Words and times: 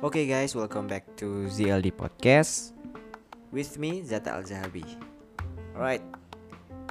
Oke 0.00 0.24
guys, 0.24 0.56
welcome 0.56 0.88
back 0.88 1.04
to 1.20 1.44
ZLD 1.52 1.92
Podcast 1.92 2.72
With 3.52 3.76
me, 3.76 4.00
Zata 4.00 4.32
Al-Zahabi 4.32 4.80
Alright 5.76 6.00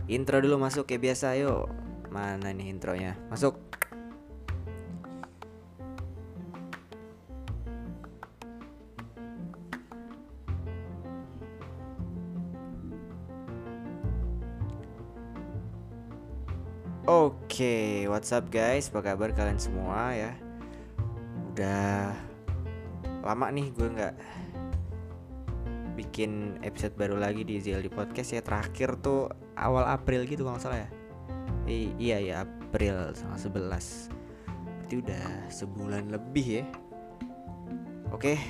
Intro 0.06 0.38
dulu 0.38 0.62
masuk 0.62 0.86
kayak 0.86 1.10
biasa 1.10 1.34
yuk 1.42 1.74
Mana 2.14 2.54
nih 2.54 2.70
intronya? 2.70 3.18
Masuk 3.34 3.58
Oke, 17.10 18.06
what's 18.06 18.30
up 18.30 18.54
guys? 18.54 18.94
Apa 18.94 19.02
kabar 19.02 19.34
kalian 19.34 19.58
semua 19.58 20.14
ya? 20.14 20.38
Udah 21.50 22.29
lama 23.20 23.52
nih 23.52 23.68
gue 23.76 23.88
nggak 23.88 24.16
bikin 26.00 26.56
episode 26.64 26.96
baru 26.96 27.20
lagi 27.20 27.44
di 27.44 27.60
ZLD 27.60 27.92
Podcast 27.92 28.32
ya. 28.32 28.40
Terakhir 28.40 28.96
tuh 29.04 29.28
awal 29.60 29.84
April 29.92 30.24
gitu 30.24 30.48
kalau 30.48 30.60
salah 30.60 30.88
ya. 30.88 30.90
I 31.68 31.92
Iya 32.00 32.18
ya 32.24 32.36
April 32.48 33.12
tanggal 33.14 33.38
11 33.38 34.10
Berarti 34.80 34.96
udah 35.06 35.26
sebulan 35.52 36.04
lebih 36.10 36.64
ya. 36.64 36.66
Oke, 38.10 38.42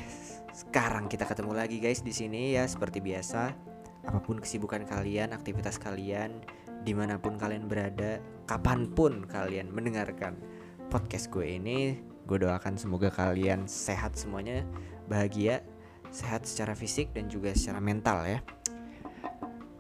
sekarang 0.56 1.12
kita 1.12 1.28
ketemu 1.28 1.52
lagi 1.52 1.82
guys 1.82 2.06
di 2.06 2.14
sini 2.14 2.56
ya. 2.56 2.64
Seperti 2.70 3.02
biasa 3.02 3.68
Apa 4.08 4.24
pun 4.24 4.40
kesibukan 4.40 4.88
kalian, 4.88 5.36
aktivitas 5.36 5.76
kalian, 5.76 6.40
di 6.88 6.96
mana 6.96 7.20
pun 7.20 7.36
kalian 7.36 7.68
berada, 7.68 8.24
kapan 8.48 8.88
pun 8.88 9.28
kalian 9.28 9.68
mendengarkan 9.70 10.40
podcast 10.88 11.28
gue 11.30 11.46
ini, 11.60 12.00
gue 12.30 12.46
doakan 12.46 12.78
semoga 12.78 13.10
kalian 13.10 13.66
sehat 13.66 14.14
semuanya, 14.14 14.62
bahagia, 15.10 15.66
sehat 16.14 16.46
secara 16.46 16.78
fisik 16.78 17.10
dan 17.10 17.26
juga 17.26 17.58
secara 17.58 17.82
mental 17.82 18.22
ya. 18.30 18.40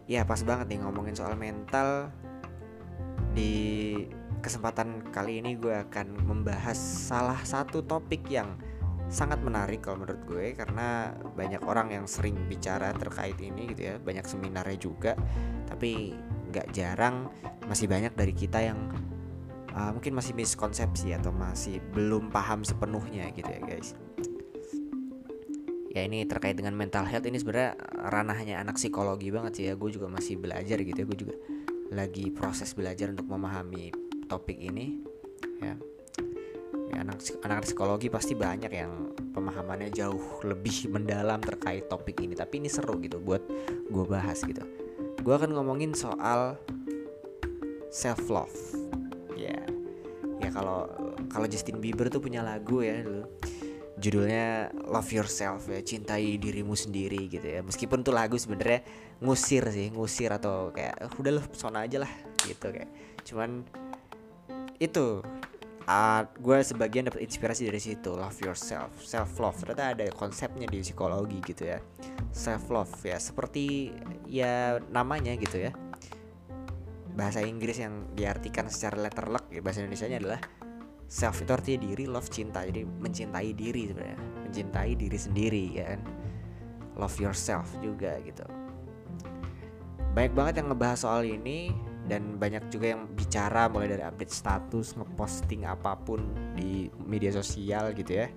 Ya 0.09 0.25
pas 0.25 0.41
banget 0.41 0.73
nih 0.73 0.81
ngomongin 0.81 1.13
soal 1.13 1.37
mental 1.37 2.09
di 3.37 3.93
kesempatan 4.41 5.13
kali 5.13 5.45
ini 5.45 5.53
gue 5.61 5.77
akan 5.77 6.25
membahas 6.25 6.73
salah 6.73 7.37
satu 7.45 7.85
topik 7.85 8.25
yang 8.25 8.57
sangat 9.09 9.41
menarik 9.45 9.85
kalau 9.85 10.01
menurut 10.01 10.21
gue 10.25 10.57
karena 10.57 11.13
banyak 11.37 11.61
orang 11.65 11.93
yang 11.93 12.05
sering 12.05 12.37
bicara 12.49 12.93
terkait 12.97 13.37
ini 13.41 13.73
gitu 13.73 13.93
ya 13.93 13.95
banyak 13.97 14.25
seminarnya 14.25 14.77
juga 14.77 15.13
tapi 15.65 16.13
nggak 16.49 16.73
jarang 16.73 17.29
masih 17.65 17.89
banyak 17.89 18.13
dari 18.13 18.33
kita 18.37 18.61
yang 18.61 18.89
uh, 19.79 19.91
mungkin 19.95 20.11
masih 20.11 20.35
miskonsepsi 20.35 21.15
atau 21.15 21.31
masih 21.31 21.79
belum 21.95 22.27
paham 22.27 22.67
sepenuhnya 22.67 23.31
gitu 23.31 23.47
ya 23.47 23.61
guys. 23.63 23.95
Ya 25.89 26.05
ini 26.05 26.27
terkait 26.27 26.53
dengan 26.53 26.77
mental 26.77 27.07
health 27.07 27.25
ini 27.25 27.41
sebenarnya 27.41 27.73
ranahnya 28.11 28.61
anak 28.61 28.77
psikologi 28.77 29.33
banget 29.33 29.51
sih 29.55 29.65
ya. 29.71 29.73
Gue 29.73 29.89
juga 29.89 30.11
masih 30.11 30.37
belajar 30.37 30.77
gitu 30.83 30.93
ya. 30.99 31.05
Gue 31.07 31.17
juga 31.17 31.35
lagi 31.89 32.29
proses 32.29 32.75
belajar 32.77 33.09
untuk 33.09 33.25
memahami 33.25 33.89
topik 34.29 34.59
ini 34.59 35.01
ya. 35.63 35.73
Ya, 36.93 37.05
anak 37.05 37.21
anak 37.45 37.65
psikologi 37.65 38.09
pasti 38.09 38.33
banyak 38.33 38.69
yang 38.69 39.13
pemahamannya 39.33 39.89
jauh 39.93 40.41
lebih 40.45 40.85
mendalam 40.93 41.41
terkait 41.41 41.89
topik 41.89 42.21
ini. 42.21 42.37
Tapi 42.37 42.61
ini 42.61 42.69
seru 42.69 43.01
gitu 43.01 43.17
buat 43.17 43.41
gue 43.89 44.05
bahas 44.05 44.45
gitu. 44.45 44.61
Gue 45.25 45.33
akan 45.33 45.57
ngomongin 45.57 45.97
soal 45.97 46.53
self 47.89 48.29
love 48.29 48.89
ya 50.49 50.51
kalau 50.51 50.89
kalau 51.29 51.45
Justin 51.45 51.77
Bieber 51.77 52.09
tuh 52.09 52.19
punya 52.19 52.41
lagu 52.41 52.81
ya 52.81 53.05
dulu. 53.05 53.29
Judulnya 53.99 54.71
Love 54.87 55.11
Yourself 55.11 55.67
ya 55.67 55.83
cintai 55.83 56.39
dirimu 56.39 56.73
sendiri 56.73 57.27
gitu 57.27 57.43
ya. 57.43 57.59
Meskipun 57.61 58.01
tuh 58.01 58.15
lagu 58.15 58.39
sebenarnya 58.39 58.81
ngusir 59.19 59.67
sih 59.69 59.91
ngusir 59.91 60.31
atau 60.31 60.71
kayak 60.71 61.19
udah 61.19 61.31
lo 61.35 61.41
pesona 61.43 61.83
aja 61.83 62.01
lah 62.01 62.11
gitu 62.47 62.71
kayak. 62.71 62.89
Cuman 63.27 63.67
itu 64.79 65.19
uh, 65.83 66.21
gue 66.23 66.57
sebagian 66.63 67.11
dapat 67.11 67.27
inspirasi 67.27 67.67
dari 67.67 67.83
situ 67.83 68.15
love 68.15 68.39
yourself 68.39 68.95
self 69.03 69.35
love 69.35 69.59
ternyata 69.59 69.91
ada 69.91 70.07
konsepnya 70.15 70.71
di 70.71 70.79
psikologi 70.79 71.43
gitu 71.43 71.67
ya. 71.67 71.83
Self 72.31 72.71
love 72.71 72.95
ya 73.03 73.19
seperti 73.19 73.91
ya 74.31 74.79
namanya 74.95 75.35
gitu 75.35 75.59
ya 75.59 75.75
bahasa 77.19 77.43
Inggris 77.43 77.83
yang 77.83 78.07
diartikan 78.15 78.71
secara 78.71 78.95
letterlock 79.03 79.51
ya 79.51 79.59
bahasa 79.59 79.83
Indonesia 79.83 80.07
nya 80.07 80.23
adalah 80.23 80.39
self 81.11 81.43
itu 81.43 81.51
artinya 81.51 81.79
diri 81.83 82.07
love 82.07 82.31
cinta. 82.31 82.63
Jadi 82.63 82.87
mencintai 82.87 83.51
diri 83.51 83.91
sebenarnya 83.91 84.19
mencintai 84.47 84.93
diri 84.95 85.17
sendiri 85.19 85.63
ya 85.75 85.85
kan? 85.91 86.01
Love 86.95 87.17
yourself 87.19 87.67
juga 87.83 88.15
gitu. 88.23 88.47
Banyak 90.15 90.33
banget 90.33 90.63
yang 90.63 90.71
ngebahas 90.71 91.03
soal 91.03 91.27
ini 91.27 91.75
dan 92.07 92.39
banyak 92.39 92.71
juga 92.71 92.95
yang 92.95 93.05
bicara 93.13 93.67
mulai 93.67 93.91
dari 93.91 94.01
update 94.07 94.31
status 94.33 94.95
ngeposting 94.95 95.67
apa 95.67 95.99
pun 95.99 96.23
di 96.55 96.87
media 97.03 97.35
sosial 97.35 97.91
gitu 97.99 98.23
ya. 98.23 98.31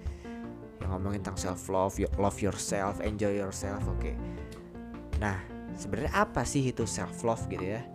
Yang 0.83 0.91
ngomongin 0.91 1.23
tentang 1.23 1.39
self 1.39 1.71
love 1.71 1.95
love 2.19 2.39
yourself 2.43 2.99
enjoy 2.99 3.31
yourself 3.31 3.87
oke. 3.87 4.03
Okay. 4.03 4.19
nah 5.23 5.39
sebenarnya 5.79 6.19
apa 6.19 6.43
sih 6.43 6.75
itu 6.75 6.83
self 6.83 7.23
love 7.23 7.47
gitu 7.47 7.79
ya 7.79 7.87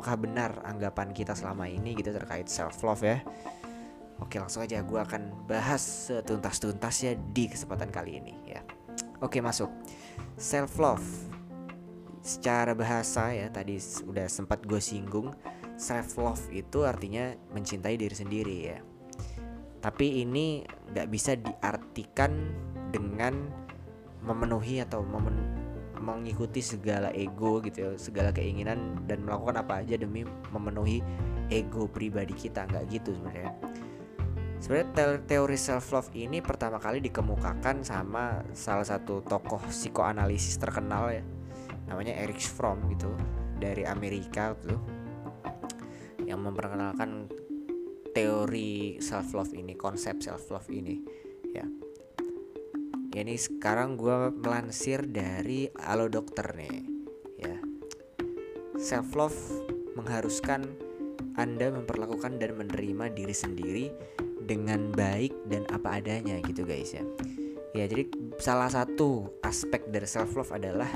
apakah 0.00 0.16
benar 0.16 0.64
anggapan 0.64 1.12
kita 1.12 1.36
selama 1.36 1.68
ini 1.68 1.92
gitu 1.92 2.08
terkait 2.08 2.48
self 2.48 2.80
love 2.80 3.04
ya? 3.04 3.20
Oke 4.16 4.40
langsung 4.40 4.64
aja 4.64 4.80
gue 4.80 4.96
akan 4.96 5.44
bahas 5.44 6.08
setuntas-tuntasnya 6.08 7.20
di 7.36 7.52
kesempatan 7.52 7.92
kali 7.92 8.16
ini 8.16 8.32
ya. 8.48 8.64
Oke 9.20 9.44
masuk. 9.44 9.68
Self 10.40 10.80
love 10.80 11.04
secara 12.24 12.72
bahasa 12.72 13.28
ya 13.28 13.52
tadi 13.52 13.76
udah 14.08 14.24
sempat 14.24 14.64
gue 14.64 14.80
singgung 14.80 15.36
self 15.76 16.16
love 16.16 16.48
itu 16.48 16.80
artinya 16.88 17.36
mencintai 17.52 18.00
diri 18.00 18.16
sendiri 18.16 18.56
ya. 18.72 18.80
Tapi 19.84 20.24
ini 20.24 20.64
nggak 20.96 21.08
bisa 21.12 21.36
diartikan 21.36 22.56
dengan 22.88 23.36
memenuhi 24.24 24.80
atau 24.80 25.04
memen 25.04 25.59
mengikuti 26.00 26.64
segala 26.64 27.12
ego 27.12 27.60
gitu 27.60 27.78
ya 27.84 27.90
segala 28.00 28.32
keinginan 28.32 29.04
dan 29.04 29.20
melakukan 29.22 29.60
apa 29.60 29.84
aja 29.84 30.00
demi 30.00 30.24
memenuhi 30.50 31.04
ego 31.52 31.86
pribadi 31.86 32.32
kita. 32.32 32.64
Nggak 32.64 32.84
gitu 32.88 33.12
sebenarnya. 33.14 33.52
Sebenarnya 34.60 35.20
teori 35.24 35.56
self 35.56 35.88
love 35.92 36.10
ini 36.12 36.44
pertama 36.44 36.76
kali 36.76 37.00
dikemukakan 37.00 37.80
sama 37.80 38.44
salah 38.52 38.84
satu 38.84 39.24
tokoh 39.24 39.60
psikoanalisis 39.68 40.60
terkenal 40.60 41.08
ya 41.08 41.24
namanya 41.88 42.14
Erich 42.22 42.46
Fromm 42.46 42.86
gitu 42.92 43.10
dari 43.58 43.82
Amerika 43.82 44.54
tuh 44.60 44.78
yang 46.22 46.46
memperkenalkan 46.46 47.26
teori 48.14 49.02
self 49.02 49.34
love 49.34 49.52
ini 49.56 49.74
konsep 49.74 50.22
self 50.22 50.46
love 50.54 50.70
ini 50.70 51.02
ya 51.50 51.66
ya 53.10 53.26
ini 53.26 53.34
sekarang 53.34 53.98
gue 53.98 54.30
melansir 54.38 55.02
dari 55.02 55.66
Halo 55.82 56.06
Dokter 56.06 56.54
nih 56.54 56.78
ya. 57.42 57.58
Self 58.78 59.10
love 59.18 59.38
mengharuskan 59.98 60.62
anda 61.34 61.74
memperlakukan 61.74 62.38
dan 62.38 62.54
menerima 62.54 63.10
diri 63.10 63.34
sendiri 63.34 63.86
dengan 64.46 64.94
baik 64.94 65.34
dan 65.50 65.66
apa 65.74 65.98
adanya 65.98 66.38
gitu 66.46 66.62
guys 66.62 66.94
ya. 66.94 67.02
Ya 67.74 67.90
jadi 67.90 68.06
salah 68.38 68.70
satu 68.70 69.30
aspek 69.42 69.90
dari 69.90 70.06
self 70.06 70.30
love 70.38 70.54
adalah 70.54 70.90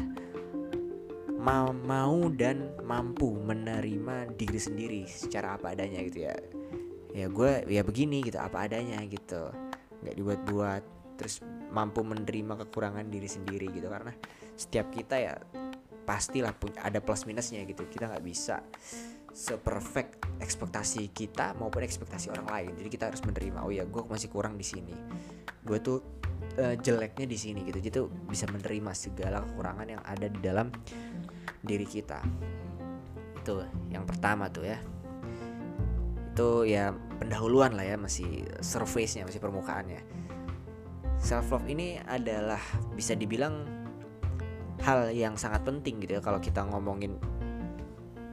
mau 1.34 1.74
mau 1.74 2.30
dan 2.30 2.78
mampu 2.86 3.36
menerima 3.36 4.32
diri 4.38 4.60
sendiri 4.62 5.02
secara 5.10 5.58
apa 5.58 5.74
adanya 5.74 5.98
gitu 6.06 6.30
ya. 6.30 6.34
Ya 7.14 7.26
gue 7.26 7.66
ya 7.66 7.82
begini 7.82 8.22
gitu 8.22 8.38
apa 8.38 8.70
adanya 8.70 9.02
gitu. 9.06 9.50
Nggak 10.02 10.14
dibuat-buat 10.14 10.82
terus 11.14 11.38
mampu 11.74 12.06
menerima 12.06 12.62
kekurangan 12.64 13.10
diri 13.10 13.26
sendiri 13.26 13.66
gitu. 13.74 13.90
Karena 13.90 14.14
setiap 14.54 14.94
kita 14.94 15.18
ya 15.18 15.34
pastilah 16.06 16.54
punya 16.54 16.78
ada 16.86 17.02
plus 17.02 17.26
minusnya 17.26 17.66
gitu. 17.66 17.82
Kita 17.90 18.06
nggak 18.06 18.24
bisa 18.24 18.62
seperfect 19.34 20.22
ekspektasi 20.38 21.10
kita 21.10 21.58
maupun 21.58 21.82
ekspektasi 21.82 22.30
orang 22.30 22.46
lain. 22.46 22.72
Jadi 22.78 22.88
kita 22.88 23.10
harus 23.10 23.20
menerima 23.26 23.66
oh 23.66 23.74
ya 23.74 23.82
gue 23.82 24.02
masih 24.06 24.30
kurang 24.30 24.54
di 24.54 24.62
sini. 24.62 24.94
Gue 25.66 25.82
tuh 25.82 25.98
uh, 26.62 26.78
jeleknya 26.78 27.26
di 27.26 27.34
sini 27.34 27.66
gitu. 27.66 27.82
Jadi 27.82 27.90
tuh 27.90 28.06
bisa 28.30 28.46
menerima 28.46 28.94
segala 28.94 29.42
kekurangan 29.42 29.86
yang 29.90 30.02
ada 30.06 30.30
di 30.30 30.38
dalam 30.38 30.70
diri 31.58 31.82
kita. 31.82 32.22
Itu 33.42 33.66
yang 33.90 34.06
pertama 34.06 34.46
tuh 34.46 34.70
ya. 34.70 34.78
Itu 36.30 36.62
ya 36.62 36.94
pendahuluan 37.18 37.74
lah 37.74 37.86
ya 37.86 37.96
masih 37.98 38.46
surface-nya 38.62 39.26
masih 39.26 39.42
permukaannya 39.42 40.13
self 41.24 41.48
love 41.56 41.64
ini 41.64 41.96
adalah 42.04 42.60
bisa 42.92 43.16
dibilang 43.16 43.64
hal 44.84 45.08
yang 45.08 45.40
sangat 45.40 45.64
penting 45.64 46.04
gitu 46.04 46.20
ya 46.20 46.22
kalau 46.22 46.36
kita 46.36 46.60
ngomongin 46.68 47.16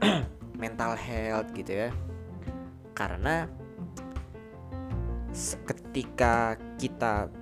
mental 0.62 0.92
health 1.00 1.48
gitu 1.56 1.88
ya. 1.88 1.90
Karena 2.92 3.48
ketika 5.64 6.60
kita 6.76 7.32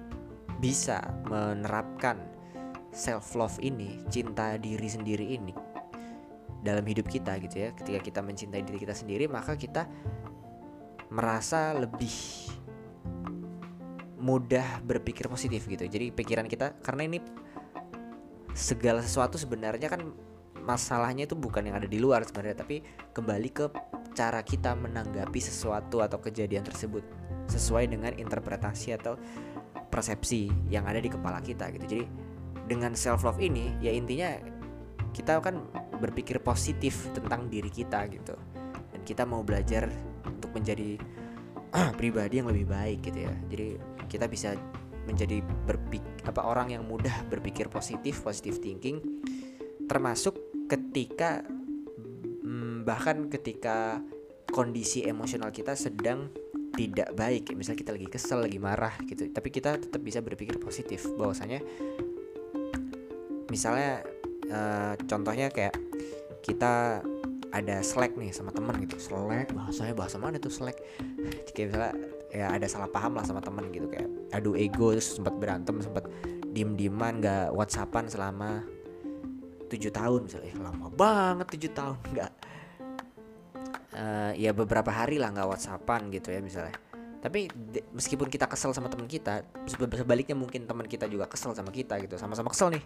bisa 0.63 1.03
menerapkan 1.27 2.23
self 2.95 3.35
love 3.35 3.59
ini 3.59 4.07
cinta 4.07 4.55
diri 4.55 4.87
sendiri 4.87 5.35
ini 5.35 5.55
dalam 6.61 6.85
hidup 6.85 7.09
kita 7.09 7.41
gitu 7.41 7.57
ya 7.67 7.69
ketika 7.73 7.99
kita 8.05 8.21
mencintai 8.21 8.61
diri 8.61 8.79
kita 8.85 8.93
sendiri 8.93 9.25
maka 9.25 9.57
kita 9.57 9.89
merasa 11.09 11.73
lebih 11.73 12.13
mudah 14.21 14.85
berpikir 14.85 15.27
positif 15.27 15.67
gitu. 15.67 15.89
Jadi 15.89 16.13
pikiran 16.13 16.47
kita 16.47 16.77
karena 16.85 17.09
ini 17.09 17.19
segala 18.53 19.01
sesuatu 19.01 19.41
sebenarnya 19.41 19.89
kan 19.89 20.13
masalahnya 20.61 21.25
itu 21.25 21.35
bukan 21.35 21.65
yang 21.67 21.81
ada 21.81 21.89
di 21.89 21.97
luar 21.97 22.21
sebenarnya 22.23 22.61
tapi 22.61 22.85
kembali 23.17 23.49
ke 23.51 23.65
cara 24.13 24.45
kita 24.45 24.77
menanggapi 24.77 25.41
sesuatu 25.41 26.05
atau 26.05 26.21
kejadian 26.21 26.67
tersebut 26.67 27.01
sesuai 27.49 27.89
dengan 27.89 28.13
interpretasi 28.15 28.95
atau 28.95 29.17
persepsi 29.91 30.53
yang 30.71 30.87
ada 30.87 31.01
di 31.03 31.11
kepala 31.11 31.43
kita 31.43 31.73
gitu. 31.75 31.85
Jadi 31.99 32.05
dengan 32.71 32.95
self 32.95 33.27
love 33.27 33.43
ini 33.43 33.75
ya 33.83 33.91
intinya 33.91 34.39
kita 35.11 35.43
kan 35.43 35.59
berpikir 35.99 36.39
positif 36.39 37.11
tentang 37.17 37.51
diri 37.51 37.73
kita 37.73 38.07
gitu. 38.13 38.37
Dan 38.95 39.01
kita 39.03 39.27
mau 39.27 39.43
belajar 39.43 39.91
untuk 40.23 40.55
menjadi 40.55 41.01
pribadi 42.01 42.43
yang 42.43 42.49
lebih 42.51 42.67
baik 42.67 42.99
gitu 43.11 43.27
ya. 43.27 43.35
Jadi 43.51 43.67
kita 44.11 44.27
bisa 44.27 44.55
menjadi 45.09 45.41
berpik 45.43 46.29
apa 46.29 46.45
orang 46.45 46.77
yang 46.77 46.85
mudah 46.85 47.25
berpikir 47.27 47.73
positif 47.73 48.21
positive 48.21 48.61
thinking 48.61 49.01
termasuk 49.89 50.37
ketika 50.71 51.43
hmm, 52.45 52.87
bahkan 52.87 53.27
ketika 53.27 53.99
kondisi 54.53 55.03
emosional 55.07 55.51
kita 55.51 55.75
sedang 55.75 56.31
tidak 56.77 57.11
baik. 57.19 57.51
Misalnya 57.59 57.81
kita 57.83 57.93
lagi 57.99 58.09
kesel 58.11 58.47
lagi 58.47 58.59
marah 58.63 58.95
gitu 59.09 59.27
tapi 59.35 59.49
kita 59.51 59.81
tetap 59.81 60.03
bisa 60.03 60.23
berpikir 60.23 60.61
positif. 60.63 61.07
Bahwasanya 61.19 61.59
misalnya 63.51 64.07
uh, 64.47 64.95
contohnya 65.11 65.51
kayak 65.51 65.75
kita 66.41 67.03
ada 67.51 67.83
slack 67.83 68.15
nih 68.15 68.31
sama 68.31 68.55
temen 68.55 68.75
gitu. 68.87 68.97
Slack 68.99 69.51
bahasanya 69.55 69.95
bahasa 69.95 70.17
mana 70.17 70.39
tuh 70.39 70.53
slack? 70.53 70.79
Kayak 71.55 71.67
misalnya 71.75 71.93
ya 72.31 72.47
ada 72.55 72.67
salah 72.71 72.87
paham 72.87 73.19
lah 73.19 73.27
sama 73.27 73.43
temen 73.43 73.67
gitu 73.75 73.91
kayak 73.91 74.07
adu 74.31 74.55
ego 74.55 74.95
terus 74.95 75.19
sempat 75.19 75.35
berantem 75.35 75.83
sempat 75.83 76.07
diem 76.55 76.79
dieman 76.79 77.19
nggak 77.19 77.51
whatsappan 77.51 78.07
selama 78.07 78.63
tujuh 79.67 79.91
tahun 79.91 80.31
misalnya. 80.31 80.51
Eh, 80.51 80.57
lama 80.59 80.87
banget 80.95 81.47
tujuh 81.59 81.71
tahun 81.75 81.99
nggak. 82.15 82.33
Uh, 83.91 84.33
ya 84.39 84.55
beberapa 84.55 84.87
hari 84.95 85.19
lah 85.19 85.35
nggak 85.35 85.49
whatsappan 85.51 86.11
gitu 86.15 86.31
ya 86.31 86.39
misalnya. 86.39 86.75
Tapi 87.21 87.53
meskipun 87.93 88.33
kita 88.33 88.49
kesel 88.49 88.73
sama 88.73 88.89
teman 88.89 89.05
kita 89.05 89.45
sebaliknya 89.69 90.33
mungkin 90.33 90.65
teman 90.65 90.89
kita 90.89 91.05
juga 91.05 91.29
kesel 91.29 91.53
sama 91.53 91.69
kita 91.75 91.99
gitu. 92.01 92.17
Sama-sama 92.17 92.49
kesel 92.49 92.79
nih 92.79 92.85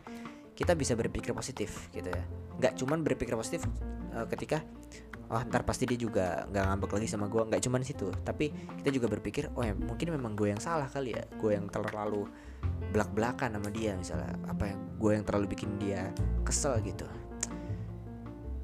kita 0.55 0.73
bisa 0.79 0.95
berpikir 0.95 1.35
positif 1.35 1.91
gitu 1.91 2.09
ya. 2.09 2.23
Nggak 2.63 2.73
cuman 2.79 3.03
berpikir 3.03 3.35
positif 3.35 3.67
uh, 4.15 4.27
ketika 4.31 4.63
oh 5.35 5.43
ntar 5.51 5.67
pasti 5.67 5.89
dia 5.91 5.99
juga 5.99 6.47
nggak 6.47 6.65
ngambek 6.71 6.91
lagi 7.01 7.09
sama 7.11 7.27
gue 7.27 7.43
nggak 7.49 7.63
cuman 7.65 7.81
situ 7.81 8.13
tapi 8.29 8.53
kita 8.85 8.93
juga 8.93 9.09
berpikir 9.09 9.49
oh 9.57 9.65
ya 9.65 9.73
mungkin 9.73 10.13
memang 10.15 10.39
gue 10.39 10.55
yang 10.55 10.63
salah 10.63 10.87
kali 10.87 11.19
ya. 11.19 11.27
Gue 11.37 11.59
yang 11.59 11.67
terlalu 11.69 12.31
belak 12.95 13.11
belakan 13.11 13.59
sama 13.59 13.69
dia 13.75 13.99
misalnya. 13.99 14.31
Apa 14.47 14.71
yang 14.71 14.81
gue 14.97 15.11
yang 15.11 15.25
terlalu 15.27 15.47
bikin 15.51 15.75
dia 15.83 16.15
kesel 16.47 16.79
gitu. 16.87 17.05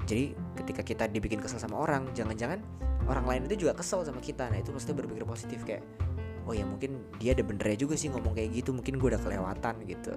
Jadi 0.07 0.35
ketika 0.63 0.81
kita 0.83 1.03
dibikin 1.11 1.43
kesel 1.43 1.59
sama 1.59 1.75
orang 1.75 2.07
jangan-jangan 2.15 2.63
orang 3.07 3.25
lain 3.27 3.41
itu 3.51 3.67
juga 3.67 3.75
kesel 3.75 4.07
sama 4.07 4.23
kita. 4.23 4.47
Nah 4.47 4.63
itu 4.63 4.71
maksudnya 4.71 4.95
berpikir 5.03 5.27
positif 5.27 5.59
kayak 5.67 5.83
oh 6.47 6.55
ya 6.55 6.63
mungkin 6.63 7.03
dia 7.19 7.35
ada 7.35 7.43
benernya 7.43 7.83
juga 7.83 7.99
sih 7.99 8.07
ngomong 8.07 8.31
kayak 8.31 8.63
gitu. 8.63 8.71
Mungkin 8.71 8.95
gue 8.95 9.07
udah 9.11 9.19
kelewatan 9.19 9.75
gitu 9.83 10.15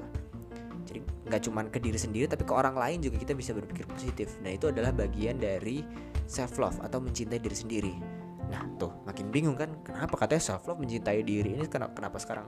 jadi 0.84 1.00
nggak 1.00 1.42
cuma 1.48 1.64
ke 1.66 1.80
diri 1.80 1.96
sendiri 1.96 2.28
tapi 2.28 2.44
ke 2.44 2.52
orang 2.52 2.76
lain 2.76 3.00
juga 3.00 3.16
kita 3.16 3.32
bisa 3.32 3.56
berpikir 3.56 3.88
positif. 3.88 4.36
Nah 4.44 4.52
itu 4.52 4.68
adalah 4.68 4.92
bagian 4.92 5.40
dari 5.40 5.80
self 6.28 6.60
love 6.60 6.78
atau 6.84 7.00
mencintai 7.00 7.40
diri 7.40 7.56
sendiri. 7.56 7.94
Nah 8.52 8.62
tuh 8.76 8.92
makin 9.08 9.32
bingung 9.32 9.56
kan 9.56 9.72
kenapa 9.80 10.14
katanya 10.20 10.44
self 10.44 10.68
love 10.68 10.78
mencintai 10.78 11.24
diri 11.24 11.56
ini 11.56 11.66
kenapa, 11.66 11.96
kenapa 11.96 12.20
sekarang 12.20 12.46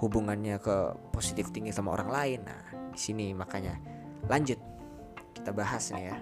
hubungannya 0.00 0.56
ke 0.58 0.96
positif 1.12 1.52
tinggi 1.52 1.70
sama 1.70 1.92
orang 1.92 2.08
lain? 2.08 2.40
Nah 2.48 2.60
di 2.96 3.00
sini 3.00 3.36
makanya. 3.36 3.76
Lanjut 4.26 4.58
kita 5.36 5.52
bahas 5.52 5.92
nih 5.92 6.12
ya. 6.12 6.16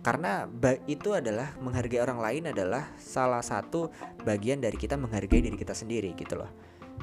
Karena 0.00 0.46
itu 0.86 1.18
adalah 1.18 1.50
menghargai 1.58 1.98
orang 1.98 2.22
lain 2.22 2.42
adalah 2.54 2.94
salah 2.94 3.42
satu 3.42 3.90
bagian 4.22 4.62
dari 4.62 4.78
kita 4.78 4.94
menghargai 4.94 5.42
diri 5.42 5.58
kita 5.58 5.74
sendiri 5.74 6.14
gitu 6.14 6.38
loh. 6.38 6.50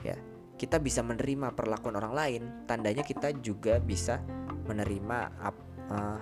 Ya 0.02 0.18
kita 0.58 0.78
bisa 0.78 1.02
menerima 1.02 1.58
perlakuan 1.58 1.98
orang 1.98 2.14
lain 2.14 2.42
tandanya 2.70 3.02
kita 3.02 3.34
juga 3.42 3.82
bisa 3.82 4.22
menerima 4.70 5.18
uh, 5.90 6.20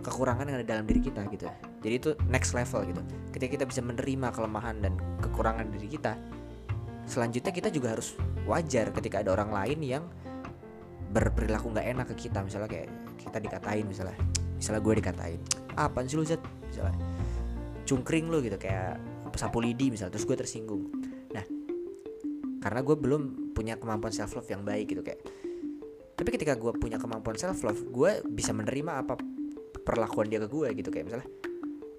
kekurangan 0.00 0.48
yang 0.48 0.56
ada 0.60 0.66
dalam 0.66 0.84
diri 0.88 1.00
kita 1.04 1.28
gitu. 1.28 1.48
Jadi 1.80 1.94
itu 1.96 2.10
next 2.28 2.56
level 2.56 2.84
gitu. 2.88 3.02
Ketika 3.32 3.50
kita 3.60 3.64
bisa 3.68 3.80
menerima 3.84 4.28
kelemahan 4.32 4.76
dan 4.80 4.92
kekurangan 5.20 5.68
diri 5.72 5.88
kita 5.96 6.16
selanjutnya 7.08 7.50
kita 7.50 7.68
juga 7.74 7.98
harus 7.98 8.14
wajar 8.46 8.94
ketika 8.94 9.24
ada 9.24 9.34
orang 9.34 9.50
lain 9.50 9.78
yang 9.82 10.04
berperilaku 11.10 11.72
nggak 11.74 11.86
enak 11.86 12.06
ke 12.14 12.28
kita. 12.28 12.44
Misalnya 12.44 12.68
kayak 12.70 12.88
kita 13.20 13.38
dikatain 13.42 13.84
misalnya 13.84 14.16
misalnya 14.56 14.80
gue 14.84 14.94
dikatain 15.00 15.40
apa 15.76 16.04
sih 16.04 16.16
lu 16.16 16.24
Zat? 16.24 16.40
Misalnya 16.68 16.96
cungkring 17.88 18.30
lu 18.30 18.38
gitu 18.44 18.54
kayak 18.60 19.00
sapu 19.34 19.62
lidi 19.62 19.90
misalnya 19.90 20.14
terus 20.14 20.26
gue 20.26 20.36
tersinggung 20.36 20.90
karena 22.60 22.80
gue 22.84 22.96
belum 22.96 23.52
punya 23.56 23.80
kemampuan 23.80 24.12
self 24.12 24.36
love 24.36 24.48
yang 24.52 24.62
baik 24.62 24.92
gitu 24.92 25.00
kayak. 25.00 25.20
Tapi 26.14 26.28
ketika 26.36 26.52
gue 26.52 26.72
punya 26.76 27.00
kemampuan 27.00 27.40
self 27.40 27.64
love 27.64 27.80
gue 27.88 28.20
bisa 28.28 28.52
menerima 28.52 29.00
apa 29.00 29.16
perlakuan 29.80 30.28
dia 30.28 30.38
ke 30.44 30.48
gue 30.52 30.68
gitu 30.76 30.92
kayak 30.92 31.08
misalnya 31.08 31.28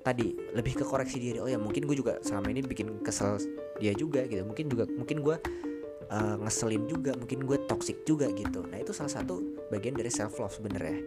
tadi 0.05 0.33
lebih 0.53 0.77
ke 0.81 0.85
koreksi 0.85 1.17
diri. 1.17 1.37
Oh 1.41 1.49
ya 1.49 1.57
mungkin 1.57 1.89
gue 1.89 1.97
juga 1.97 2.21
selama 2.21 2.53
ini 2.53 2.61
bikin 2.61 3.01
kesel 3.01 3.41
dia 3.81 3.93
juga 3.97 4.25
gitu. 4.29 4.45
Mungkin 4.45 4.65
juga 4.69 4.85
mungkin 4.93 5.17
gue 5.25 5.35
uh, 6.13 6.35
ngeselin 6.45 6.85
juga 6.85 7.17
mungkin 7.17 7.45
gue 7.49 7.57
toxic 7.65 8.05
juga 8.05 8.29
gitu. 8.29 8.61
Nah 8.69 8.77
itu 8.77 8.93
salah 8.93 9.09
satu 9.09 9.41
bagian 9.73 9.97
dari 9.97 10.13
self 10.13 10.37
love 10.37 10.53
sebenarnya. 10.53 11.01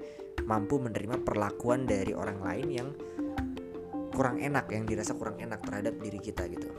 Mampu 0.47 0.83
menerima 0.83 1.23
perlakuan 1.23 1.87
dari 1.87 2.11
orang 2.11 2.43
lain 2.43 2.67
yang 2.71 2.89
kurang 4.15 4.39
enak 4.39 4.71
yang 4.71 4.87
dirasa 4.87 5.15
kurang 5.15 5.39
enak 5.43 5.63
terhadap 5.63 5.95
diri 5.99 6.19
kita 6.23 6.47
gitu. 6.47 6.71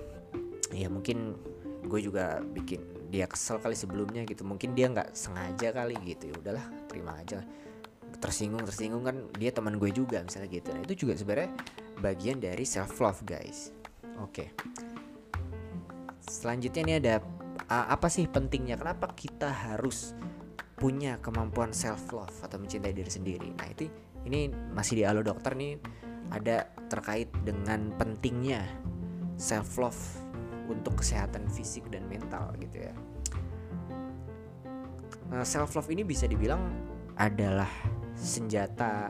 Ya 0.71 0.87
mungkin 0.91 1.35
gue 1.85 1.99
juga 2.01 2.41
bikin 2.41 3.09
dia 3.13 3.29
kesel 3.29 3.61
kali 3.61 3.77
sebelumnya 3.77 4.25
gitu. 4.25 4.43
Mungkin 4.43 4.73
dia 4.73 4.89
nggak 4.91 5.13
sengaja 5.13 5.71
kali 5.71 5.95
gitu. 6.03 6.33
Ya 6.33 6.35
udahlah 6.41 6.65
terima 6.89 7.15
aja 7.17 7.45
tersinggung 8.15 8.63
tersinggung 8.63 9.03
kan 9.03 9.27
dia 9.35 9.51
teman 9.51 9.77
gue 9.77 9.91
juga 9.91 10.23
misalnya 10.23 10.49
gitu. 10.49 10.69
Nah 10.73 10.81
itu 10.87 11.05
juga 11.05 11.13
sebenarnya 11.19 11.51
bagian 11.99 12.41
dari 12.41 12.63
self 12.63 12.97
love 12.97 13.21
guys. 13.27 13.69
Oke. 14.23 14.49
Okay 14.49 14.85
selanjutnya 16.29 16.81
ini 16.85 16.93
ada 17.01 17.13
apa 17.69 18.07
sih 18.09 18.29
pentingnya? 18.29 18.77
Kenapa 18.77 19.13
kita 19.13 19.49
harus 19.49 20.13
punya 20.75 21.17
kemampuan 21.23 21.71
self 21.71 22.11
love 22.11 22.35
atau 22.43 22.57
mencintai 22.59 22.93
diri 22.93 23.09
sendiri? 23.09 23.49
Nah 23.55 23.67
itu 23.71 23.89
ini 24.27 24.49
masih 24.73 25.01
di 25.01 25.03
alo 25.07 25.21
dokter 25.23 25.55
nih 25.55 25.79
ada 26.33 26.69
terkait 26.89 27.29
dengan 27.45 27.93
pentingnya 27.95 28.65
self 29.37 29.77
love 29.77 30.01
untuk 30.65 31.01
kesehatan 31.01 31.45
fisik 31.49 31.87
dan 31.93 32.05
mental 32.09 32.53
gitu 32.57 32.89
ya. 32.89 32.93
Nah, 35.29 35.41
self 35.41 35.73
love 35.73 35.89
ini 35.89 36.05
bisa 36.05 36.29
dibilang 36.29 36.61
adalah 37.17 37.69
senjata 38.13 39.09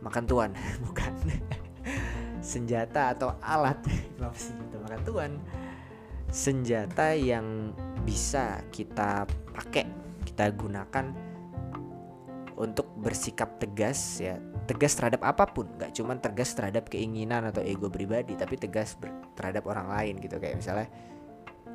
makan 0.00 0.24
tuan 0.24 0.50
bukan. 0.86 1.12
Senjata 2.38 3.12
atau 3.12 3.34
alat 3.42 3.76
senjata 4.38 4.76
makan 4.80 5.00
tuan. 5.04 5.32
Senjata 6.28 7.16
yang 7.16 7.72
bisa 8.04 8.60
kita 8.68 9.24
pakai 9.52 9.88
kita 10.28 10.52
gunakan 10.52 11.12
untuk 12.58 12.90
bersikap 12.98 13.56
tegas 13.62 14.18
ya 14.18 14.36
tegas 14.68 14.92
terhadap 14.92 15.24
apa 15.24 15.48
pun. 15.48 15.64
Nggak 15.80 15.96
cuma 15.96 16.12
tegas 16.20 16.52
terhadap 16.52 16.92
keinginan 16.92 17.48
atau 17.48 17.64
ego 17.64 17.88
pribadi 17.88 18.36
tapi 18.36 18.60
tegas 18.60 19.00
terhadap 19.32 19.64
orang 19.64 19.88
lain 19.88 20.20
gitu. 20.20 20.36
Kayak 20.36 20.60
misalnya 20.60 20.88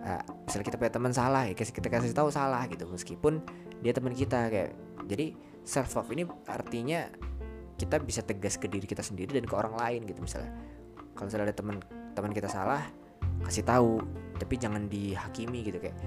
uh, 0.05 0.21
misalnya 0.45 0.65
kita 0.69 0.77
punya 0.77 0.93
teman 0.93 1.11
salah 1.11 1.43
ya 1.49 1.53
kita 1.57 1.89
kasih 1.89 2.13
tahu 2.13 2.29
salah 2.29 2.61
gitu. 2.69 2.85
Meskipun 2.85 3.41
dia 3.81 3.91
teman 3.91 4.13
kita 4.13 4.47
kayak 4.53 4.71
jadi 5.09 5.33
self 5.65 5.97
love 5.97 6.13
ini 6.13 6.23
artinya 6.45 7.09
kita 7.73 7.97
bisa 7.97 8.21
tegas 8.21 8.61
ke 8.61 8.69
diri 8.69 8.85
kita 8.85 9.01
sendiri 9.01 9.33
dan 9.33 9.49
ke 9.49 9.55
orang 9.57 9.73
lain 9.73 10.05
gitu. 10.05 10.21
Misalnya 10.21 10.53
kalau 11.17 11.25
misalnya 11.27 11.49
ada 11.49 11.57
teman 11.57 11.75
teman 12.13 12.29
kita 12.29 12.45
salah 12.45 12.85
kasih 13.41 13.65
tahu 13.65 13.97
tapi 14.37 14.53
jangan 14.61 14.85
dihakimi 14.85 15.65
gitu. 15.65 15.81
Kayak 15.81 15.97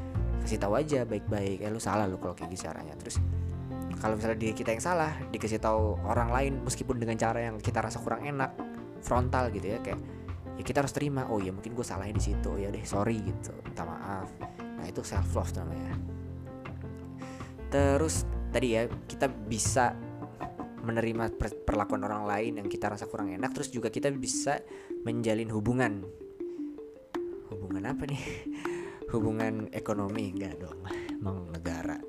kasih 0.46 0.62
tahu 0.62 0.78
aja 0.78 1.02
baik-baik 1.02 1.66
eh 1.66 1.70
lu 1.74 1.82
salah 1.82 2.06
lu 2.06 2.14
kalau 2.22 2.38
kayak 2.38 2.54
gitu 2.54 2.70
caranya. 2.70 2.94
Terus 3.02 3.18
kalau 3.96 4.14
misalnya 4.20 4.36
diri 4.36 4.52
kita 4.52 4.76
yang 4.76 4.82
salah 4.84 5.12
dikasih 5.32 5.60
tahu 5.60 5.96
orang 6.04 6.28
lain 6.28 6.52
meskipun 6.62 7.00
dengan 7.00 7.16
cara 7.16 7.48
yang 7.48 7.56
kita 7.56 7.80
rasa 7.80 8.00
kurang 8.04 8.28
enak 8.28 8.52
frontal 9.00 9.48
gitu 9.48 9.72
ya 9.72 9.78
kayak 9.80 10.00
ya 10.56 10.62
kita 10.64 10.84
harus 10.84 10.92
terima. 10.92 11.28
Oh 11.32 11.40
ya 11.40 11.52
mungkin 11.52 11.72
gue 11.72 11.84
salahnya 11.84 12.16
di 12.16 12.24
situ. 12.32 12.50
Ya 12.60 12.68
deh 12.68 12.84
sorry 12.84 13.20
gitu 13.24 13.56
minta 13.64 13.88
maaf. 13.88 14.28
Nah 14.40 14.84
nah 14.86 14.94
itu 14.94 15.02
self 15.02 15.26
love 15.34 15.50
namanya. 15.58 15.98
Terus 17.72 18.22
tadi 18.54 18.78
ya 18.78 18.86
kita 18.86 19.26
bisa 19.26 19.96
menerima 20.86 21.34
perlakuan 21.66 22.06
orang 22.06 22.22
lain 22.30 22.52
yang 22.62 22.68
kita 22.70 22.86
rasa 22.86 23.10
kurang 23.10 23.34
enak 23.34 23.50
terus 23.50 23.74
juga 23.74 23.90
kita 23.90 24.12
bisa 24.14 24.62
menjalin 25.02 25.50
hubungan. 25.50 26.06
Hubungan 27.50 27.82
apa 27.90 28.06
nih? 28.06 28.22
Hubungan 29.14 29.70
ekonomi 29.74 30.34
enggak 30.34 30.62
dong 30.62 30.78
mau 31.24 31.42
negara 31.50 32.05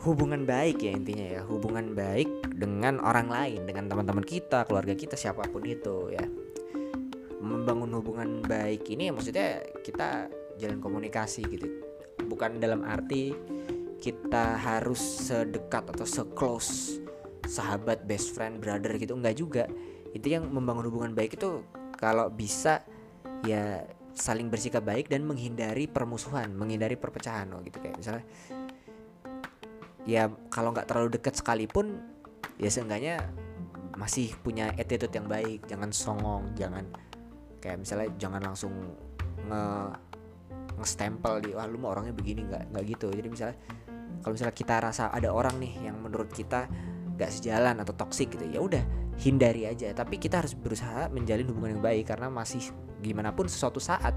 hubungan 0.00 0.48
baik 0.48 0.80
ya 0.80 0.92
intinya 0.96 1.26
ya. 1.38 1.40
Hubungan 1.44 1.92
baik 1.92 2.56
dengan 2.56 3.00
orang 3.00 3.28
lain 3.28 3.68
dengan 3.68 3.88
teman-teman 3.88 4.24
kita 4.24 4.64
keluarga 4.64 4.96
kita 4.96 5.16
siapa 5.16 5.44
pun 5.48 5.64
itu 5.64 6.12
ya. 6.12 6.24
Membangun 7.40 7.92
hubungan 7.96 8.44
baik 8.44 8.88
ini 8.92 9.12
maksudnya 9.12 9.64
kita 9.84 10.28
jalan 10.60 10.80
komunikasi 10.80 11.44
gitu. 11.48 11.68
Bukan 12.28 12.60
dalam 12.60 12.84
arti 12.84 13.32
kita 14.00 14.56
harus 14.56 15.00
sedekat 15.00 15.92
atau 15.92 16.08
seclose 16.08 17.00
sahabat, 17.44 18.06
best 18.06 18.32
friend, 18.32 18.62
brother 18.62 18.96
gitu 18.96 19.12
enggak 19.16 19.36
juga. 19.36 19.64
Itu 20.16 20.32
yang 20.32 20.48
membangun 20.48 20.88
hubungan 20.88 21.12
baik 21.12 21.36
itu 21.36 21.60
kalau 21.96 22.32
bisa 22.32 22.80
ya 23.44 23.84
saling 24.14 24.52
bersikap 24.52 24.84
baik 24.84 25.08
dan 25.08 25.24
menghindari 25.24 25.86
permusuhan, 25.86 26.52
menghindari 26.52 26.96
perpecahan 26.96 27.48
oh 27.52 27.60
gitu. 27.64 27.80
Kayak 27.80 27.96
misalnya 28.00 28.24
ya 30.08 30.32
kalau 30.48 30.72
nggak 30.72 30.88
terlalu 30.88 31.16
dekat 31.16 31.36
sekalipun 31.36 32.00
ya 32.56 32.68
seenggaknya 32.72 33.28
masih 33.96 34.32
punya 34.40 34.72
attitude 34.80 35.12
yang 35.12 35.28
baik, 35.28 35.68
jangan 35.68 35.92
songong, 35.92 36.56
jangan 36.56 36.88
kayak 37.60 37.84
misalnya 37.84 38.08
jangan 38.16 38.40
langsung 38.40 38.72
nge 39.44 39.64
nge-stempel 40.80 41.44
di 41.44 41.52
wah 41.52 41.68
lu 41.68 41.76
mau 41.76 41.92
orangnya 41.92 42.16
begini. 42.16 42.48
Nggak 42.48 42.72
nggak 42.72 42.84
gitu. 42.96 43.08
Jadi 43.12 43.28
misalnya 43.28 43.56
kalau 44.24 44.32
misalnya 44.32 44.56
kita 44.56 44.74
rasa 44.80 45.12
ada 45.12 45.28
orang 45.32 45.60
nih 45.60 45.90
yang 45.90 45.96
menurut 46.00 46.28
kita 46.32 46.68
gak 47.20 47.32
sejalan 47.36 47.76
atau 47.84 47.92
toksik 47.92 48.32
gitu 48.32 48.48
ya 48.48 48.60
udah 48.64 48.80
hindari 49.20 49.68
aja. 49.68 49.92
Tapi 49.92 50.16
kita 50.16 50.40
harus 50.40 50.56
berusaha 50.56 51.12
menjalin 51.12 51.44
hubungan 51.52 51.76
yang 51.76 51.84
baik 51.84 52.08
karena 52.08 52.32
masih 52.32 52.72
gimana 53.04 53.32
pun 53.32 53.48
sesuatu 53.48 53.80
saat 53.80 54.16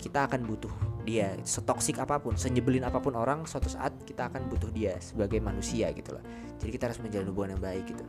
kita 0.00 0.24
akan 0.28 0.44
butuh 0.48 0.72
dia 1.02 1.34
setoksik 1.42 1.98
apa 1.98 2.22
pun 2.22 2.38
senyebelin 2.38 2.86
apa 2.86 3.02
pun 3.02 3.18
orang 3.18 3.42
suatu 3.42 3.66
saat 3.66 3.92
kita 4.06 4.30
akan 4.30 4.46
butuh 4.46 4.70
dia 4.70 4.98
sebagai 5.02 5.42
manusia 5.42 5.90
gitu 5.90 6.14
loh. 6.14 6.24
Jadi 6.62 6.70
kita 6.70 6.90
harus 6.90 7.02
menjalin 7.02 7.26
hubungan 7.30 7.50
yang 7.58 7.62
baik 7.62 7.84
gitu. 7.90 8.04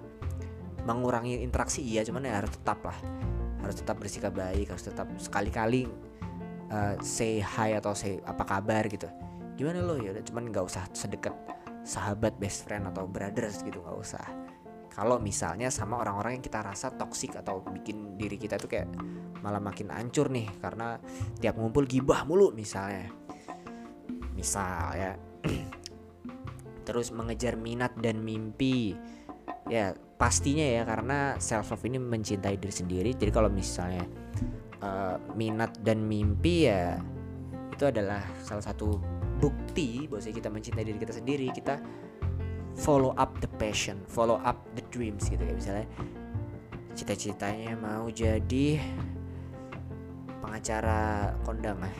Mengurangi 0.86 1.42
interaksi 1.42 1.82
iya 1.82 2.06
cuman 2.06 2.30
ya 2.30 2.38
harus 2.42 2.54
tetap 2.54 2.80
lah. 2.86 2.98
Harus 3.66 3.76
tetap 3.80 3.96
bersikap 3.98 4.34
baik 4.36 4.70
harus 4.70 4.84
tetap 4.86 5.08
sekali-kali 5.18 5.90
uh, 6.70 7.00
say 7.02 7.42
hi 7.42 7.74
atau 7.80 7.98
say 7.98 8.22
apa 8.24 8.46
kabar 8.46 8.86
gitu. 8.86 9.10
Gimana 9.58 9.82
lo? 9.82 9.98
Ya 9.98 10.14
cuman 10.22 10.54
nggak 10.54 10.66
usah 10.66 10.86
sedekat 10.94 11.34
sahabat 11.84 12.36
best 12.40 12.64
friend 12.64 12.88
atau 12.88 13.04
brothers 13.04 13.60
gitu 13.62 13.84
nggak 13.84 14.00
usah 14.00 14.43
kalau 14.94 15.18
misalnya 15.18 15.74
sama 15.74 15.98
orang-orang 15.98 16.38
yang 16.38 16.46
kita 16.46 16.62
rasa 16.62 16.94
toksik 16.94 17.34
atau 17.34 17.66
bikin 17.66 18.14
diri 18.14 18.38
kita 18.38 18.62
tuh 18.62 18.70
kayak 18.70 18.94
malah 19.42 19.58
makin 19.58 19.90
hancur 19.90 20.30
nih 20.30 20.46
karena 20.62 21.02
tiap 21.42 21.58
ngumpul 21.58 21.90
gibah 21.90 22.22
mulu 22.30 22.54
misalnya. 22.54 23.10
Misal 24.38 24.86
ya 24.94 25.12
terus 26.88 27.10
mengejar 27.10 27.58
minat 27.58 27.98
dan 27.98 28.22
mimpi. 28.22 28.94
Ya 29.66 29.98
pastinya 30.22 30.62
ya 30.62 30.86
karena 30.86 31.42
self 31.42 31.74
love 31.74 31.90
ini 31.90 31.98
mencintai 31.98 32.62
diri 32.62 32.74
sendiri. 32.74 33.10
Jadi 33.18 33.32
kalau 33.34 33.50
misalnya 33.50 34.06
uh, 34.86 35.18
minat 35.34 35.74
dan 35.82 36.06
mimpi 36.06 36.70
ya 36.70 37.02
itu 37.74 37.90
adalah 37.90 38.22
salah 38.46 38.62
satu 38.62 39.02
bukti 39.42 40.06
bahwa 40.06 40.22
kita 40.22 40.54
mencintai 40.54 40.86
diri 40.86 41.02
kita 41.02 41.18
sendiri. 41.18 41.50
Kita 41.50 41.82
follow 42.78 43.14
up 43.16 43.38
the 43.40 43.50
passion 43.62 44.02
follow 44.10 44.42
up 44.42 44.62
the 44.74 44.84
dreams 44.90 45.30
gitu 45.30 45.42
kayak 45.42 45.58
misalnya 45.58 45.88
cita-citanya 46.94 47.74
mau 47.78 48.06
jadi 48.10 48.78
pengacara 50.44 51.34
kondang 51.42 51.82
lah 51.82 51.94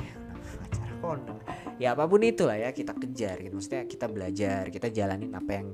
pengacara 0.44 0.94
kondang. 1.02 1.40
Ya 1.82 1.98
apa 1.98 2.06
pun 2.06 2.22
itulah 2.22 2.56
ya 2.60 2.70
kita 2.70 2.94
kejar 2.94 3.42
gitu. 3.42 3.54
Maksudnya 3.58 3.90
kita 3.90 4.06
belajar 4.06 4.70
kita 4.70 4.94
jalanin 4.94 5.34
apa 5.34 5.52
yang 5.52 5.68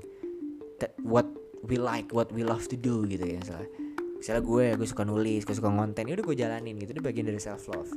what 1.03 1.27
we 1.68 1.75
like 1.75 2.08
what 2.15 2.32
we 2.32 2.48
love 2.48 2.63
to 2.72 2.79
do 2.79 3.03
gitu 3.10 3.25
ya 3.27 3.38
misalnya. 3.44 3.70
Misalnya 4.20 4.44
gue 4.44 4.65
gue 4.79 4.88
suka 4.88 5.03
nulis 5.03 5.44
gue 5.44 5.56
suka 5.56 5.68
konten 5.68 6.03
ya 6.08 6.13
udah 6.15 6.25
gue 6.25 6.38
jalanin 6.39 6.75
gitu. 6.79 6.96
Itu 6.96 7.03
bagian 7.03 7.27
dari 7.27 7.41
self 7.41 7.68
love 7.68 7.91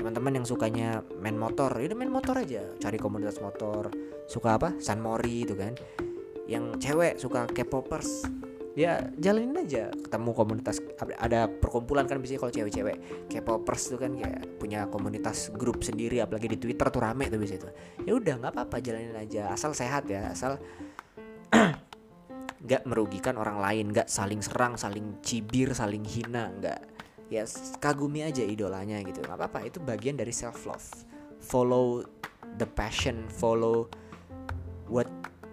teman-teman 0.00 0.40
yang 0.40 0.46
sukanya 0.48 1.04
main 1.20 1.36
motor 1.36 1.68
ya 1.76 1.92
udah 1.92 1.98
main 1.98 2.08
motor 2.08 2.38
aja. 2.38 2.64
Cari 2.80 2.96
komunitas 2.96 3.42
motor 3.42 3.90
suka 4.30 4.56
apa? 4.56 4.68
San 4.80 5.02
Mori 5.02 5.44
itu 5.44 5.52
kan 5.58 5.74
yang 6.50 6.74
cewek 6.82 7.14
suka 7.14 7.46
K-popers 7.46 8.26
ya 8.74 8.98
jalanin 9.22 9.62
aja. 9.62 9.94
Ketemu 9.94 10.30
komunitas 10.34 10.82
ada 11.18 11.46
perkumpulan 11.46 12.10
kan 12.10 12.18
biasanya 12.18 12.40
kalau 12.42 12.54
cewek-cewek 12.54 12.96
K-popers 13.30 13.82
tuh 13.94 13.98
kan 14.02 14.10
kayak 14.18 14.58
punya 14.58 14.90
komunitas 14.90 15.54
grup 15.54 15.86
sendiri 15.86 16.18
apalagi 16.18 16.50
di 16.50 16.58
Twitter 16.58 16.90
tuh 16.90 16.98
rame 16.98 17.30
tuh 17.30 17.38
biasanya 17.38 17.70
tuh. 17.70 17.72
Ya 18.02 18.12
udah 18.18 18.34
nggak 18.42 18.52
apa-apa 18.58 18.76
jalanin 18.82 19.14
aja. 19.14 19.54
Asal 19.54 19.78
sehat 19.78 20.10
ya 20.10 20.34
asal 20.34 20.58
nggak 22.66 22.82
merugikan 22.84 23.38
orang 23.38 23.62
lain 23.62 23.94
nggak 23.94 24.10
saling 24.10 24.42
serang 24.42 24.74
saling 24.74 25.22
cibir 25.22 25.70
saling 25.70 26.02
hina 26.02 26.50
nggak. 26.58 26.80
Ya 27.30 27.46
kagumi 27.78 28.26
aja 28.26 28.42
idolanya 28.42 28.98
gitu. 29.06 29.22
Nggak 29.22 29.38
apa-apa 29.38 29.70
itu 29.70 29.78
bagian 29.78 30.18
dari 30.18 30.34
self 30.34 30.66
love 30.66 31.06
follow 31.40 32.04
the 32.60 32.68
passion 32.68 33.24
follow 33.32 33.88
what 34.86 35.08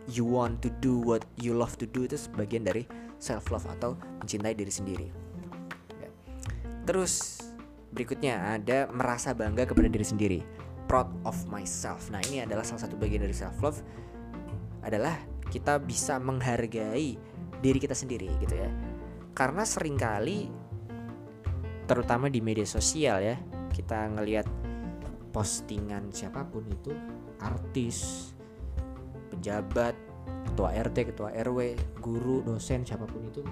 you 0.07 0.23
want 0.23 0.63
to 0.63 0.71
do 0.79 0.99
what 1.03 1.27
you 1.35 1.51
love 1.51 1.75
to 1.75 1.85
do 1.87 2.07
itu 2.07 2.15
sebagian 2.15 2.63
dari 2.63 2.87
self 3.19 3.51
love 3.51 3.67
atau 3.67 3.99
mencintai 4.23 4.55
diri 4.55 4.71
sendiri. 4.71 5.07
Ya. 5.99 6.09
terus 6.87 7.43
berikutnya 7.91 8.59
ada 8.59 8.87
merasa 8.91 9.35
bangga 9.35 9.67
kepada 9.67 9.91
diri 9.91 10.05
sendiri. 10.05 10.39
Proud 10.87 11.11
of 11.27 11.35
myself. 11.51 12.07
Nah 12.07 12.23
ini 12.31 12.47
adalah 12.47 12.63
salah 12.63 12.87
satu 12.87 12.95
bagian 12.95 13.23
dari 13.27 13.35
self 13.35 13.59
love 13.59 13.79
adalah 14.87 15.19
kita 15.51 15.83
bisa 15.83 16.15
menghargai 16.15 17.19
diri 17.59 17.79
kita 17.81 17.95
sendiri 17.97 18.31
gitu 18.39 18.55
ya. 18.55 18.71
Karena 19.35 19.67
sering 19.67 19.99
kali 19.99 20.47
terutama 21.87 22.27
di 22.27 22.39
media 22.43 22.67
sosial 22.67 23.23
ya 23.23 23.35
kita 23.71 24.11
ngelihat 24.15 24.47
postingan 25.31 26.11
siapa 26.11 26.43
pun 26.47 26.67
itu 26.67 26.91
artis 27.39 28.31
pejabat 29.29 29.95
ketua 30.51 30.73
RT 30.73 31.13
ketua 31.13 31.29
RW 31.35 31.75
guru 31.99 32.41
dosen 32.43 32.83
siapa 32.87 33.05
pun 33.05 33.27
itu 33.27 33.43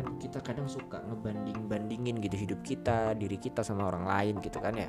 kan 0.00 0.16
kita 0.16 0.38
kadang 0.40 0.64
suka 0.64 1.04
ngebanding 1.04 1.68
bandingin 1.68 2.16
gitu 2.24 2.36
hidup 2.38 2.60
kita 2.64 3.12
diri 3.18 3.36
kita 3.36 3.60
sama 3.60 3.90
orang 3.92 4.08
lain 4.08 4.34
gitu 4.40 4.56
kan 4.56 4.72
ya. 4.72 4.88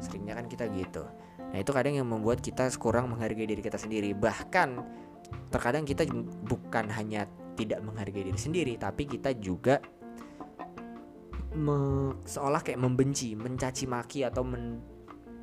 Seringnya 0.00 0.36
kan 0.36 0.44
kita 0.44 0.68
gitu. 0.76 1.08
Nah 1.38 1.58
itu 1.62 1.70
kadang 1.72 1.96
yang 1.96 2.08
membuat 2.08 2.44
kita 2.44 2.68
kurang 2.76 3.16
menghargai 3.16 3.48
diri 3.48 3.64
kita 3.64 3.80
sendiri. 3.80 4.12
Bahkan 4.12 4.68
terkadang 5.48 5.88
kita 5.88 6.04
bukan 6.44 6.92
hanya 6.92 7.24
tidak 7.54 7.80
menghargai 7.80 8.28
diri 8.28 8.36
sendiri 8.36 8.74
tapi 8.76 9.06
kita 9.06 9.32
juga 9.38 9.80
me, 11.54 12.10
seolah 12.26 12.60
kayak 12.60 12.82
membenci, 12.82 13.38
mencaci 13.38 13.86
maki 13.86 14.26
atau 14.26 14.42
men, 14.42 14.82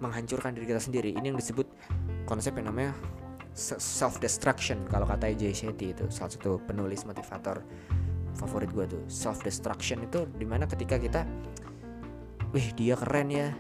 menghancurkan 0.04 0.54
diri 0.54 0.68
kita 0.68 0.82
sendiri. 0.84 1.16
Ini 1.16 1.34
yang 1.34 1.40
disebut 1.40 1.66
konsep 2.28 2.54
yang 2.60 2.70
namanya 2.70 2.94
self 3.56 4.24
destruction 4.24 4.80
kalau 4.88 5.04
kata 5.04 5.36
Jay 5.36 5.52
Shetty 5.52 5.92
itu 5.92 6.08
salah 6.08 6.32
satu 6.32 6.60
penulis 6.64 7.04
motivator 7.04 7.60
favorit 8.40 8.72
gue 8.72 8.86
tuh 8.88 9.04
self 9.12 9.44
destruction 9.44 10.00
itu 10.08 10.24
di 10.40 10.48
mana 10.48 10.64
ketika 10.64 10.96
kita 10.96 11.28
wih 12.56 12.72
dia 12.76 12.96
keren 12.96 13.28
ya 13.28 13.52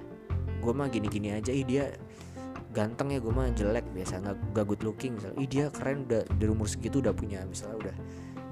gue 0.64 0.74
mah 0.74 0.88
gini 0.88 1.08
gini 1.12 1.36
aja 1.36 1.52
ih 1.52 1.68
dia 1.68 1.92
ganteng 2.72 3.12
ya 3.12 3.20
gue 3.20 3.34
mah 3.36 3.52
jelek 3.52 3.84
biasa 3.92 4.24
nggak 4.24 4.38
gak 4.56 4.66
good 4.72 4.82
looking 4.88 5.20
misalnya 5.20 5.38
ih 5.44 5.50
dia 5.50 5.66
keren 5.76 6.08
udah 6.08 6.24
di 6.24 6.46
umur 6.48 6.68
segitu 6.72 7.04
udah 7.04 7.12
punya 7.12 7.44
misalnya 7.44 7.76
udah 7.88 7.96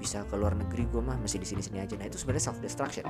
bisa 0.00 0.24
ke 0.24 0.32
luar 0.32 0.56
negeri 0.56 0.88
gue 0.88 1.04
mah 1.04 1.20
masih 1.20 1.36
di 1.36 1.44
sini 1.44 1.60
sini 1.60 1.84
aja. 1.84 1.92
Nah 2.00 2.08
itu 2.08 2.16
sebenarnya 2.16 2.48
self 2.48 2.58
destruction 2.64 3.04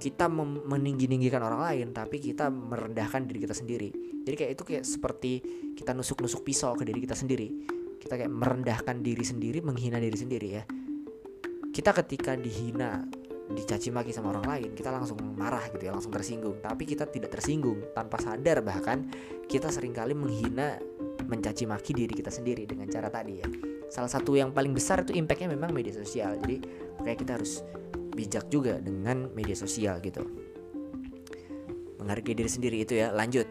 kita 0.00 0.32
meninggi 0.32 1.04
ninggikan 1.04 1.44
orang 1.44 1.60
lain 1.60 1.86
tapi 1.92 2.16
kita 2.16 2.48
merendahkan 2.48 3.28
diri 3.28 3.44
kita 3.44 3.52
sendiri. 3.52 3.92
Jadi 4.24 4.34
kayak 4.34 4.50
itu 4.56 4.62
kayak 4.64 4.84
seperti 4.88 5.32
kita 5.76 5.92
nusuk 5.92 6.24
nusuk 6.24 6.40
pisau 6.40 6.72
ke 6.72 6.88
diri 6.88 7.04
kita 7.04 7.12
sendiri. 7.12 7.52
Kita 8.00 8.16
kayak 8.16 8.32
merendahkan 8.32 9.04
diri 9.04 9.20
sendiri 9.20 9.60
menghina 9.60 10.00
diri 10.00 10.16
sendiri 10.16 10.48
ya. 10.48 10.64
Kita 11.70 11.92
ketika 11.92 12.32
dihina 12.34 13.04
dicaci 13.50 13.90
maki 13.90 14.14
sama 14.14 14.30
orang 14.30 14.46
lain 14.46 14.70
kita 14.78 14.94
langsung 14.94 15.18
marah 15.34 15.68
gitu 15.76 15.84
ya 15.84 15.92
langsung 15.92 16.10
tersinggung. 16.10 16.64
Tapi 16.64 16.88
kita 16.88 17.04
tidak 17.12 17.36
tersinggung 17.36 17.92
tanpa 17.92 18.16
sadar 18.16 18.64
bahkan 18.64 19.04
kita 19.44 19.68
sering 19.68 19.92
kali 19.92 20.16
menghina 20.16 20.80
mencaci 21.28 21.68
maki 21.68 21.92
diri 21.92 22.16
kita 22.16 22.32
sendiri 22.32 22.64
dengan 22.64 22.88
cara 22.88 23.12
tadi 23.12 23.34
ya 23.38 23.69
salah 23.90 24.08
satu 24.08 24.38
yang 24.38 24.54
paling 24.54 24.70
besar 24.70 25.02
itu 25.02 25.12
impactnya 25.18 25.50
memang 25.50 25.74
media 25.74 25.90
sosial. 25.90 26.38
Jadi 26.38 26.62
kayak 27.02 27.18
kita 27.26 27.36
harus 27.36 27.66
bijak 28.14 28.46
juga 28.46 28.78
dengan 28.78 29.28
media 29.34 29.58
sosial 29.58 29.98
gitu. 29.98 30.22
Menghargai 31.98 32.38
diri 32.38 32.48
sendiri 32.48 32.86
itu 32.86 32.96
ya 32.96 33.10
lanjut. 33.10 33.50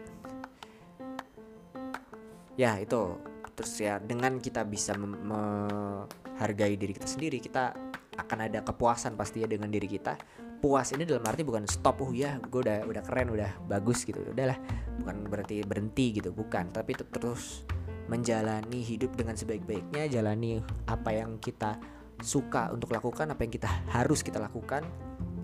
Ya 2.56 2.80
itu. 2.80 3.20
Terus 3.52 3.72
ya 3.76 4.00
dengan 4.00 4.40
kita 4.40 4.64
bisa 4.64 4.96
menghargai 4.96 6.80
diri 6.80 6.96
kita 6.96 7.04
sendiri 7.04 7.36
kita 7.36 7.76
akan 8.16 8.48
ada 8.48 8.64
kepuasan 8.64 9.20
pasti 9.20 9.44
ya 9.44 9.48
dengan 9.48 9.68
diri 9.68 9.86
kita. 9.86 10.16
Puas 10.60 10.92
ini 10.92 11.08
dalam 11.08 11.24
arti 11.24 11.40
bukan 11.40 11.64
stop 11.64 12.04
oh 12.04 12.12
ya 12.12 12.36
gue 12.36 12.60
udah 12.60 12.84
udah 12.88 13.02
keren 13.04 13.32
udah 13.32 13.60
bagus 13.68 14.08
gitu. 14.08 14.24
Udahlah 14.24 14.56
bukan 15.00 15.28
berarti 15.28 15.60
berhenti 15.64 16.16
gitu 16.20 16.32
bukan. 16.32 16.72
Tapi 16.72 16.96
itu 16.96 17.04
terus 17.12 17.64
menjalani 18.10 18.82
hidup 18.82 19.14
dengan 19.14 19.38
sebaik-baiknya 19.38 20.10
jalani 20.10 20.58
apa 20.90 21.14
yang 21.14 21.38
kita 21.38 21.78
suka 22.18 22.68
untuk 22.74 22.90
lakukan 22.90 23.30
apa 23.30 23.46
yang 23.46 23.54
kita 23.54 23.70
harus 23.94 24.26
kita 24.26 24.42
lakukan 24.42 24.82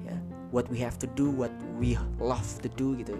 ya. 0.02 0.18
What 0.50 0.66
we 0.66 0.82
have 0.82 0.98
to 0.98 1.08
do 1.14 1.30
what 1.30 1.54
we 1.78 1.94
love 2.18 2.44
to 2.66 2.68
do 2.74 2.98
gitu. 2.98 3.14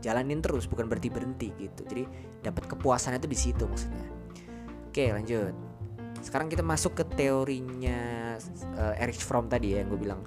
Jalanin 0.00 0.40
terus 0.40 0.64
bukan 0.64 0.88
berarti 0.88 1.12
berhenti 1.12 1.52
gitu. 1.60 1.84
Jadi 1.84 2.04
dapat 2.40 2.64
kepuasan 2.72 3.20
itu 3.20 3.28
di 3.28 3.36
situ 3.36 3.68
maksudnya. 3.68 4.08
Oke 4.88 5.12
lanjut. 5.12 5.52
Sekarang 6.24 6.48
kita 6.48 6.64
masuk 6.64 6.96
ke 6.96 7.04
teorinya 7.04 8.34
uh, 8.80 8.96
Erich 8.96 9.20
Fromm 9.20 9.52
tadi 9.52 9.76
ya 9.76 9.84
yang 9.84 9.92
gue 9.92 10.00
bilang. 10.00 10.24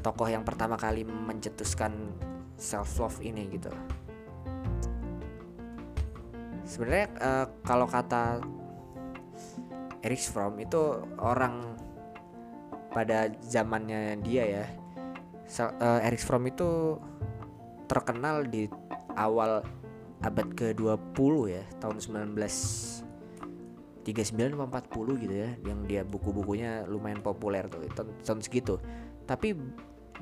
Tokoh 0.00 0.30
yang 0.30 0.46
pertama 0.46 0.78
kali 0.78 1.02
mencetuskan 1.02 2.14
self 2.54 3.02
love 3.02 3.18
ini 3.18 3.50
gitu 3.50 3.74
sebenarnya 6.66 7.06
uh, 7.22 7.46
kalau 7.62 7.86
kata 7.86 8.42
Erich 10.02 10.26
Fromm 10.28 10.58
itu 10.60 11.00
orang 11.18 11.78
pada 12.90 13.30
zamannya 13.42 14.18
dia 14.20 14.44
ya. 14.44 14.66
Uh, 15.62 16.02
Erich 16.02 16.26
Fromm 16.26 16.46
itu 16.50 16.98
terkenal 17.86 18.42
di 18.50 18.66
awal 19.14 19.62
abad 20.24 20.48
ke-20 20.58 21.34
ya 21.46 21.62
tahun 21.78 22.02
1939 22.02 24.58
atau 24.58 24.66
40 24.66 25.22
gitu 25.22 25.34
ya 25.34 25.50
yang 25.62 25.86
dia 25.86 26.02
buku-bukunya 26.02 26.82
lumayan 26.88 27.22
populer 27.22 27.68
tuh 27.70 27.86
tahun, 27.94 28.10
tahun 28.26 28.40
segitu. 28.42 28.82
Tapi 29.28 29.54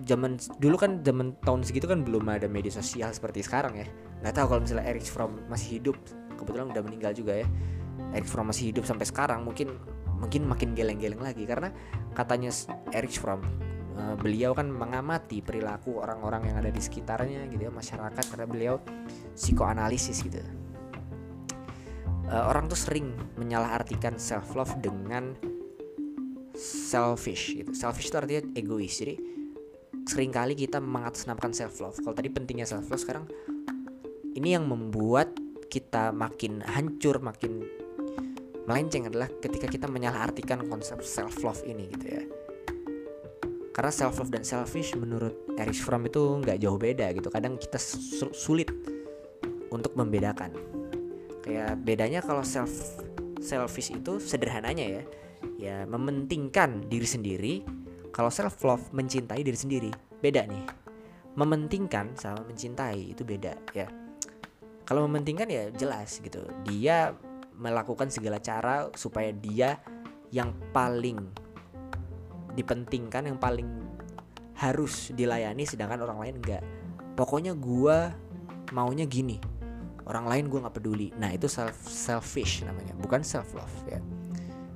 zaman 0.03 0.35
dulu 0.59 0.75
kan 0.75 0.99
zaman 1.07 1.39
tahun 1.47 1.63
segitu 1.63 1.87
kan 1.87 2.03
belum 2.03 2.27
ada 2.27 2.51
media 2.51 2.75
sosial 2.75 3.15
seperti 3.15 3.47
sekarang 3.47 3.79
ya. 3.79 3.87
Nggak 4.21 4.35
tahu 4.35 4.47
kalau 4.51 4.61
misalnya 4.67 4.87
Erich 4.91 5.09
Fromm 5.09 5.47
masih 5.47 5.81
hidup 5.81 5.97
kebetulan 6.35 6.71
udah 6.71 6.83
meninggal 6.83 7.13
juga 7.15 7.41
ya. 7.43 7.47
Erich 8.15 8.31
Fromm 8.31 8.51
masih 8.51 8.71
hidup 8.71 8.87
sampai 8.87 9.07
sekarang 9.07 9.43
mungkin 9.43 9.75
mungkin 10.19 10.47
makin 10.47 10.75
geleng-geleng 10.75 11.23
lagi. 11.23 11.47
Karena 11.47 11.71
katanya 12.15 12.51
Erich 12.95 13.19
Fromm 13.19 13.43
uh, 13.99 14.15
beliau 14.19 14.55
kan 14.55 14.71
mengamati 14.71 15.41
perilaku 15.41 15.99
orang-orang 15.99 16.51
yang 16.51 16.57
ada 16.63 16.71
di 16.71 16.83
sekitarnya 16.83 17.47
gitu 17.51 17.71
ya 17.71 17.73
masyarakat 17.73 18.25
karena 18.35 18.47
beliau 18.47 18.75
psikoanalisis 19.35 20.23
gitu. 20.23 20.39
Uh, 22.25 22.45
orang 22.49 22.67
tuh 22.67 22.79
sering 22.79 23.13
menyalahartikan 23.37 24.17
self 24.17 24.57
love 24.57 24.73
dengan 24.81 25.37
selfish 26.55 27.59
gitu. 27.59 27.71
Selfish 27.75 28.09
itu 28.09 28.17
artinya 28.17 28.43
egois. 28.55 28.95
Jadi 28.95 29.15
sering 30.05 30.31
kali 30.31 30.55
kita 30.57 30.79
mengatasnamakan 30.81 31.53
self 31.53 31.81
love. 31.83 31.97
Kalau 32.01 32.15
tadi 32.17 32.31
pentingnya 32.31 32.65
self 32.65 32.87
love 32.89 33.03
sekarang 33.03 33.27
ini 34.35 34.57
yang 34.57 34.67
membuat 34.67 35.37
kita 35.69 36.11
makin 36.15 36.63
hancur, 36.65 37.21
makin 37.21 37.65
melenceng 38.65 39.13
adalah 39.13 39.29
ketika 39.29 39.69
kita 39.69 39.87
menyalahartikan 39.87 40.65
konsep 40.69 41.05
self 41.05 41.41
love 41.45 41.61
ini 41.69 41.91
gitu 41.93 42.07
ya. 42.09 42.23
Karena 43.75 43.91
self 43.91 44.23
love 44.23 44.31
dan 44.31 44.47
selfish 44.47 44.95
menurut 44.95 45.35
Erich 45.59 45.83
Fromm 45.83 46.07
itu 46.07 46.41
nggak 46.41 46.63
jauh 46.63 46.79
beda 46.79 47.11
gitu. 47.13 47.29
Kadang 47.29 47.59
kita 47.59 47.77
sulit 48.33 48.71
untuk 49.69 49.93
membedakan. 49.99 50.55
Kayak 51.45 51.83
bedanya 51.83 52.25
kalau 52.25 52.47
self 52.47 52.71
selfish 53.43 53.93
itu 53.93 54.17
sederhananya 54.17 54.87
ya, 54.89 55.03
ya 55.59 55.77
mementingkan 55.85 56.89
diri 56.89 57.05
sendiri 57.05 57.55
kalau 58.15 58.31
self 58.31 58.57
love 58.65 58.85
mencintai 58.95 59.43
diri 59.45 59.59
sendiri 59.59 59.91
beda 60.23 60.47
nih 60.49 60.65
mementingkan 61.35 62.15
sama 62.15 62.47
mencintai 62.47 63.13
itu 63.13 63.27
beda 63.27 63.53
ya 63.75 63.91
kalau 64.85 65.09
mementingkan 65.09 65.49
ya 65.49 65.73
jelas 65.73 66.21
gitu. 66.21 66.45
Dia 66.69 67.17
melakukan 67.57 68.13
segala 68.13 68.39
cara 68.41 68.93
supaya 68.93 69.33
dia 69.33 69.81
yang 70.29 70.53
paling 70.77 71.25
dipentingkan 72.55 73.31
yang 73.31 73.39
paling 73.41 73.67
harus 74.55 75.11
dilayani 75.11 75.65
sedangkan 75.65 76.05
orang 76.05 76.19
lain 76.21 76.35
enggak. 76.39 76.63
Pokoknya 77.17 77.57
gua 77.57 78.13
maunya 78.71 79.09
gini. 79.09 79.41
Orang 80.05 80.29
lain 80.29 80.53
gua 80.53 80.69
nggak 80.69 80.77
peduli. 80.77 81.09
Nah 81.17 81.33
itu 81.33 81.49
self 81.49 81.89
selfish 81.89 82.61
namanya 82.63 82.93
bukan 83.01 83.25
self 83.25 83.57
love 83.57 83.77
ya. 83.89 83.99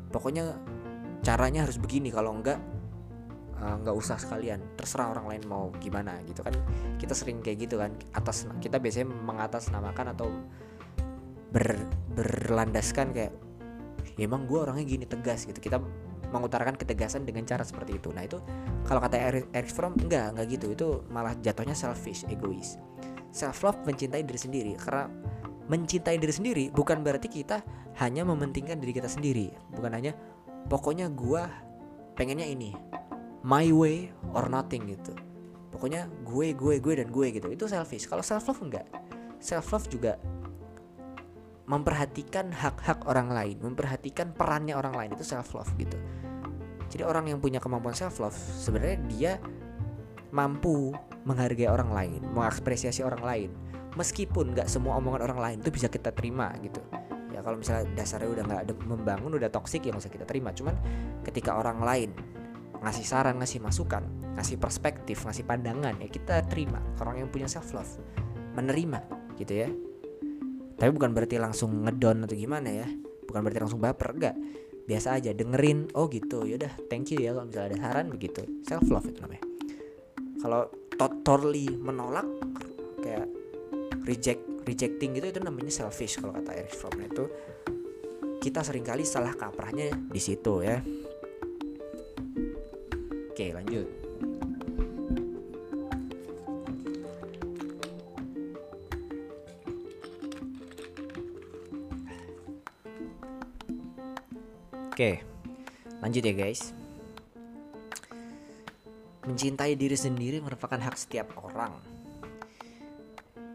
Pokoknya 0.08 0.56
caranya 1.20 1.68
harus 1.68 1.76
begini. 1.76 2.08
Kalau 2.08 2.32
enggak 2.32 2.56
nggak 3.58 3.94
uh, 3.94 3.98
usah 3.98 4.14
sekalian 4.14 4.62
terserah 4.78 5.10
orang 5.10 5.34
lain 5.34 5.42
mau 5.50 5.74
gimana 5.82 6.14
gitu 6.30 6.46
kan. 6.46 6.54
Kita 6.96 7.14
sering 7.14 7.42
kayak 7.42 7.68
gitu 7.68 7.76
kan 7.82 7.90
atas 8.14 8.46
kita 8.62 8.78
biasanya 8.78 9.10
mengatasnamakan 9.10 10.06
atau 10.14 10.28
ber, 11.50 11.74
berlandaskan 12.14 13.10
kayak 13.10 13.34
ya 14.14 14.26
emang 14.26 14.46
gue 14.46 14.58
orangnya 14.62 14.86
gini 14.86 15.04
tegas 15.06 15.42
gitu. 15.46 15.58
Kita 15.58 15.82
mengutarakan 16.30 16.76
ketegasan 16.76 17.24
dengan 17.24 17.42
cara 17.48 17.64
seperti 17.64 17.98
itu. 17.98 18.14
Nah 18.14 18.22
itu 18.22 18.38
kalau 18.86 19.00
kata 19.02 19.16
Eric, 19.16 19.44
Eric 19.50 19.70
Fromm 19.72 19.96
enggak 19.98 20.36
enggak 20.36 20.46
gitu 20.54 20.66
itu 20.72 20.88
malah 21.10 21.34
jatuhnya 21.42 21.74
selfish 21.74 22.22
egois. 22.30 22.78
Self 23.34 23.66
love 23.66 23.80
mencintai 23.84 24.22
diri 24.22 24.40
sendiri 24.40 24.72
karena 24.78 25.10
mencintai 25.68 26.16
diri 26.16 26.32
sendiri 26.32 26.64
bukan 26.72 27.04
berarti 27.04 27.28
kita 27.28 27.60
hanya 27.98 28.22
mementingkan 28.22 28.78
diri 28.78 28.94
kita 28.94 29.10
sendiri. 29.10 29.50
Bukan 29.74 29.90
hanya 29.90 30.14
pokoknya 30.68 31.10
gue 31.10 31.42
pengennya 32.14 32.46
ini 32.50 32.74
my 33.46 33.70
way 33.70 34.10
or 34.34 34.50
nothing 34.50 34.90
gitu. 34.90 35.14
Pokoknya 35.70 36.10
gue 36.26 36.56
gue 36.56 36.74
gue 36.82 36.94
dan 36.98 37.08
gue 37.12 37.26
gitu. 37.34 37.48
Itu 37.52 37.70
selfish. 37.70 38.08
Kalau 38.10 38.24
self 38.24 38.48
love 38.50 38.62
enggak 38.64 38.86
self 39.38 39.70
love 39.70 39.86
juga 39.86 40.18
memperhatikan 41.68 42.48
hak-hak 42.48 43.04
orang 43.04 43.28
lain 43.28 43.60
memperhatikan 43.60 44.34
perannya 44.34 44.74
orang 44.74 44.94
lain. 44.96 45.10
Itu 45.14 45.24
self 45.26 45.54
love 45.54 45.70
gitu. 45.78 45.98
Jadi 46.88 47.04
orang 47.04 47.28
yang 47.28 47.38
punya 47.38 47.60
kemampuan 47.60 47.94
self 47.94 48.18
love 48.18 48.34
sebenarnya 48.34 48.98
dia 49.06 49.32
mampu 50.32 50.92
menghargai 51.24 51.68
orang 51.68 51.92
lain 51.92 52.20
mengapresiasi 52.32 53.04
orang 53.04 53.22
lain. 53.22 53.50
Meskipun 53.96 54.54
nggak 54.56 54.68
semua 54.70 54.96
omongan 54.96 55.24
orang 55.28 55.40
lain 55.40 55.56
itu 55.60 55.70
bisa 55.72 55.86
kita 55.92 56.12
terima 56.12 56.52
gitu. 56.64 56.80
Ya 57.34 57.44
kalau 57.44 57.60
misalnya 57.60 57.86
dasarnya 57.94 58.30
udah 58.32 58.44
nggak 58.48 58.62
membangun 58.88 59.36
udah 59.36 59.52
toksik 59.52 59.84
ya 59.84 59.92
nggak 59.92 60.02
usah 60.08 60.12
kita 60.12 60.26
terima. 60.26 60.50
Cuman 60.56 60.74
ketika 61.22 61.54
orang 61.60 61.84
lain 61.84 62.10
ngasih 62.82 63.06
saran, 63.06 63.38
ngasih 63.42 63.58
masukan, 63.62 64.06
ngasih 64.38 64.56
perspektif, 64.60 65.24
ngasih 65.26 65.44
pandangan 65.44 65.98
ya 65.98 66.08
kita 66.08 66.46
terima. 66.46 66.78
Orang 66.98 67.20
yang 67.22 67.28
punya 67.28 67.50
self 67.50 67.74
love 67.74 67.98
menerima 68.54 69.00
gitu 69.38 69.54
ya. 69.54 69.68
Tapi 70.78 70.90
bukan 70.94 71.10
berarti 71.10 71.36
langsung 71.42 71.82
ngedon 71.82 72.26
atau 72.26 72.36
gimana 72.38 72.70
ya. 72.70 72.86
Bukan 73.26 73.40
berarti 73.42 73.60
langsung 73.60 73.82
baper 73.82 74.14
enggak. 74.14 74.36
Biasa 74.88 75.20
aja 75.20 75.34
dengerin, 75.34 75.92
oh 75.98 76.08
gitu. 76.08 76.48
Yaudah, 76.48 76.72
thank 76.88 77.12
you 77.12 77.20
ya 77.20 77.36
kalau 77.36 77.50
misalnya 77.50 77.68
ada 77.74 77.78
saran 77.82 78.06
begitu. 78.08 78.46
Self 78.64 78.86
love 78.88 79.04
itu 79.10 79.20
namanya. 79.20 79.44
Kalau 80.38 80.70
totally 80.98 81.66
menolak 81.78 82.26
kayak 83.02 83.26
reject 84.06 84.42
rejecting 84.66 85.16
gitu 85.16 85.32
itu 85.32 85.40
namanya 85.40 85.72
selfish 85.72 86.20
kalau 86.20 86.36
kata 86.36 86.52
Erich 86.52 86.76
Fromm 86.76 87.00
itu 87.00 87.24
kita 88.38 88.60
sering 88.60 88.84
kali 88.84 89.06
salah 89.06 89.32
kaprahnya 89.32 89.94
di 90.12 90.20
situ 90.20 90.60
ya 90.60 90.82
Oke 93.38 93.54
lanjut. 93.54 93.86
Oke 104.90 105.22
lanjut 106.02 106.22
ya 106.26 106.34
guys. 106.34 106.74
Mencintai 109.22 109.78
diri 109.78 109.94
sendiri 109.94 110.42
merupakan 110.42 110.82
hak 110.82 110.98
setiap 110.98 111.30
orang. 111.38 111.78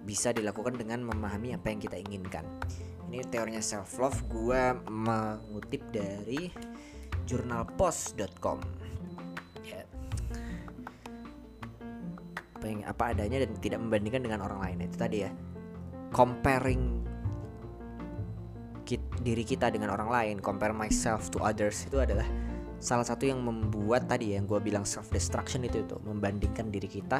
Bisa 0.07 0.31
dilakukan 0.31 0.79
dengan 0.79 1.03
memahami 1.03 1.59
apa 1.59 1.75
yang 1.75 1.83
kita 1.83 1.99
inginkan. 1.99 2.47
Ini 3.11 3.27
teorinya 3.27 3.59
self 3.59 3.99
love 3.99 4.31
Gue 4.31 4.79
mengutip 4.87 5.83
dari 5.91 6.47
jurnalpost.com 7.27 8.82
apa 12.63 12.71
yang 12.71 12.81
apa 12.87 13.03
adanya 13.11 13.43
dan 13.43 13.51
tidak 13.59 13.83
membandingkan 13.83 14.23
dengan 14.23 14.39
orang 14.47 14.63
lain. 14.63 14.87
Itu 14.87 14.95
tadi 14.95 15.27
ya. 15.27 15.31
Comparing 16.15 17.03
kit, 18.87 19.03
diri 19.19 19.43
kita 19.43 19.67
dengan 19.67 19.91
orang 19.91 20.07
lain 20.07 20.35
compare 20.39 20.71
myself 20.71 21.27
to 21.27 21.43
others 21.43 21.83
itu 21.83 21.99
adalah 21.99 22.23
salah 22.79 23.03
satu 23.03 23.27
yang 23.27 23.43
membuat 23.43 24.07
tadi 24.07 24.31
ya, 24.31 24.39
yang 24.39 24.47
gue 24.47 24.59
bilang 24.63 24.87
self 24.87 25.11
destruction 25.11 25.67
itu 25.67 25.83
itu 25.83 25.99
membandingkan 26.07 26.71
diri 26.71 26.87
kita 26.87 27.19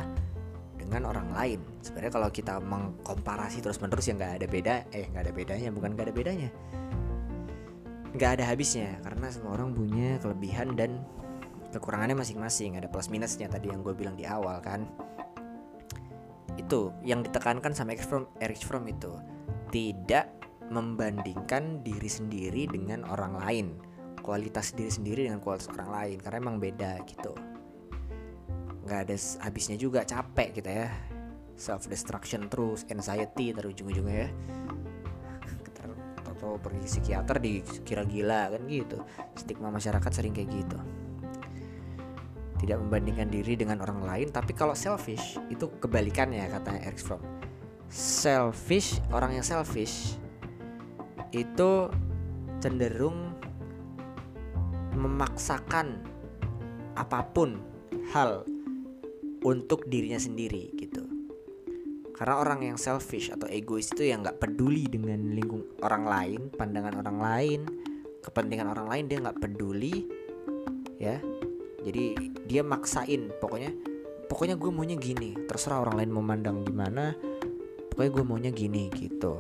dengan 0.80 1.12
orang 1.12 1.32
lain. 1.36 1.60
Sebenarnya 1.84 2.14
kalau 2.16 2.30
kita 2.32 2.60
mengkomparasi 2.64 3.60
terus 3.60 3.80
menerus 3.84 4.08
ya 4.08 4.16
nggak 4.16 4.34
ada 4.40 4.48
beda 4.48 4.76
eh 4.96 5.12
nggak 5.12 5.24
ada 5.28 5.34
bedanya 5.36 5.70
bukan 5.76 5.90
nggak 5.96 6.08
ada 6.08 6.16
bedanya. 6.16 6.50
Nggak 8.16 8.32
ada 8.40 8.44
habisnya 8.48 8.96
karena 9.04 9.28
semua 9.28 9.60
orang 9.60 9.76
punya 9.76 10.22
kelebihan 10.24 10.76
dan 10.80 11.04
kekurangannya 11.74 12.14
masing-masing. 12.20 12.78
Ada 12.78 12.92
plus 12.92 13.10
minusnya 13.10 13.50
tadi 13.50 13.74
yang 13.74 13.82
gue 13.82 13.96
bilang 13.96 14.14
di 14.14 14.28
awal 14.28 14.62
kan 14.62 14.86
itu 16.58 16.94
yang 17.02 17.26
ditekankan 17.26 17.74
sama 17.74 17.98
Erich 17.98 18.06
Fromm, 18.06 18.26
Erich 18.38 18.66
Fromm 18.66 18.86
itu 18.90 19.12
tidak 19.74 20.30
membandingkan 20.70 21.82
diri 21.82 22.10
sendiri 22.10 22.70
dengan 22.70 23.06
orang 23.10 23.34
lain. 23.42 23.68
Kualitas 24.24 24.72
diri 24.72 24.88
sendiri 24.88 25.28
dengan 25.28 25.44
kualitas 25.44 25.68
orang 25.76 25.90
lain 25.92 26.18
karena 26.24 26.38
emang 26.40 26.58
beda 26.62 27.02
gitu. 27.04 27.34
Nggak 28.88 29.00
ada 29.10 29.16
habisnya 29.44 29.76
juga 29.76 30.08
capek 30.08 30.50
kita 30.62 30.72
ya. 30.72 30.90
Self 31.54 31.92
destruction 31.92 32.48
terus 32.48 32.88
anxiety 32.88 33.52
terus 33.52 33.76
ujung-ujungnya 33.76 34.18
ya. 34.26 34.30
Atau 36.24 36.56
pergi 36.60 36.88
psikiater 36.88 37.38
dikira 37.44 38.08
gila 38.08 38.56
kan 38.56 38.64
gitu. 38.72 39.04
Stigma 39.36 39.68
masyarakat 39.74 40.12
sering 40.12 40.32
kayak 40.32 40.50
gitu 40.56 40.80
tidak 42.64 42.80
membandingkan 42.80 43.28
diri 43.28 43.60
dengan 43.60 43.84
orang 43.84 44.02
lain 44.08 44.28
tapi 44.32 44.56
kalau 44.56 44.72
selfish 44.72 45.36
itu 45.52 45.68
kebalikannya 45.84 46.48
katanya 46.48 46.82
Eric 46.88 47.04
Fromm. 47.04 47.24
Selfish 47.92 49.04
orang 49.12 49.38
yang 49.38 49.46
selfish 49.46 50.16
itu 51.36 51.92
cenderung 52.64 53.36
memaksakan 54.96 56.00
apa 56.96 57.20
pun 57.36 57.60
hal 58.16 58.48
untuk 59.44 59.84
dirinya 59.92 60.22
sendiri 60.22 60.72
gitu. 60.80 61.04
Karena 62.14 62.40
orang 62.40 62.64
yang 62.64 62.78
selfish 62.80 63.34
atau 63.34 63.50
egois 63.52 63.92
itu 63.92 64.08
yang 64.08 64.24
nggak 64.24 64.40
peduli 64.40 64.88
dengan 64.88 65.36
lingkung 65.36 65.68
orang 65.84 66.08
lain 66.08 66.42
pandangan 66.54 67.04
orang 67.04 67.18
lain 67.20 67.62
kepentingan 68.24 68.72
orang 68.72 68.88
lain 68.88 69.06
dia 69.12 69.20
nggak 69.20 69.42
peduli 69.44 70.08
ya 71.02 71.20
jadi 71.84 72.16
dia 72.48 72.64
maksain. 72.64 73.30
Pokoknya 73.38 73.72
pokoknya 74.32 74.56
gue 74.56 74.72
maunya 74.72 74.98
gini. 74.98 75.36
Terserah 75.46 75.84
orang 75.84 76.00
lain 76.00 76.12
memandang 76.16 76.64
gimana 76.64 77.14
pokoknya 77.94 78.10
gue 78.10 78.24
maunya 78.26 78.52
gini 78.52 78.90
gitu. 78.90 79.38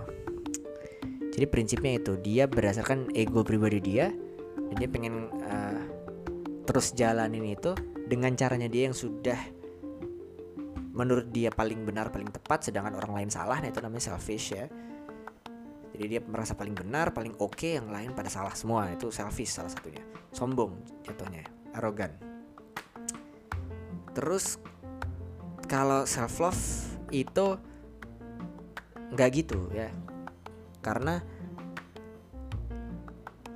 Jadi 1.34 1.46
prinsipnya 1.50 1.98
itu 1.98 2.14
dia 2.22 2.46
berdasarkan 2.46 3.10
ego 3.18 3.42
pribadi 3.42 3.82
dia 3.82 4.14
dan 4.70 4.76
dia 4.78 4.86
pengen 4.86 5.34
uh, 5.42 5.82
terus 6.70 6.94
jalanin 6.94 7.42
itu 7.50 7.74
dengan 8.06 8.38
caranya 8.38 8.70
dia 8.70 8.86
yang 8.86 8.94
sudah 8.94 9.42
menurut 10.94 11.34
dia 11.34 11.50
paling 11.50 11.82
benar 11.82 12.14
paling 12.14 12.30
tepat 12.30 12.70
sedangkan 12.70 12.94
orang 13.02 13.26
lain 13.26 13.30
salah. 13.34 13.58
Nah 13.58 13.74
itu 13.74 13.82
namanya 13.82 14.14
selfish 14.14 14.54
ya. 14.54 14.70
Jadi 15.98 16.06
dia 16.06 16.22
merasa 16.22 16.54
paling 16.54 16.78
benar 16.78 17.10
paling 17.10 17.34
oke 17.42 17.58
okay, 17.58 17.82
yang 17.82 17.90
lain 17.90 18.14
pada 18.14 18.30
salah 18.30 18.54
semua. 18.54 18.94
Itu 18.94 19.10
selfish 19.10 19.58
salah 19.58 19.74
satunya. 19.74 20.06
Sombong 20.30 21.02
jatuhnya 21.02 21.42
arogan 21.74 22.33
terus 24.14 24.62
kalau 25.66 26.06
self 26.06 26.38
love 26.38 26.64
itu 27.10 27.58
nggak 29.14 29.30
gitu 29.34 29.70
ya. 29.74 29.90
Karena 30.82 31.22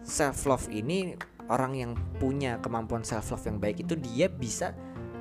self 0.05 0.47
love 0.47 0.67
ini 0.71 1.17
orang 1.51 1.73
yang 1.75 1.91
punya 2.17 2.57
kemampuan 2.63 3.03
self 3.03 3.33
love 3.33 3.45
yang 3.45 3.57
baik 3.59 3.83
itu 3.83 3.93
dia 3.99 4.31
bisa 4.31 4.71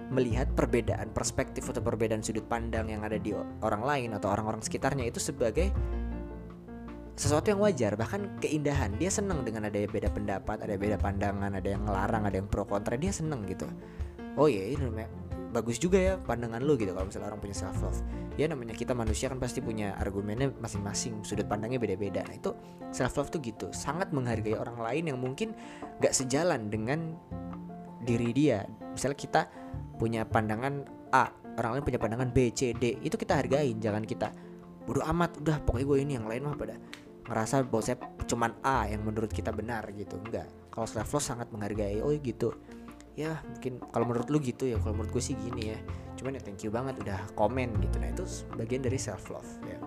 melihat 0.06 0.46
perbedaan 0.54 1.10
perspektif 1.10 1.66
atau 1.66 1.82
perbedaan 1.82 2.22
sudut 2.22 2.46
pandang 2.46 2.86
yang 2.86 3.02
ada 3.02 3.18
di 3.18 3.34
orang 3.34 3.82
lain 3.82 4.14
atau 4.14 4.30
orang-orang 4.30 4.62
sekitarnya 4.62 5.10
itu 5.10 5.18
sebagai 5.18 5.74
sesuatu 7.18 7.50
yang 7.50 7.58
wajar. 7.58 7.98
Bahkan 7.98 8.38
keindahan 8.38 8.94
dia 8.94 9.10
seneng 9.10 9.42
dengan 9.42 9.66
ada 9.66 9.74
beda 9.74 10.12
pendapat 10.14 10.62
ada 10.62 10.78
beda 10.78 10.94
pandangan 11.00 11.58
ada 11.58 11.66
yang 11.66 11.82
ngelarang 11.82 12.22
ada 12.22 12.36
yang 12.38 12.46
pro 12.46 12.62
kontra 12.62 12.94
dia 12.94 13.10
seneng 13.10 13.42
gitu. 13.50 13.66
Oh 14.38 14.46
iya 14.46 14.70
ini 14.70 14.86
bagus 15.56 15.80
juga 15.80 15.96
ya 15.96 16.14
pandangan 16.20 16.60
lu 16.60 16.76
gitu 16.76 16.92
kalau 16.92 17.08
misalnya 17.08 17.32
orang 17.32 17.40
punya 17.40 17.56
self 17.56 17.80
love 17.80 18.04
ya 18.36 18.44
namanya 18.44 18.76
kita 18.76 18.92
manusia 18.92 19.32
kan 19.32 19.40
pasti 19.40 19.64
punya 19.64 19.96
argumennya 19.96 20.52
masing-masing 20.60 21.24
sudut 21.24 21.48
pandangnya 21.48 21.80
beda-beda. 21.80 22.20
Nah 22.28 22.36
itu 22.36 22.52
self 22.92 23.16
love 23.16 23.32
tuh 23.32 23.40
gitu 23.40 23.72
sangat 23.72 24.12
menghargai 24.12 24.52
orang 24.52 24.76
lain 24.76 25.08
yang 25.08 25.16
mungkin 25.16 25.56
gak 26.04 26.12
sejalan 26.12 26.68
dengan 26.68 27.16
diri 28.04 28.36
dia. 28.36 28.68
Misalnya 28.92 29.16
kita 29.16 29.42
punya 29.96 30.28
pandangan 30.28 30.84
A 31.16 31.32
orang 31.56 31.80
lain 31.80 31.84
punya 31.88 31.96
pandangan 31.96 32.28
B 32.28 32.52
C 32.52 32.76
D 32.76 33.00
itu 33.00 33.16
kita 33.16 33.40
hargain 33.40 33.80
jangan 33.80 34.04
kita 34.04 34.28
bodoh 34.84 35.00
amat 35.08 35.40
udah 35.40 35.56
pokoknya 35.64 35.86
gue 35.88 35.98
ini 36.04 36.12
yang 36.20 36.28
lain 36.28 36.44
mah 36.44 36.54
pada 36.60 36.76
ngerasa 37.26 37.64
bahwa 37.64 37.82
saya 37.82 37.96
cuman 38.28 38.52
A 38.60 38.86
yang 38.92 39.00
menurut 39.02 39.32
kita 39.32 39.50
benar 39.56 39.88
gitu. 39.96 40.20
Enggak 40.20 40.52
kalau 40.68 40.84
self 40.84 41.08
love 41.16 41.24
sangat 41.24 41.48
menghargai 41.48 42.04
oh 42.04 42.12
gitu 42.20 42.52
ya 43.16 43.40
mungkin 43.48 43.80
kalau 43.90 44.04
menurut 44.04 44.28
lu 44.28 44.38
gitu 44.44 44.68
ya 44.68 44.76
kalau 44.84 45.00
menurut 45.00 45.16
gue 45.16 45.24
sih 45.24 45.34
gini 45.40 45.72
ya 45.72 45.78
cuman 46.20 46.36
ya 46.36 46.42
thank 46.44 46.60
you 46.60 46.70
banget 46.70 47.00
udah 47.00 47.20
komen 47.32 47.72
gitu 47.80 47.96
nah 47.96 48.12
itu 48.12 48.24
bagian 48.60 48.84
dari 48.84 49.00
self 49.00 49.32
love 49.32 49.48
ya 49.64 49.80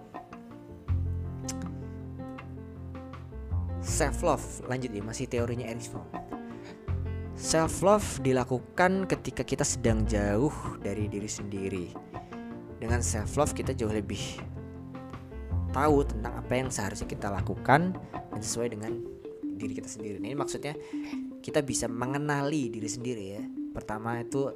self 3.85 4.25
love 4.25 4.45
lanjut 4.65 4.89
ya 4.89 5.05
masih 5.05 5.29
teorinya 5.29 5.69
Erich 5.69 5.93
Fromm 5.93 6.09
Self 7.39 7.87
love 7.87 8.19
dilakukan 8.19 9.07
ketika 9.07 9.47
kita 9.47 9.63
sedang 9.63 10.03
jauh 10.03 10.51
dari 10.83 11.07
diri 11.07 11.31
sendiri. 11.31 11.87
Dengan 12.83 12.99
self 12.99 13.39
love 13.39 13.55
kita 13.55 13.71
jauh 13.71 13.95
lebih 13.95 14.19
tahu 15.71 16.03
tentang 16.03 16.35
apa 16.35 16.51
yang 16.51 16.67
seharusnya 16.67 17.07
kita 17.07 17.31
lakukan 17.31 17.95
dan 18.11 18.41
sesuai 18.43 18.75
dengan 18.75 18.91
diri 19.55 19.71
kita 19.71 19.87
sendiri. 19.87 20.19
Nah, 20.19 20.27
ini 20.27 20.35
maksudnya 20.35 20.75
kita 21.39 21.63
bisa 21.63 21.87
mengenali 21.87 22.67
diri 22.67 22.89
sendiri 22.89 23.25
ya. 23.39 23.43
Pertama 23.71 24.19
itu 24.19 24.51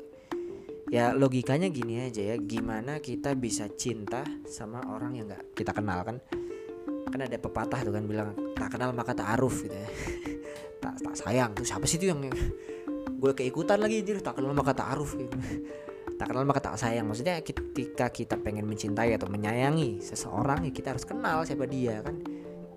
ya 0.91 1.15
logikanya 1.15 1.72
gini 1.72 2.06
aja 2.06 2.22
ya, 2.22 2.36
gimana 2.38 3.00
kita 3.00 3.34
bisa 3.34 3.65
cinta 3.74 4.22
sama 4.46 4.84
orang 4.91 5.17
yang 5.17 5.26
nggak 5.32 5.58
kita 5.58 5.72
kenal 5.72 6.04
kan? 6.04 6.17
Kan 7.10 7.19
ada 7.24 7.38
pepatah 7.39 7.82
tuh 7.86 7.93
kan 7.93 8.04
bilang 8.06 8.36
tak 8.58 8.78
kenal 8.78 8.91
maka 8.91 9.15
tak 9.15 9.38
aruf 9.39 9.63
gitu 9.63 9.74
ya. 9.74 9.89
tak 10.84 10.93
tak 11.00 11.15
sayang. 11.15 11.52
Tuh 11.56 11.65
siapa 11.65 11.86
sih 11.88 11.98
itu 11.98 12.12
yang 12.12 12.19
gue 13.24 13.32
keikutan 13.32 13.80
lagi 13.80 14.04
jadi 14.04 14.19
tak 14.19 14.41
kenal 14.41 14.52
maka 14.52 14.76
tak 14.76 14.93
aruf 14.98 15.15
gitu. 15.15 15.34
Tak 16.13 16.30
kenal 16.30 16.46
maka 16.46 16.62
tak 16.62 16.78
sayang. 16.78 17.10
Maksudnya 17.10 17.41
ketika 17.41 18.06
kita 18.13 18.38
pengen 18.38 18.69
mencintai 18.69 19.17
atau 19.17 19.26
menyayangi 19.34 19.98
seseorang 19.98 20.62
ya 20.62 20.72
kita 20.72 20.93
harus 20.93 21.10
kenal 21.10 21.41
siapa 21.41 21.65
dia 21.65 22.06
kan. 22.06 22.22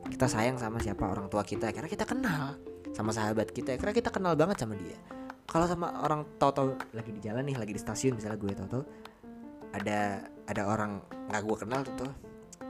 Kita 0.09 0.25
sayang 0.25 0.57
sama 0.57 0.81
siapa 0.81 1.05
orang 1.05 1.29
tua 1.29 1.45
kita 1.45 1.69
karena 1.69 1.85
kita 1.87 2.09
kenal 2.09 2.57
sama 2.97 3.13
sahabat 3.13 3.53
kita 3.53 3.77
karena 3.77 3.93
kita 3.93 4.09
kenal 4.09 4.33
banget 4.33 4.65
sama 4.65 4.73
dia 4.81 4.97
kalau 5.45 5.69
sama 5.69 5.93
orang 6.01 6.25
tahu-tahu 6.41 6.73
lagi 6.97 7.11
di 7.13 7.21
jalan 7.21 7.45
nih 7.45 7.61
lagi 7.61 7.77
di 7.77 7.81
stasiun 7.81 8.17
misalnya 8.17 8.41
gue 8.41 8.53
tahu-tahu 8.57 8.83
ada 9.77 10.25
ada 10.49 10.63
orang 10.65 11.05
nggak 11.29 11.43
gue 11.45 11.57
kenal 11.61 11.81
tuh 11.85 12.13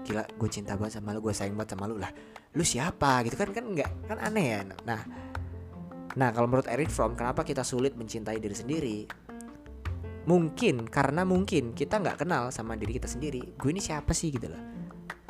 gila 0.02 0.26
gue 0.26 0.48
cinta 0.50 0.74
banget 0.74 0.98
sama 0.98 1.14
lu 1.14 1.22
gue 1.22 1.30
sayang 1.30 1.54
banget 1.54 1.78
sama 1.78 1.86
lu 1.86 2.02
lah 2.02 2.10
lu 2.58 2.66
siapa 2.66 3.22
gitu 3.22 3.38
kan 3.38 3.54
kan 3.54 3.64
nggak 3.70 3.90
kan 4.10 4.18
aneh 4.18 4.46
ya 4.58 4.60
nah 4.82 5.00
Nah, 6.16 6.32
kalau 6.32 6.48
menurut 6.48 6.64
Eric 6.72 6.88
Fromm, 6.88 7.12
kenapa 7.12 7.44
kita 7.44 7.60
sulit 7.60 7.92
mencintai 7.92 8.40
diri 8.40 8.56
sendiri? 8.56 8.98
Mungkin 10.26 10.88
karena 10.88 11.28
mungkin 11.28 11.76
kita 11.76 12.00
nggak 12.00 12.24
kenal 12.24 12.48
sama 12.48 12.72
diri 12.74 12.96
kita 12.96 13.04
sendiri. 13.06 13.52
Gue 13.60 13.76
ini 13.76 13.84
siapa 13.84 14.16
sih 14.16 14.32
gitu 14.32 14.48
loh? 14.48 14.58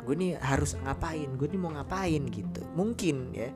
Gue 0.07 0.15
ini 0.15 0.31
harus 0.39 0.79
ngapain? 0.79 1.27
Gue 1.35 1.51
ini 1.51 1.59
mau 1.59 1.75
ngapain 1.75 2.23
gitu? 2.31 2.63
Mungkin 2.71 3.35
ya. 3.35 3.51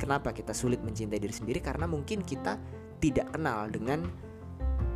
Kenapa 0.00 0.32
kita 0.32 0.56
sulit 0.56 0.80
mencintai 0.80 1.20
diri 1.20 1.34
sendiri? 1.36 1.60
Karena 1.60 1.84
mungkin 1.84 2.24
kita 2.24 2.56
tidak 2.96 3.36
kenal 3.36 3.68
dengan 3.68 4.08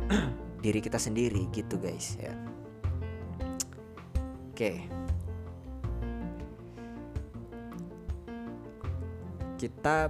diri 0.65 0.81
kita 0.81 0.97
sendiri 0.97 1.45
gitu 1.53 1.77
guys 1.77 2.17
ya. 2.17 2.33
Oke. 4.49 4.89
Kita 9.61 10.09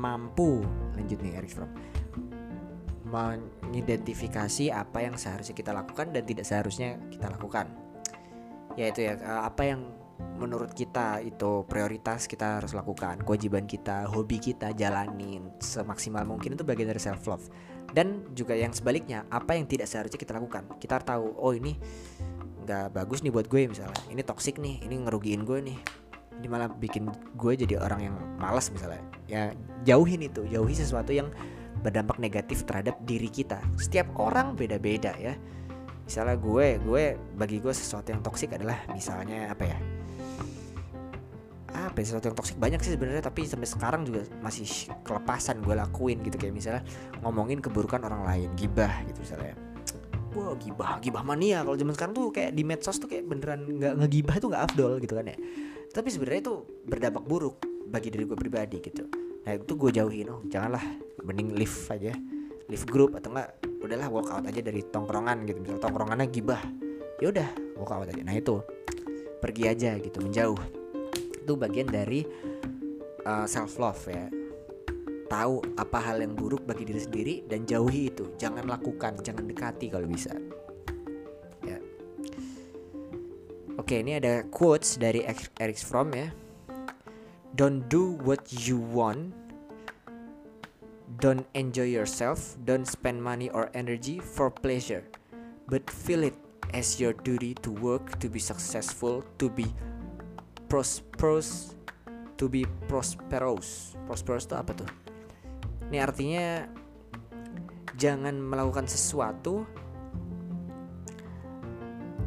mampu 0.00 0.64
lanjut 0.96 1.18
nih 1.20 1.36
Eric 1.36 1.52
Fromm 1.52 1.72
mengidentifikasi 3.04 4.74
apa 4.74 5.06
yang 5.06 5.14
seharusnya 5.14 5.54
kita 5.54 5.70
lakukan 5.70 6.10
dan 6.10 6.24
tidak 6.26 6.48
seharusnya 6.48 6.98
kita 7.14 7.30
lakukan 7.30 7.70
yaitu 8.74 9.06
ya 9.06 9.14
eh, 9.14 9.42
apa 9.46 9.62
yang 9.62 9.80
menurut 10.38 10.74
kita 10.74 11.22
itu 11.22 11.66
prioritas 11.66 12.26
kita 12.30 12.58
harus 12.62 12.74
lakukan 12.74 13.22
kewajiban 13.22 13.66
kita 13.66 14.06
hobi 14.10 14.38
kita 14.38 14.74
jalanin 14.74 15.50
semaksimal 15.58 16.22
mungkin 16.26 16.54
itu 16.54 16.62
bagian 16.66 16.90
dari 16.90 17.02
self 17.02 17.26
love 17.26 17.46
dan 17.94 18.26
juga 18.34 18.58
yang 18.58 18.74
sebaliknya 18.74 19.22
apa 19.30 19.54
yang 19.54 19.70
tidak 19.70 19.86
seharusnya 19.86 20.18
kita 20.18 20.34
lakukan? 20.34 20.66
Kita 20.82 20.98
tahu 20.98 21.38
oh 21.38 21.54
ini 21.54 21.78
nggak 22.66 22.90
bagus 22.90 23.22
nih 23.22 23.30
buat 23.30 23.46
gue 23.46 23.70
misalnya. 23.70 23.94
Ini 24.10 24.26
toxic 24.26 24.58
nih 24.58 24.82
ini 24.82 25.06
ngerugiin 25.06 25.46
gue 25.46 25.62
nih. 25.62 25.78
Ini 26.42 26.46
malah 26.50 26.66
bikin 26.66 27.06
gue 27.38 27.52
jadi 27.54 27.78
orang 27.78 28.10
yang 28.10 28.16
malas 28.42 28.74
misalnya. 28.74 28.98
Ya 29.30 29.54
jauhin 29.86 30.26
itu 30.26 30.42
jauhi 30.50 30.74
sesuatu 30.74 31.14
yang 31.14 31.30
berdampak 31.86 32.18
negatif 32.18 32.66
terhadap 32.66 32.98
diri 33.06 33.30
kita. 33.30 33.62
Setiap 33.78 34.10
orang 34.18 34.58
beda-beda 34.58 35.14
ya. 35.14 35.38
Misalnya 36.04 36.34
gue 36.34 36.82
gue 36.82 37.04
bagi 37.38 37.62
gue 37.62 37.70
sesuatu 37.70 38.10
yang 38.10 38.26
toksik 38.26 38.58
adalah 38.58 38.82
misalnya 38.90 39.54
apa 39.54 39.64
ya 39.70 39.78
apa 41.74 41.98
ya, 41.98 42.04
sesuatu 42.06 42.30
yang 42.30 42.38
toksik 42.38 42.56
banyak 42.56 42.78
sih 42.86 42.94
sebenarnya 42.94 43.26
tapi 43.26 43.50
sampai 43.50 43.66
sekarang 43.66 44.06
juga 44.06 44.22
masih 44.38 44.64
kelepasan 45.02 45.58
gue 45.58 45.74
lakuin 45.74 46.22
gitu. 46.22 46.38
Kayak 46.38 46.54
misalnya 46.54 46.82
ngomongin 47.26 47.58
keburukan 47.58 47.98
orang 48.06 48.22
lain 48.22 48.48
gibah 48.54 49.02
gitu 49.10 49.18
misalnya. 49.26 49.58
Wah 50.38 50.54
gibah 50.54 51.02
gibah 51.02 51.22
mania. 51.26 51.66
Kalau 51.66 51.74
zaman 51.74 51.94
sekarang 51.98 52.14
tuh 52.14 52.30
kayak 52.30 52.54
di 52.54 52.62
medsos 52.62 52.96
tuh 53.02 53.10
kayak 53.10 53.26
beneran 53.26 53.66
nggak 53.66 53.94
ngegibah 53.98 54.36
tuh 54.38 54.48
nggak 54.54 54.62
afdol 54.70 54.92
gitu 55.02 55.14
kan 55.18 55.26
ya. 55.34 55.36
Tapi 55.90 56.08
sebenarnya 56.10 56.40
itu 56.46 56.54
berdampak 56.86 57.24
buruk 57.26 57.56
bagi 57.90 58.08
diri 58.14 58.22
gue 58.26 58.38
pribadi 58.38 58.78
gitu. 58.78 59.10
Nah 59.42 59.52
itu 59.58 59.72
gue 59.74 59.90
jauhin 59.90 60.30
oh 60.30 60.40
janganlah 60.46 60.82
mending 61.26 61.58
leave 61.58 61.78
aja. 61.90 62.14
Leave 62.70 62.86
group 62.86 63.18
atau 63.18 63.34
enggak 63.34 63.60
udahlah 63.82 64.08
walk 64.08 64.30
out 64.30 64.46
aja 64.46 64.62
dari 64.62 64.86
tongkrongan 64.86 65.42
gitu. 65.46 65.58
Misal 65.58 65.82
tongkrongannya 65.82 66.30
gibah 66.30 66.62
ya 67.18 67.34
udah 67.34 67.48
walk 67.78 67.90
out 67.90 68.06
aja. 68.06 68.22
Nah 68.22 68.38
itu. 68.38 68.62
Pergi 69.44 69.68
aja 69.68 70.00
gitu 70.00 70.24
menjauh 70.24 70.83
itu 71.44 71.54
bagian 71.60 71.92
dari 71.92 72.24
uh, 73.28 73.44
eh, 73.44 73.46
self 73.46 73.76
love 73.76 74.00
ya. 74.08 74.32
Tahu 75.28 75.76
apa 75.76 75.98
hal 76.00 76.24
yang 76.24 76.32
buruk 76.32 76.64
bagi 76.64 76.88
diri 76.88 77.00
sendiri 77.00 77.34
dan 77.44 77.68
jauhi 77.68 78.08
itu. 78.08 78.32
Jangan 78.40 78.64
lakukan 78.64 79.20
jangan 79.20 79.44
dekati 79.44 79.92
kalau 79.92 80.08
bisa. 80.08 80.32
Ya. 81.64 81.76
Oke 83.76 84.00
ini 84.00 84.16
ada 84.16 84.44
quotes 84.48 84.96
dari 84.96 85.24
Eric 85.60 85.80
Fromm 85.84 86.16
ya. 86.16 86.28
Don't 87.54 87.86
do 87.92 88.18
what 88.24 88.50
you 88.50 88.80
want. 88.80 89.30
Don't 91.22 91.46
enjoy 91.54 91.86
yourself. 91.86 92.58
Don't 92.66 92.84
spend 92.84 93.22
money 93.22 93.46
or 93.54 93.70
energy 93.72 94.18
for 94.18 94.50
pleasure. 94.50 95.06
But 95.70 95.86
feel 95.86 96.26
it 96.26 96.34
as 96.74 96.98
your 96.98 97.14
duty 97.14 97.54
to 97.62 97.70
work 97.70 98.18
to 98.18 98.26
be 98.26 98.42
successful 98.42 99.22
to 99.38 99.46
be 99.46 99.70
prosperous 100.74 101.78
to 102.34 102.50
be 102.50 102.66
prosperous. 102.90 103.94
Prosperous 104.10 104.50
itu 104.50 104.58
apa 104.58 104.74
tuh? 104.74 104.90
Ini 105.86 106.02
artinya 106.02 106.66
jangan 107.94 108.34
melakukan 108.42 108.90
sesuatu 108.90 109.62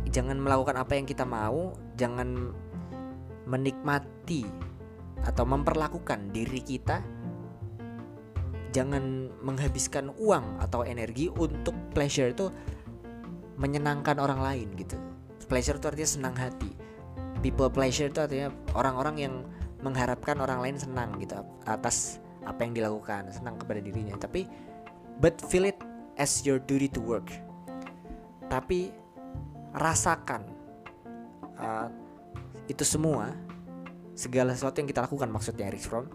jangan 0.08 0.40
melakukan 0.40 0.80
apa 0.80 0.96
yang 0.96 1.04
kita 1.04 1.28
mau 1.28 1.76
jangan 2.00 2.56
menikmati 3.44 4.48
atau 5.28 5.44
memperlakukan 5.44 6.32
diri 6.32 6.64
kita 6.64 7.04
jangan 8.72 9.28
menghabiskan 9.44 10.16
uang 10.16 10.64
atau 10.64 10.88
energi 10.88 11.28
untuk 11.36 11.76
pleasure 11.92 12.32
itu 12.32 12.48
menyenangkan 13.60 14.16
orang 14.24 14.40
lain 14.40 14.72
gitu. 14.80 14.96
Pleasure 15.52 15.76
itu 15.76 15.92
artinya 15.92 16.08
senang 16.08 16.36
hati 16.40 16.77
people 17.40 17.70
pleasure 17.70 18.10
itu 18.10 18.20
artinya 18.20 18.50
orang-orang 18.74 19.16
yang 19.18 19.34
mengharapkan 19.86 20.38
orang 20.42 20.60
lain 20.64 20.78
senang 20.78 21.16
gitu 21.22 21.38
atas 21.70 22.18
apa 22.48 22.64
yang 22.66 22.74
dilakukan 22.74 23.30
senang 23.30 23.60
kepada 23.60 23.84
dirinya. 23.84 24.18
Tapi 24.18 24.48
but 25.22 25.38
feel 25.52 25.68
it 25.68 25.78
as 26.18 26.42
your 26.44 26.58
duty 26.58 26.90
to 26.90 27.04
work. 27.04 27.30
Tapi 28.48 28.90
rasakan 29.76 30.48
uh, 31.60 31.88
itu 32.66 32.82
semua 32.88 33.36
segala 34.18 34.56
sesuatu 34.58 34.82
yang 34.82 34.90
kita 34.90 35.06
lakukan 35.06 35.30
maksudnya 35.30 35.70
Eric 35.70 35.84
Fromm 35.86 36.10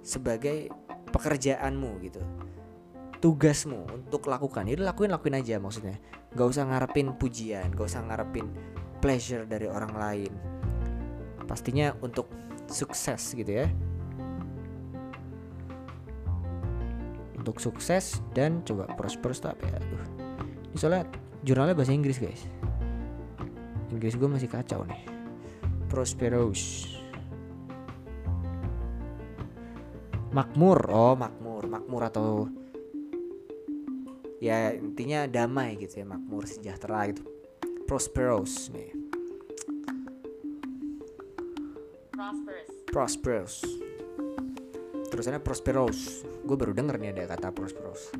sebagai 0.00 0.72
pekerjaanmu 1.12 1.90
gitu. 2.06 2.22
Tugasmu 3.20 3.88
untuk 3.88 4.28
lakukan 4.28 4.68
itu 4.68 4.84
lakuin 4.84 5.12
lakuin 5.12 5.40
aja 5.40 5.56
maksudnya. 5.60 5.96
Gak 6.34 6.50
usah 6.50 6.66
ngarepin 6.66 7.14
pujian 7.14 7.70
gak 7.78 7.86
usah 7.86 8.02
ngarepin 8.10 8.50
pleasure 8.98 9.44
dari 9.44 9.68
orang 9.68 9.92
lain 9.94 10.53
pastinya 11.44 11.92
untuk 12.00 12.28
sukses 12.68 13.36
gitu 13.36 13.64
ya. 13.64 13.66
Untuk 17.36 17.60
sukses 17.60 18.24
dan 18.32 18.64
coba 18.64 18.88
prosperous 18.96 19.40
tuh 19.40 19.52
apa 19.52 19.64
ya? 19.68 19.76
Aduh. 19.76 20.04
Ini 20.72 20.76
soalnya 20.80 21.04
jurnalnya 21.44 21.76
bahasa 21.76 21.92
Inggris 21.92 22.16
guys. 22.16 22.48
Inggris 23.92 24.16
gue 24.16 24.28
masih 24.28 24.48
kacau 24.48 24.82
nih. 24.88 25.04
Prosperous. 25.92 26.88
Makmur. 30.32 30.88
Oh 30.88 31.14
makmur. 31.14 31.68
Makmur 31.68 32.02
atau 32.08 32.28
ya 34.40 34.72
intinya 34.72 35.28
damai 35.28 35.76
gitu 35.76 36.00
ya. 36.00 36.06
Makmur 36.08 36.48
sejahtera 36.48 37.12
gitu. 37.12 37.22
Prosperous 37.84 38.72
nih 38.72 39.03
prosperous. 42.14 42.68
Prosperous. 42.86 43.54
Terusannya 45.10 45.42
prosperous. 45.42 45.98
Gue 46.46 46.54
baru 46.54 46.70
denger 46.70 47.02
nih 47.02 47.10
ada 47.10 47.34
kata 47.34 47.50
prosperous. 47.50 48.14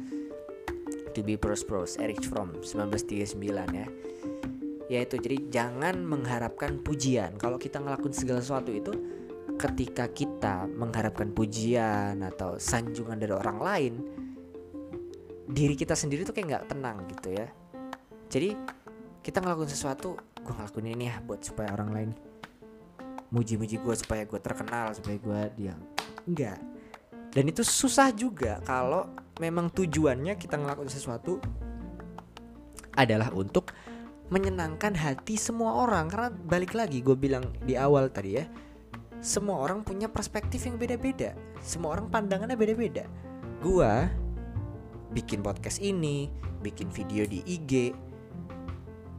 To 1.15 1.23
be 1.23 1.39
prosperous 1.39 1.95
Eric 2.03 2.27
Fromm 2.27 2.59
1939 2.59 3.39
ya. 3.71 3.87
Yaitu 4.91 5.17
jadi 5.23 5.39
jangan 5.47 6.03
mengharapkan 6.03 6.83
pujian. 6.83 7.39
Kalau 7.39 7.55
kita 7.55 7.79
ngelakuin 7.79 8.15
segala 8.15 8.43
sesuatu 8.43 8.75
itu 8.75 8.93
ketika 9.55 10.11
kita 10.11 10.67
mengharapkan 10.67 11.31
pujian 11.31 12.19
atau 12.27 12.59
sanjungan 12.59 13.15
dari 13.15 13.31
orang 13.31 13.59
lain 13.63 13.95
diri 15.47 15.79
kita 15.79 15.95
sendiri 15.95 16.27
tuh 16.27 16.35
kayak 16.35 16.47
nggak 16.51 16.67
tenang 16.75 17.07
gitu 17.15 17.31
ya. 17.31 17.47
Jadi 18.27 18.59
kita 19.23 19.39
ngelakuin 19.39 19.71
sesuatu 19.71 20.19
gue 20.19 20.53
ngelakuin 20.53 20.89
ini 20.91 21.05
ya 21.09 21.23
buat 21.23 21.47
supaya 21.47 21.71
orang 21.73 21.91
lain 21.95 22.11
muji-muji 23.35 23.83
gue 23.83 23.95
supaya 23.99 24.23
gue 24.23 24.39
terkenal 24.39 24.95
supaya 24.95 25.19
gue 25.19 25.41
dia 25.59 25.75
enggak. 26.31 26.63
Dan 27.35 27.51
itu 27.51 27.67
susah 27.67 28.15
juga 28.15 28.63
kalau 28.63 29.11
memang 29.43 29.67
tujuannya 29.75 30.39
kita 30.39 30.55
ngelakuin 30.55 30.87
sesuatu 30.87 31.43
adalah 32.95 33.35
untuk 33.35 33.75
menyenangkan 34.31 34.95
hati 34.95 35.35
semua 35.35 35.83
orang. 35.83 36.07
Karena 36.07 36.31
balik 36.31 36.79
lagi 36.79 37.03
gue 37.03 37.19
bilang 37.19 37.51
di 37.67 37.75
awal 37.75 38.07
tadi 38.15 38.39
ya 38.39 38.47
semua 39.19 39.57
orang 39.67 39.83
punya 39.83 40.07
perspektif 40.07 40.69
yang 40.69 40.79
beda-beda. 40.79 41.35
Semua 41.59 41.99
orang 41.99 42.13
pandangannya 42.13 42.55
beda-beda. 42.55 43.09
Gue 43.59 43.93
bikin 45.11 45.43
podcast 45.43 45.83
ini 45.83 46.31
bikin 46.61 46.93
video 46.93 47.25
di 47.25 47.41
IG 47.45 47.97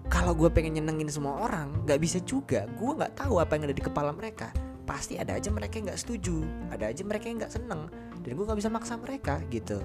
kalau 0.06 0.38
gue 0.38 0.50
pengen 0.54 0.78
nyenengin 0.78 1.10
semua 1.10 1.42
orang 1.42 1.74
nggak 1.86 2.00
bisa 2.02 2.18
juga. 2.22 2.70
Gue 2.78 2.94
nggak 2.94 3.18
tahu 3.18 3.42
apa 3.42 3.58
yang 3.58 3.70
ada 3.70 3.76
di 3.76 3.84
kepala 3.84 4.14
mereka. 4.14 4.54
Pasti 4.86 5.18
ada 5.18 5.34
aja 5.34 5.50
mereka 5.50 5.82
yang 5.82 5.90
nggak 5.90 6.02
setuju. 6.02 6.46
Ada 6.70 6.94
aja 6.94 7.02
mereka 7.02 7.26
yang 7.26 7.38
nggak 7.42 7.54
seneng. 7.54 7.90
Dan 8.22 8.30
gue 8.38 8.46
nggak 8.46 8.60
bisa 8.62 8.70
maksa 8.70 8.94
mereka 9.02 9.42
gitu. 9.50 9.82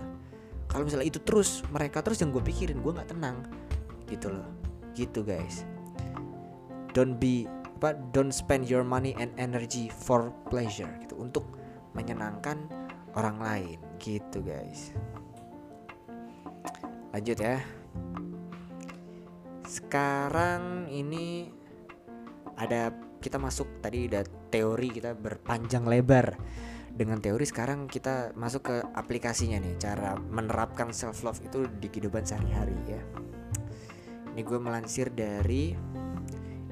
Kalau 0.68 0.86
misalnya 0.86 1.08
itu 1.08 1.18
terus 1.24 1.64
mereka 1.72 2.04
terus 2.04 2.20
yang 2.20 2.30
gue 2.30 2.42
pikirin 2.44 2.84
gue 2.84 2.92
nggak 2.92 3.10
tenang. 3.16 3.40
Gitu 4.06 4.28
loh. 4.28 4.48
Gitu 4.92 5.24
guys. 5.24 5.64
Don't 6.92 7.16
be 7.16 7.48
apa 7.80 7.96
don't 8.12 8.28
spend 8.28 8.68
your 8.68 8.84
money 8.84 9.16
and 9.16 9.32
energy 9.40 9.88
for 9.88 10.28
pleasure 10.52 10.90
gitu. 11.00 11.16
Untuk 11.16 11.48
menyenangkan 11.96 12.60
orang 13.16 13.40
lain. 13.40 13.78
Gitu 13.96 14.44
guys. 14.44 14.92
Lanjut 17.10 17.40
ya 17.40 17.58
sekarang 19.70 20.90
ini 20.90 21.46
ada 22.58 22.90
kita 23.22 23.38
masuk 23.38 23.78
tadi 23.78 24.10
udah 24.10 24.26
teori 24.50 24.90
kita 24.90 25.14
berpanjang 25.14 25.86
lebar. 25.86 26.34
Dengan 26.90 27.22
teori 27.22 27.46
sekarang 27.46 27.86
kita 27.86 28.34
masuk 28.34 28.66
ke 28.66 28.76
aplikasinya 28.98 29.62
nih 29.62 29.78
cara 29.78 30.18
menerapkan 30.18 30.90
self 30.90 31.22
love 31.22 31.38
itu 31.38 31.70
di 31.78 31.86
kehidupan 31.86 32.26
sehari-hari 32.26 32.74
ya. 32.90 33.02
Ini 34.34 34.42
gue 34.42 34.58
melansir 34.58 35.06
dari 35.14 35.70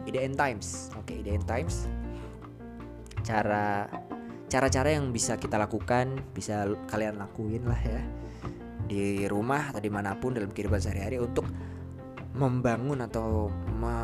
IDN 0.02 0.34
Times. 0.34 0.90
Oke 0.98 1.22
IDN 1.22 1.46
Times. 1.46 1.86
Cara 3.22 3.86
cara-cara 4.50 4.90
yang 4.90 5.14
bisa 5.14 5.38
kita 5.38 5.54
lakukan 5.54 6.18
bisa 6.34 6.66
kalian 6.90 7.22
lakuin 7.22 7.62
lah 7.62 7.78
ya. 7.78 8.02
Di 8.90 9.30
rumah 9.30 9.70
atau 9.70 9.78
di 9.78 9.92
mana 9.92 10.18
pun 10.18 10.34
dalam 10.34 10.50
kehidupan 10.50 10.82
sehari-hari 10.82 11.22
untuk 11.22 11.46
membangun 12.36 13.04
atau 13.04 13.48
me 13.78 13.96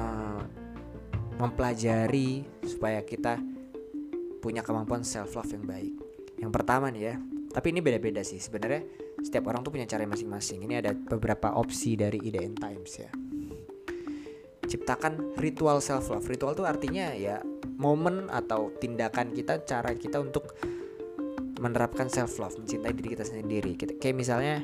mempelajari 1.34 2.46
supaya 2.62 3.02
kita 3.02 3.42
punya 4.38 4.62
kemampuan 4.62 5.02
self 5.02 5.34
love 5.34 5.50
yang 5.50 5.66
baik. 5.66 5.94
Yang 6.38 6.52
pertama 6.54 6.92
nih 6.94 7.02
ya, 7.10 7.14
tapi 7.50 7.70
ini 7.74 7.80
beda-beda 7.82 8.22
sih 8.22 8.38
sebenarnya. 8.38 8.82
Setiap 9.24 9.48
orang 9.48 9.64
tuh 9.64 9.72
punya 9.72 9.88
cara 9.88 10.04
masing-masing. 10.04 10.68
Ini 10.68 10.84
ada 10.84 10.92
beberapa 10.92 11.56
opsi 11.56 11.96
dari 11.96 12.20
IDN 12.20 12.54
Times 12.58 12.92
ya. 12.98 13.10
Ciptakan 14.68 15.38
ritual 15.40 15.80
self 15.80 16.12
love. 16.12 16.26
Ritual 16.28 16.52
tuh 16.52 16.68
artinya 16.68 17.14
ya 17.14 17.40
momen 17.78 18.28
atau 18.28 18.74
tindakan 18.78 19.32
kita, 19.32 19.64
cara 19.64 19.96
kita 19.96 20.20
untuk 20.20 20.54
menerapkan 21.62 22.12
self 22.12 22.36
love, 22.36 22.58
mencintai 22.60 22.92
diri 22.92 23.08
kita 23.16 23.24
sendiri. 23.24 23.72
Kita, 23.78 23.96
kayak 23.96 24.16
misalnya 24.18 24.60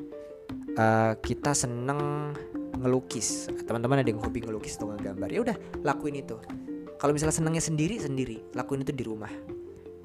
uh, 0.76 1.16
kita 1.18 1.56
seneng 1.56 2.34
ngelukis. 2.80 3.52
Teman-teman 3.68 4.00
ada 4.00 4.08
yang 4.08 4.20
hobi 4.24 4.40
ngelukis 4.40 4.80
atau 4.80 4.90
ngegambar. 4.90 5.28
Ya 5.28 5.40
udah 5.44 5.56
lakuin 5.84 6.24
itu. 6.24 6.40
Kalau 6.96 7.12
misalnya 7.12 7.36
senangnya 7.36 7.62
sendiri 7.64 8.00
sendiri. 8.00 8.40
Lakuin 8.56 8.82
itu 8.84 8.92
di 8.92 9.04
rumah. 9.04 9.32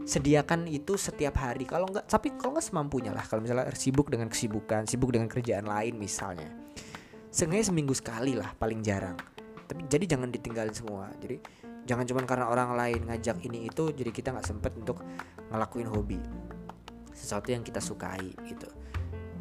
Sediakan 0.06 0.70
itu 0.70 1.00
setiap 1.00 1.40
hari. 1.42 1.66
Kalau 1.66 1.90
nggak 1.90 2.06
tapi 2.06 2.36
kalau 2.38 2.56
nggak 2.56 2.68
semampunya 2.68 3.12
lah. 3.16 3.26
Kalau 3.26 3.42
misalnya 3.42 3.72
sibuk 3.74 4.12
dengan 4.12 4.30
kesibukan 4.30 4.86
sibuk 4.86 5.10
dengan 5.16 5.32
kerjaan 5.32 5.66
lain 5.66 5.98
misalnya. 5.98 6.52
Seenggaknya 7.32 7.68
seminggu 7.68 7.92
sekali 7.96 8.38
lah 8.38 8.54
paling 8.56 8.80
jarang. 8.86 9.18
Tapi 9.66 9.90
jadi 9.90 10.16
jangan 10.16 10.30
ditinggalin 10.30 10.76
semua. 10.76 11.12
Jadi 11.20 11.42
jangan 11.84 12.06
cuma 12.08 12.24
karena 12.24 12.48
orang 12.48 12.78
lain 12.78 13.02
ngajak 13.12 13.44
ini 13.44 13.68
itu 13.68 13.92
jadi 13.92 14.12
kita 14.14 14.32
nggak 14.32 14.48
sempet 14.48 14.72
untuk 14.78 15.02
ngelakuin 15.52 15.90
hobi. 15.90 16.22
Sesuatu 17.12 17.52
yang 17.52 17.66
kita 17.66 17.84
sukai 17.84 18.32
gitu. 18.48 18.70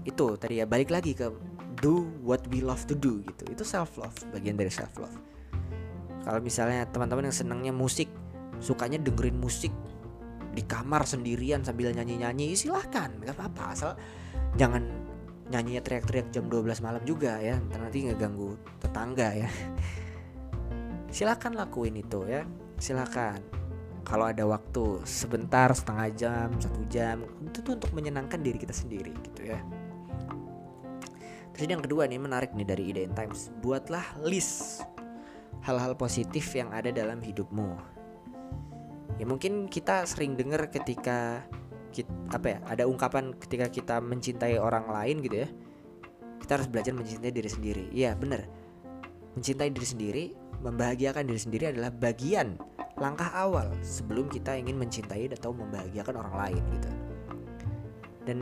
Itu 0.05 0.35
tadi 0.41 0.59
ya 0.59 0.67
balik 0.67 0.91
lagi 0.91 1.15
ke 1.15 1.54
do 1.81 2.07
what 2.23 2.43
we 2.51 2.61
love 2.63 2.83
to 2.87 2.95
do 2.95 3.25
gitu. 3.25 3.45
Itu 3.51 3.63
self 3.67 3.97
love 3.99 4.15
bagian 4.31 4.59
dari 4.59 4.71
self 4.71 4.95
love 4.99 5.35
kalau 6.25 6.41
misalnya 6.41 6.89
teman-teman 6.89 7.29
yang 7.29 7.37
senangnya 7.37 7.73
musik 7.77 8.09
sukanya 8.59 8.97
dengerin 8.97 9.37
musik 9.37 9.71
di 10.57 10.65
kamar 10.65 11.05
sendirian 11.05 11.61
sambil 11.61 11.93
nyanyi-nyanyi 11.93 12.57
silahkan 12.57 13.13
nggak 13.21 13.37
apa-apa. 13.37 13.65
Asal 13.77 13.91
jangan 14.57 14.89
nyanyinya 15.53 15.85
teriak-teriak 15.85 16.33
jam 16.33 16.49
12 16.49 16.81
malam 16.81 17.05
juga 17.05 17.37
ya 17.45 17.61
nanti 17.77 18.09
ngeganggu 18.09 18.57
tetangga 18.81 19.29
ya. 19.37 19.49
Silakan 21.13 21.61
lakuin 21.61 22.01
itu 22.01 22.25
ya 22.25 22.49
silakan 22.81 23.39
kalau 24.09 24.33
ada 24.33 24.49
waktu 24.49 25.05
sebentar 25.05 25.69
setengah 25.77 26.09
jam 26.17 26.49
satu 26.57 26.83
jam 26.89 27.21
itu 27.45 27.61
tuh 27.61 27.77
untuk 27.77 27.93
menyenangkan 27.93 28.41
diri 28.41 28.59
kita 28.59 28.75
sendiri 28.75 29.13
gitu 29.31 29.55
ya 29.55 29.61
terus 31.55 31.71
yang 31.71 31.81
kedua 31.81 32.11
nih 32.11 32.19
menarik 32.19 32.51
nih 32.53 32.67
dari 32.67 32.91
ide 32.91 33.07
in 33.07 33.15
times. 33.15 33.55
Buatlah 33.63 34.21
list 34.27 34.83
hal-hal 35.65 35.97
positif 35.97 36.51
yang 36.53 36.69
ada 36.75 36.91
dalam 36.91 37.23
hidupmu. 37.23 37.79
Ya 39.17 39.25
mungkin 39.25 39.71
kita 39.71 40.05
sering 40.05 40.35
dengar 40.35 40.69
ketika 40.69 41.47
kita, 41.95 42.11
apa 42.35 42.47
ya 42.51 42.59
ada 42.67 42.85
ungkapan 42.91 43.33
ketika 43.39 43.71
kita 43.71 43.97
mencintai 44.03 44.59
orang 44.59 44.91
lain 44.91 45.23
gitu 45.23 45.47
ya 45.47 45.49
kita 46.43 46.61
harus 46.61 46.69
belajar 46.69 46.93
mencintai 46.93 47.33
diri 47.33 47.49
sendiri. 47.49 47.85
Iya 47.95 48.13
bener. 48.19 48.45
Mencintai 49.39 49.71
diri 49.73 49.89
sendiri 49.89 50.25
membahagiakan 50.65 51.29
diri 51.29 51.41
sendiri 51.41 51.65
adalah 51.77 51.93
bagian 51.93 52.57
langkah 52.97 53.29
awal 53.37 53.69
sebelum 53.85 54.33
kita 54.33 54.57
ingin 54.57 54.81
mencintai 54.81 55.29
atau 55.37 55.53
membahagiakan 55.53 56.15
orang 56.25 56.35
lain 56.41 56.63
gitu. 56.79 56.91
Dan 58.25 58.39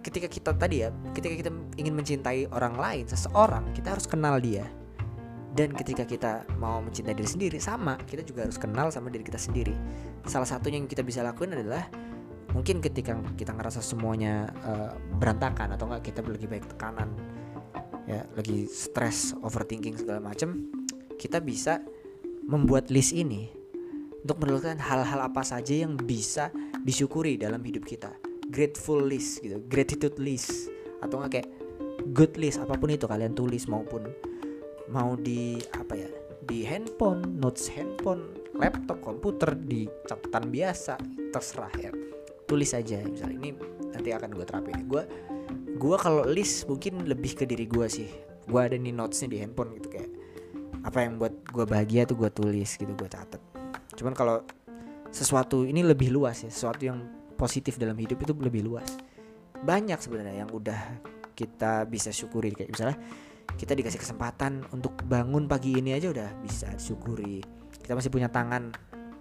ketika 0.00 0.28
kita 0.28 0.50
tadi 0.56 0.84
ya, 0.84 0.90
ketika 1.12 1.34
kita 1.46 1.50
ingin 1.76 1.94
mencintai 1.96 2.48
orang 2.52 2.74
lain, 2.76 3.04
seseorang, 3.08 3.72
kita 3.76 3.96
harus 3.96 4.08
kenal 4.08 4.40
dia. 4.40 4.64
Dan 5.50 5.74
ketika 5.74 6.06
kita 6.06 6.46
mau 6.62 6.78
mencintai 6.78 7.12
diri 7.12 7.26
sendiri 7.26 7.58
sama, 7.58 7.98
kita 8.06 8.22
juga 8.22 8.46
harus 8.46 8.54
kenal 8.54 8.88
sama 8.94 9.10
diri 9.10 9.26
kita 9.26 9.38
sendiri. 9.38 9.74
Salah 10.22 10.46
satunya 10.46 10.78
yang 10.78 10.86
kita 10.86 11.02
bisa 11.02 11.26
lakuin 11.26 11.58
adalah 11.58 11.90
mungkin 12.54 12.78
ketika 12.78 13.18
kita 13.34 13.54
ngerasa 13.54 13.82
semuanya 13.82 14.50
uh, 14.62 14.94
berantakan 15.18 15.74
atau 15.74 15.90
enggak 15.90 16.10
kita 16.14 16.20
lagi 16.26 16.46
baik 16.50 16.66
tekanan 16.66 17.14
ya 18.10 18.26
lagi 18.34 18.66
stres 18.66 19.38
overthinking 19.38 19.94
segala 19.94 20.18
macam 20.18 20.66
kita 21.14 21.38
bisa 21.38 21.78
membuat 22.42 22.90
list 22.90 23.14
ini 23.14 23.54
untuk 24.26 24.42
menuliskan 24.42 24.82
hal-hal 24.82 25.30
apa 25.30 25.46
saja 25.46 25.86
yang 25.86 25.96
bisa 25.96 26.52
disyukuri 26.84 27.40
dalam 27.40 27.60
hidup 27.64 27.88
kita. 27.88 28.12
Grateful 28.50 29.06
list 29.06 29.40
gitu, 29.40 29.62
gratitude 29.70 30.18
list 30.18 30.68
atau 31.00 31.22
enggak 31.22 31.40
kayak 31.40 31.48
good 32.12 32.34
list 32.36 32.60
apa 32.60 32.76
pun 32.76 32.92
itu 32.92 33.06
kalian 33.08 33.32
tulis 33.32 33.64
maupun 33.70 34.04
mau 34.90 35.14
di 35.16 35.56
apa 35.78 35.94
ya 35.96 36.10
di 36.44 36.66
handphone, 36.66 37.38
notes 37.38 37.70
handphone, 37.70 38.34
laptop, 38.58 38.98
komputer, 39.00 39.54
di 39.54 39.86
catatan 40.04 40.50
biasa 40.50 40.98
terserah 41.30 41.74
ya. 41.78 41.92
Tulis 42.50 42.74
aja 42.74 42.98
misalnya 43.06 43.38
ini 43.38 43.50
nanti 43.94 44.10
akan 44.10 44.34
gue 44.34 44.42
terapin. 44.42 44.82
Gue 44.90 45.06
gue 45.78 45.96
kalau 45.96 46.26
list 46.26 46.66
mungkin 46.66 47.06
lebih 47.06 47.38
ke 47.38 47.44
diri 47.46 47.70
gue 47.70 47.86
sih. 47.86 48.10
Gue 48.50 48.60
ada 48.66 48.74
nih 48.74 48.90
notesnya 48.90 49.30
di 49.30 49.38
handphone 49.38 49.78
gitu 49.78 49.94
kayak 49.94 50.10
apa 50.80 51.04
yang 51.04 51.20
buat 51.20 51.34
gue 51.44 51.64
bahagia 51.68 52.08
tuh 52.08 52.16
gue 52.16 52.30
tulis 52.32 52.70
gitu 52.76 52.88
gue 52.88 53.08
catat 53.08 53.40
cuman 53.96 54.16
kalau 54.16 54.40
sesuatu 55.12 55.68
ini 55.68 55.84
lebih 55.84 56.08
luas 56.08 56.40
ya 56.40 56.48
sesuatu 56.48 56.88
yang 56.88 57.04
positif 57.40 57.80
dalam 57.80 57.96
hidup 57.96 58.20
itu 58.20 58.36
lebih 58.36 58.68
luas. 58.68 59.00
Banyak 59.64 59.96
sebenarnya 59.96 60.44
yang 60.44 60.52
udah 60.52 61.00
kita 61.32 61.88
bisa 61.88 62.12
syukuri. 62.12 62.52
Kayak 62.52 62.70
misalnya 62.76 62.96
kita 63.56 63.72
dikasih 63.72 63.96
kesempatan 63.96 64.68
untuk 64.76 65.00
bangun 65.08 65.48
pagi 65.48 65.80
ini 65.80 65.96
aja 65.96 66.12
udah 66.12 66.28
bisa 66.44 66.76
syukuri 66.76 67.40
kita 67.90 67.98
masih 67.98 68.14
punya 68.14 68.30
tangan 68.30 68.70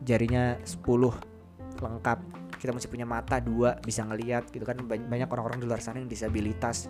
jarinya 0.05 0.53
10 0.61 0.85
lengkap. 1.81 2.19
Kita 2.59 2.69
masih 2.69 2.85
punya 2.85 3.09
mata 3.09 3.41
dua 3.41 3.81
bisa 3.81 4.05
ngelihat 4.05 4.51
gitu 4.53 4.61
kan. 4.61 4.77
Banyak 4.85 5.25
orang-orang 5.25 5.57
di 5.57 5.65
luar 5.65 5.81
sana 5.81 5.97
yang 5.97 6.05
disabilitas. 6.05 6.85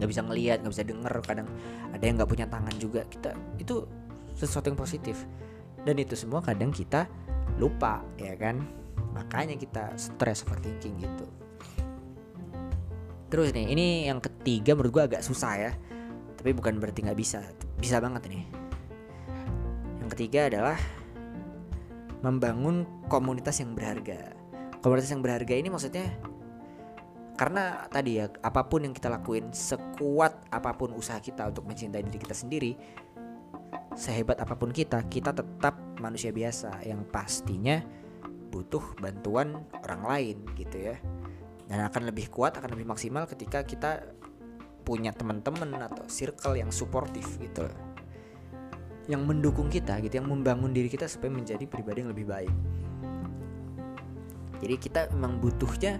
Nggak 0.00 0.08
bisa 0.08 0.22
ngelihat 0.24 0.56
nggak 0.64 0.72
bisa 0.72 0.86
denger. 0.88 1.14
Kadang 1.28 1.44
ada 1.92 2.00
yang 2.00 2.16
nggak 2.16 2.30
punya 2.32 2.46
tangan 2.48 2.72
juga. 2.80 3.04
Kita 3.04 3.36
itu 3.60 3.84
sesuatu 4.32 4.72
yang 4.72 4.80
positif. 4.80 5.28
Dan 5.82 6.00
itu 6.00 6.16
semua 6.16 6.40
kadang 6.40 6.72
kita 6.72 7.04
lupa 7.60 8.00
ya 8.16 8.32
kan 8.38 8.64
makanya 9.12 9.54
kita 9.56 9.94
stress 9.96 10.44
overthinking 10.44 10.98
gitu. 11.00 11.26
Terus 13.28 13.52
nih 13.52 13.66
ini 13.72 13.86
yang 14.08 14.24
ketiga 14.24 14.72
menurut 14.72 14.92
gue 14.92 15.04
agak 15.14 15.22
susah 15.24 15.52
ya. 15.56 15.72
Tapi 16.38 16.50
bukan 16.54 16.80
berarti 16.80 17.04
nggak 17.04 17.18
bisa 17.18 17.44
bisa 17.76 18.00
banget 18.00 18.24
nih. 18.30 18.44
Yang 20.00 20.08
ketiga 20.16 20.48
adalah 20.48 20.78
membangun 22.24 22.88
komunitas 23.06 23.60
yang 23.60 23.76
berharga. 23.76 24.32
Komunitas 24.80 25.10
yang 25.12 25.20
berharga 25.20 25.54
ini 25.54 25.68
maksudnya 25.68 26.08
karena 27.38 27.86
tadi 27.86 28.18
ya 28.18 28.26
apa 28.42 28.66
pun 28.66 28.82
yang 28.82 28.90
kita 28.90 29.06
lakuin 29.06 29.54
sekuat 29.54 30.50
apa 30.50 30.74
pun 30.74 30.90
usaha 30.98 31.22
kita 31.22 31.46
untuk 31.46 31.70
mencintai 31.70 32.02
diri 32.02 32.18
kita 32.18 32.34
sendiri 32.34 32.74
sehebat 33.94 34.42
apa 34.42 34.58
pun 34.58 34.74
kita 34.74 35.06
kita 35.06 35.30
tetap 35.30 35.78
manusia 36.02 36.34
biasa 36.34 36.82
yang 36.82 37.06
pastinya 37.06 37.78
butuh 38.48 38.82
bantuan 38.98 39.64
orang 39.84 40.02
lain 40.04 40.36
gitu 40.56 40.92
ya. 40.92 40.96
Dan 41.68 41.84
akan 41.84 42.08
lebih 42.08 42.32
kuat 42.32 42.56
akan 42.56 42.72
lebih 42.72 42.88
maksimal 42.88 43.28
ketika 43.28 43.60
kita 43.62 44.08
punya 44.88 45.12
teman-teman 45.12 45.76
atau 45.84 46.08
circle 46.08 46.56
yang 46.56 46.72
suportif 46.72 47.36
gitu 47.36 47.68
yang 49.08 49.24
mendukung 49.24 49.72
kita 49.72 49.96
gitu 50.04 50.20
yang 50.20 50.28
membangun 50.28 50.68
diri 50.72 50.92
kita 50.92 51.08
supaya 51.08 51.32
menjadi 51.32 51.64
pribadi 51.64 52.04
yang 52.04 52.12
lebih 52.12 52.28
baik. 52.28 52.54
Jadi 54.60 54.74
kita 54.76 55.00
memang 55.16 55.40
butuhnya 55.40 55.96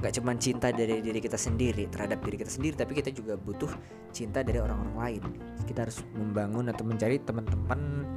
gak 0.00 0.14
cuma 0.16 0.32
cinta 0.40 0.72
dari 0.72 1.04
diri 1.04 1.20
kita 1.20 1.36
sendiri 1.36 1.90
terhadap 1.90 2.22
diri 2.24 2.40
kita 2.40 2.48
sendiri 2.48 2.74
tapi 2.78 2.96
kita 2.96 3.10
juga 3.12 3.36
butuh 3.36 3.68
cinta 4.08 4.40
dari 4.40 4.56
orang-orang 4.56 4.96
lain. 4.96 5.22
Kita 5.68 5.84
harus 5.84 6.00
membangun 6.16 6.72
atau 6.72 6.84
mencari 6.88 7.20
teman-teman 7.20 8.08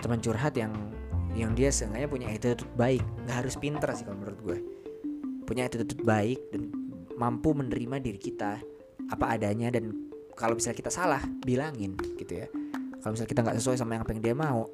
teman 0.00 0.18
curhat 0.22 0.54
yang 0.54 0.70
yang 1.34 1.54
dia 1.54 1.70
seenggaknya 1.70 2.08
punya 2.10 2.26
attitude 2.30 2.66
baik. 2.74 3.02
Nggak 3.26 3.36
harus 3.46 3.54
pinter 3.58 3.88
sih 3.94 4.04
kalau 4.06 4.18
menurut 4.18 4.40
gue. 4.42 4.58
Punya 5.46 5.66
attitude 5.66 6.02
baik 6.02 6.38
dan 6.54 6.70
mampu 7.18 7.52
menerima 7.54 7.96
diri 8.00 8.18
kita 8.18 8.58
apa 9.10 9.24
adanya 9.34 9.74
dan 9.74 9.90
kalau 10.38 10.56
misalnya 10.56 10.78
kita 10.78 10.90
salah 10.90 11.22
bilangin 11.44 11.94
gitu 12.16 12.44
ya. 12.44 12.46
Kalau 13.00 13.16
misalnya 13.16 13.30
kita 13.30 13.40
nggak 13.46 13.56
sesuai 13.60 13.76
sama 13.80 13.96
yang 13.98 14.04
yang 14.06 14.22
dia 14.22 14.34
mau 14.36 14.68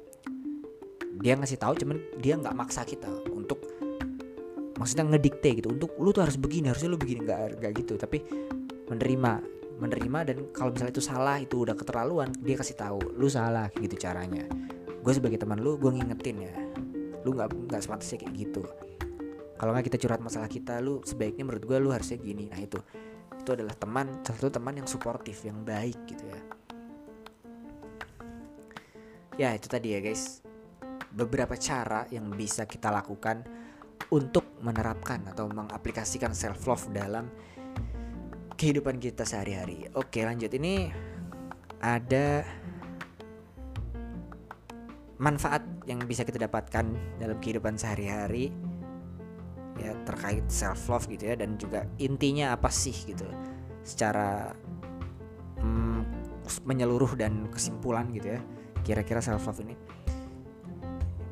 dia 1.17 1.33
ngasih 1.33 1.57
tahu 1.57 1.73
cuman 1.81 1.97
dia 2.21 2.37
nggak 2.37 2.53
maksa 2.53 2.85
kita 2.85 3.09
untuk 3.33 3.57
maksudnya 4.77 5.09
ngedikte 5.09 5.49
gitu 5.57 5.73
untuk 5.73 5.97
lu 5.97 6.13
tuh 6.13 6.21
harus 6.21 6.37
begini 6.37 6.69
harusnya 6.69 6.89
lu 6.93 6.99
begini. 6.99 7.25
Nggak 7.25 7.39
nggak 7.61 7.71
gitu. 7.85 7.93
Tapi 7.97 8.17
menerima 8.87 9.57
menerima 9.77 10.19
dan 10.25 10.37
kalau 10.53 10.73
misalnya 10.73 10.93
itu 10.93 11.03
salah 11.05 11.37
itu 11.37 11.61
udah 11.61 11.77
keterlaluan 11.77 12.33
dia 12.41 12.57
kasih 12.57 12.73
tahu 12.73 12.97
lu 13.13 13.29
salah 13.29 13.69
gitu 13.77 13.93
caranya 13.93 14.49
gue 15.07 15.15
sebagai 15.15 15.39
teman 15.39 15.63
lu 15.63 15.79
gue 15.79 15.87
ngingetin 15.87 16.51
ya. 16.51 16.55
Lu 17.23 17.31
nggak 17.31 17.71
nggak 17.71 17.79
sepantasnya 17.79 18.27
kayak 18.27 18.33
gitu. 18.35 18.67
Kalau 19.55 19.71
nggak 19.71 19.87
kita 19.87 19.97
curhat 20.03 20.19
masalah 20.19 20.51
kita 20.51 20.83
lu 20.83 20.99
sebaiknya 21.07 21.47
menurut 21.47 21.63
gue 21.63 21.77
lu 21.79 21.95
harusnya 21.95 22.19
gini. 22.19 22.51
Nah 22.51 22.59
itu. 22.59 22.75
Itu 23.39 23.55
adalah 23.55 23.71
teman 23.79 24.19
satu 24.27 24.51
teman 24.51 24.75
yang 24.75 24.83
suportif 24.83 25.47
yang 25.47 25.63
baik 25.63 25.95
gitu 26.11 26.27
ya. 26.27 26.41
Ya 29.39 29.49
itu 29.55 29.71
tadi 29.71 29.95
ya 29.95 30.03
guys. 30.03 30.43
Beberapa 31.15 31.55
cara 31.55 32.03
yang 32.11 32.27
bisa 32.35 32.67
kita 32.67 32.91
lakukan 32.91 33.47
untuk 34.11 34.59
menerapkan 34.59 35.23
atau 35.31 35.47
mengaplikasikan 35.47 36.35
self 36.35 36.67
love 36.67 36.83
dalam 36.91 37.31
kehidupan 38.59 38.99
kita 38.99 39.23
sehari-hari. 39.23 39.87
Oke, 39.95 40.27
lanjut. 40.27 40.51
Ini 40.51 40.91
ada 41.79 42.43
manfaat 45.17 45.65
yang 45.89 46.01
bisa 46.05 46.21
kita 46.21 46.37
dapatkan 46.45 46.85
dalam 47.17 47.37
kehidupan 47.41 47.77
sehari-hari 47.77 48.53
ya 49.77 49.93
terkait 50.05 50.45
self 50.49 50.89
love 50.89 51.05
gitu 51.09 51.33
ya 51.33 51.35
dan 51.37 51.57
juga 51.57 51.85
intinya 52.01 52.53
apa 52.57 52.69
sih 52.69 52.93
gitu 52.93 53.25
secara 53.85 54.53
hmm, 55.61 56.01
menyeluruh 56.65 57.13
dan 57.17 57.49
kesimpulan 57.53 58.09
gitu 58.13 58.37
ya 58.37 58.41
kira-kira 58.81 59.21
self 59.21 59.45
love 59.45 59.61
ini. 59.61 59.75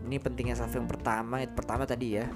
Ini 0.06 0.22
pentingnya 0.22 0.54
self 0.54 0.74
yang 0.78 0.86
pertama 0.86 1.42
pertama 1.50 1.90
tadi 1.90 2.22
ya 2.22 2.30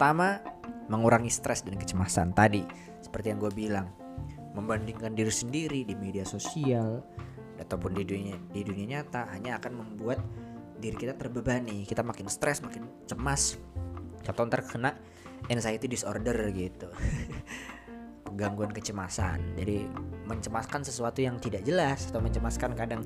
pertama 0.00 0.40
mengurangi 0.88 1.28
stres 1.28 1.60
dan 1.60 1.76
kecemasan. 1.76 2.32
Tadi 2.32 2.64
seperti 3.04 3.36
yang 3.36 3.36
gue 3.36 3.52
bilang 3.52 3.92
membandingkan 4.56 5.12
diri 5.12 5.28
sendiri 5.28 5.84
di 5.84 5.92
media 5.92 6.24
sosial 6.24 7.04
ataupun 7.60 7.92
di 7.92 8.08
dunia 8.08 8.40
di 8.48 8.64
dunia 8.64 8.96
nyata 8.96 9.28
hanya 9.36 9.60
akan 9.60 9.76
membuat 9.76 10.24
diri 10.80 10.96
kita 10.96 11.20
terbebani. 11.20 11.84
Kita 11.84 12.00
makin 12.00 12.32
stres 12.32 12.64
makin 12.64 12.88
cemas. 13.04 13.60
Contoh 14.24 14.48
ntar 14.48 14.64
kena 14.64 14.96
anxiety 15.52 15.84
disorder 15.84 16.48
gitu. 16.48 16.88
Gangguan 18.40 18.72
kecemasan. 18.72 19.60
Jadi 19.60 19.84
mencemaskan 20.24 20.80
sesuatu 20.80 21.20
yang 21.20 21.36
tidak 21.36 21.60
jelas 21.60 22.08
atau 22.08 22.24
mencemaskan 22.24 22.72
kadang 22.72 23.04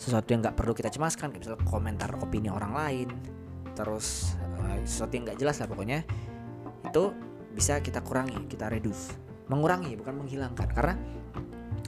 sesuatu 0.00 0.32
yang 0.32 0.40
nggak 0.40 0.56
perlu 0.56 0.72
kita 0.72 0.88
cemaskan. 0.88 1.36
Kayak 1.36 1.52
misalnya 1.52 1.68
komentar 1.68 2.16
opini 2.16 2.48
orang 2.48 2.72
lain 2.72 3.39
terus 3.80 4.36
uh, 4.60 4.76
sesuatu 4.84 5.16
yang 5.16 5.24
nggak 5.24 5.40
jelas 5.40 5.56
lah 5.64 5.68
pokoknya 5.72 6.04
itu 6.84 7.04
bisa 7.56 7.80
kita 7.80 8.04
kurangi 8.04 8.36
kita 8.44 8.68
reduce. 8.68 9.16
Mengurangi 9.48 9.96
bukan 9.96 10.20
menghilangkan. 10.20 10.68
Karena 10.68 10.94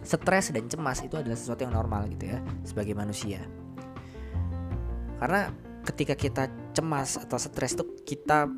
stres 0.01 0.51
dan 0.51 0.67
cemas 0.67 1.05
itu 1.05 1.15
adalah 1.21 1.37
sesuatu 1.37 1.69
yang 1.69 1.77
normal 1.77 2.09
gitu 2.17 2.33
ya 2.33 2.41
sebagai 2.65 2.97
manusia. 2.97 3.45
Karena 5.21 5.53
ketika 5.85 6.17
kita 6.17 6.45
cemas 6.73 7.21
atau 7.21 7.37
stres 7.37 7.77
itu 7.77 7.85
kita 8.03 8.49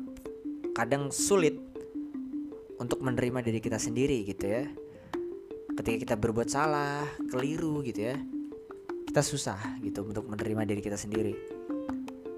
kadang 0.73 1.11
sulit 1.11 1.59
untuk 2.79 3.03
menerima 3.03 3.43
diri 3.45 3.59
kita 3.59 3.77
sendiri 3.77 4.25
gitu 4.25 4.45
ya. 4.47 4.63
Ketika 5.75 5.97
kita 6.07 6.15
berbuat 6.15 6.47
salah 6.47 7.03
keliru 7.27 7.83
gitu 7.83 8.15
ya 8.15 8.15
kita 9.15 9.31
susah 9.31 9.79
gitu 9.79 10.03
untuk 10.03 10.27
menerima 10.27 10.67
diri 10.67 10.83
kita 10.83 10.99
sendiri 10.99 11.54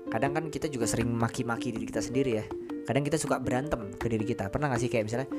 kadang 0.08 0.32
kan 0.32 0.46
kita 0.48 0.72
juga 0.72 0.88
sering 0.88 1.12
maki-maki 1.12 1.76
diri 1.76 1.86
kita 1.88 2.00
sendiri 2.00 2.32
ya. 2.40 2.46
Kadang 2.88 3.04
kita 3.04 3.20
suka 3.20 3.40
berantem 3.44 3.92
ke 4.00 4.08
diri 4.08 4.24
kita. 4.24 4.48
Pernah 4.48 4.72
gak 4.72 4.80
sih 4.80 4.88
kayak 4.88 5.06
misalnya 5.12 5.30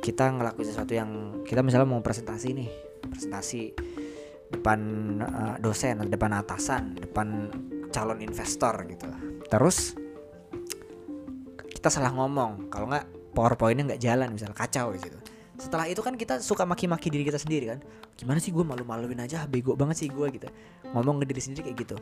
kita 0.00 0.24
ngelakuin 0.32 0.68
sesuatu 0.68 0.92
yang 0.92 1.10
kita 1.48 1.64
misalnya 1.64 1.88
mau 1.88 2.04
presentasi 2.04 2.52
nih 2.52 2.68
presentasi 3.08 3.72
depan 4.52 4.80
uh, 5.24 5.56
dosen 5.64 5.96
depan 6.12 6.44
atasan 6.44 6.96
depan 7.00 7.48
calon 7.88 8.20
investor 8.20 8.84
gitu. 8.88 9.08
Terus 9.48 9.96
kita 11.72 11.88
salah 11.88 12.12
ngomong. 12.12 12.68
Kalau 12.68 12.88
nggak 12.88 13.32
powerpointnya 13.32 13.96
nggak 13.96 14.02
jalan 14.04 14.28
misalnya 14.36 14.56
kacau 14.56 14.92
gitu 14.96 15.16
setelah 15.54 15.86
itu 15.86 16.02
kan 16.02 16.18
kita 16.18 16.42
suka 16.42 16.66
maki-maki 16.66 17.14
diri 17.14 17.22
kita 17.22 17.38
sendiri 17.38 17.70
kan. 17.70 17.78
Gimana 18.18 18.42
sih 18.42 18.50
gue 18.50 18.66
malu-maluin 18.66 19.22
aja? 19.22 19.46
Bego 19.46 19.78
banget 19.78 20.02
sih 20.02 20.08
gue 20.10 20.26
gitu. 20.34 20.50
Ngomong 20.90 21.22
ke 21.22 21.30
diri 21.30 21.38
sendiri 21.38 21.70
kayak 21.70 21.78
gitu 21.86 21.96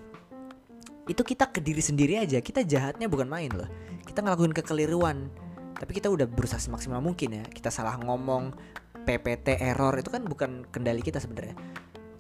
itu 1.11 1.23
kita 1.27 1.51
ke 1.51 1.59
diri 1.59 1.83
sendiri 1.83 2.19
aja. 2.23 2.39
Kita 2.39 2.63
jahatnya 2.63 3.11
bukan 3.11 3.27
main 3.27 3.51
loh. 3.51 3.67
Kita 4.07 4.23
ngelakuin 4.23 4.55
kekeliruan. 4.55 5.31
Tapi 5.75 5.99
kita 5.99 6.07
udah 6.07 6.31
berusaha 6.31 6.63
semaksimal 6.63 7.03
mungkin 7.03 7.43
ya. 7.43 7.45
Kita 7.51 7.75
salah 7.75 7.99
ngomong 7.99 8.55
PPT 9.03 9.59
error 9.59 9.99
itu 9.99 10.15
kan 10.15 10.23
bukan 10.23 10.63
kendali 10.71 11.03
kita 11.03 11.19
sebenarnya. 11.19 11.59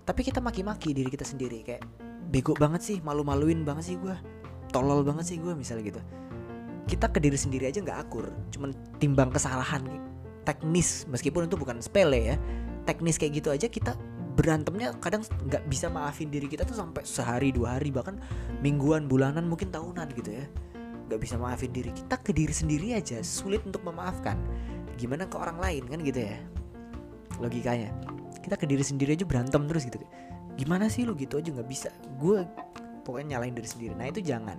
Tapi 0.02 0.20
kita 0.26 0.42
maki-maki 0.42 0.90
diri 0.90 1.06
kita 1.06 1.22
sendiri. 1.22 1.62
Kayak 1.62 1.86
bego 2.26 2.58
banget 2.58 2.82
sih 2.82 2.98
malu-maluin 3.04 3.62
banget 3.62 3.94
sih 3.94 3.96
gue 4.00 4.16
tolol 4.72 5.04
banget 5.06 5.30
sih 5.30 5.36
gue 5.38 5.54
misalnya 5.54 5.94
gitu. 5.94 6.00
Kita 6.90 7.06
ke 7.14 7.22
diri 7.22 7.38
sendiri 7.38 7.70
aja 7.70 7.78
nggak 7.78 7.98
akur. 8.10 8.26
Cuman 8.50 8.74
timbang 8.98 9.30
kesalahan 9.30 9.86
teknis 10.42 11.06
meskipun 11.06 11.46
itu 11.46 11.54
bukan 11.54 11.78
sepele 11.78 12.34
ya. 12.34 12.36
Teknis 12.82 13.14
kayak 13.14 13.32
gitu 13.38 13.54
aja 13.54 13.70
kita 13.70 13.94
berantemnya 14.32 14.96
kadang 14.98 15.20
nggak 15.48 15.68
bisa 15.68 15.92
maafin 15.92 16.32
diri 16.32 16.48
kita 16.48 16.64
tuh 16.64 16.76
sampai 16.76 17.04
sehari 17.04 17.52
dua 17.52 17.76
hari 17.76 17.92
bahkan 17.92 18.16
mingguan 18.64 19.04
bulanan 19.04 19.44
mungkin 19.44 19.68
tahunan 19.68 20.08
gitu 20.16 20.32
ya. 20.32 20.44
Nggak 21.08 21.20
bisa 21.20 21.36
maafin 21.36 21.70
diri 21.72 21.92
kita 21.92 22.16
ke 22.16 22.32
diri 22.32 22.52
sendiri 22.52 22.96
aja. 22.96 23.20
Sulit 23.20 23.60
untuk 23.68 23.84
memaafkan. 23.84 24.40
Gimana 24.96 25.28
ke 25.28 25.36
orang 25.36 25.60
lain 25.60 25.84
kan 25.88 26.00
gitu 26.00 26.20
ya. 26.24 26.36
Logikanya. 27.40 27.92
Kita 28.40 28.56
ke 28.56 28.64
diri 28.64 28.82
sendiri 28.82 29.12
aja 29.14 29.28
berantem 29.28 29.68
terus 29.68 29.84
gitu. 29.84 30.00
Gimana 30.56 30.88
sih 30.88 31.04
lu 31.04 31.12
gitu 31.16 31.36
aja 31.36 31.52
nggak 31.52 31.68
bisa. 31.68 31.92
Gue 32.16 32.48
pokoknya 33.04 33.36
nyalain 33.36 33.52
diri 33.52 33.68
sendiri. 33.68 33.92
Nah 33.92 34.08
itu 34.08 34.24
jangan. 34.24 34.56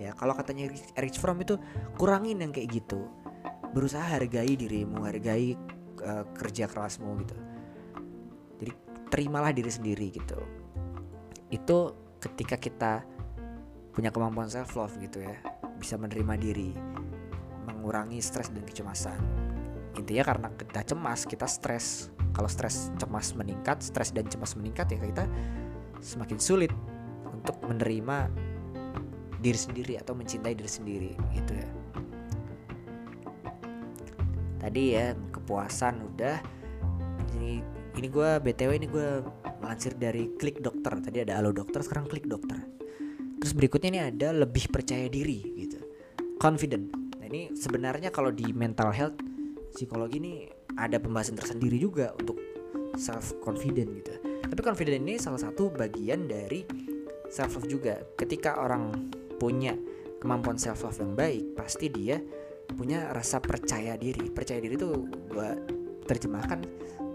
Ya 0.00 0.16
kalau 0.16 0.32
katanya 0.32 0.72
Erich 0.96 1.20
Fromm 1.20 1.44
itu 1.44 1.60
kurangin 2.00 2.40
yang 2.40 2.56
kayak 2.56 2.72
gitu. 2.72 3.04
Berusaha 3.76 4.02
hargai 4.02 4.56
dirimu 4.56 5.04
hargai 5.04 5.54
uh, 6.02 6.24
kerja 6.34 6.66
kerasmu 6.66 7.20
gitu 7.22 7.49
terimalah 9.10 9.50
diri 9.50 9.68
sendiri 9.68 10.14
gitu. 10.14 10.38
Itu 11.50 11.98
ketika 12.22 12.56
kita 12.56 13.02
punya 13.90 14.14
kemampuan 14.14 14.46
self 14.46 14.78
love 14.78 14.94
gitu 15.02 15.18
ya 15.18 15.34
bisa 15.76 15.98
menerima 15.98 16.34
diri 16.38 16.70
mengurangi 17.66 18.22
stres 18.22 18.54
dan 18.54 18.62
kecemasan. 18.62 19.18
Intinya 19.98 20.24
karena 20.24 20.48
kita 20.54 20.80
cemas 20.94 21.26
kita 21.26 21.50
stres. 21.50 22.14
Kalau 22.30 22.46
stres 22.46 22.94
cemas 22.96 23.34
meningkat 23.34 23.82
stres 23.82 24.14
dan 24.14 24.30
cemas 24.30 24.54
meningkat 24.54 24.86
ya 24.94 25.02
kita 25.02 25.26
semakin 25.98 26.38
sulit 26.38 26.72
untuk 27.26 27.58
menerima 27.66 28.30
diri 29.40 29.58
sendiri 29.58 29.98
atau 29.98 30.14
mencintai 30.14 30.54
diri 30.54 30.70
sendiri 30.70 31.12
gitu 31.34 31.52
ya. 31.56 31.68
Tadi 34.60 34.82
ya 34.92 35.16
kepuasan 35.32 36.04
udah. 36.14 36.36
Ini 37.34 37.79
ini 38.00 38.08
gue 38.08 38.30
btw 38.40 38.70
ini 38.80 38.88
gue 38.88 39.20
melansir 39.60 39.92
dari 39.92 40.32
klik 40.40 40.64
dokter. 40.64 40.96
Tadi 41.04 41.20
ada 41.20 41.36
halo 41.36 41.52
dokter 41.52 41.84
sekarang 41.84 42.08
klik 42.08 42.24
dokter. 42.24 42.56
Terus 43.40 43.52
berikutnya 43.52 43.88
ini 43.92 44.00
ada 44.00 44.28
lebih 44.32 44.72
percaya 44.72 45.04
diri 45.12 45.44
gitu. 45.60 45.76
Confident. 46.40 46.88
Nah 47.20 47.26
ini 47.28 47.52
sebenarnya 47.52 48.08
kalau 48.08 48.32
di 48.32 48.48
mental 48.56 48.88
health 48.96 49.20
psikologi 49.76 50.16
ini 50.16 50.32
ada 50.80 50.96
pembahasan 50.96 51.36
tersendiri 51.36 51.76
juga 51.76 52.16
untuk 52.16 52.40
self 52.96 53.36
confident 53.44 53.92
gitu. 54.00 54.16
Tapi 54.48 54.60
confident 54.64 55.04
ini 55.04 55.20
salah 55.20 55.38
satu 55.38 55.68
bagian 55.68 56.24
dari 56.24 56.64
self 57.28 57.60
love 57.60 57.68
juga. 57.68 58.00
Ketika 58.16 58.56
orang 58.64 59.12
punya 59.36 59.76
kemampuan 60.24 60.56
self 60.56 60.88
love 60.88 60.96
yang 61.04 61.12
baik 61.12 61.52
pasti 61.52 61.92
dia 61.92 62.16
punya 62.72 63.12
rasa 63.12 63.44
percaya 63.44 64.00
diri. 64.00 64.32
Percaya 64.32 64.56
diri 64.56 64.80
itu 64.80 64.88
gue 65.28 65.50
terjemahkan 66.08 66.64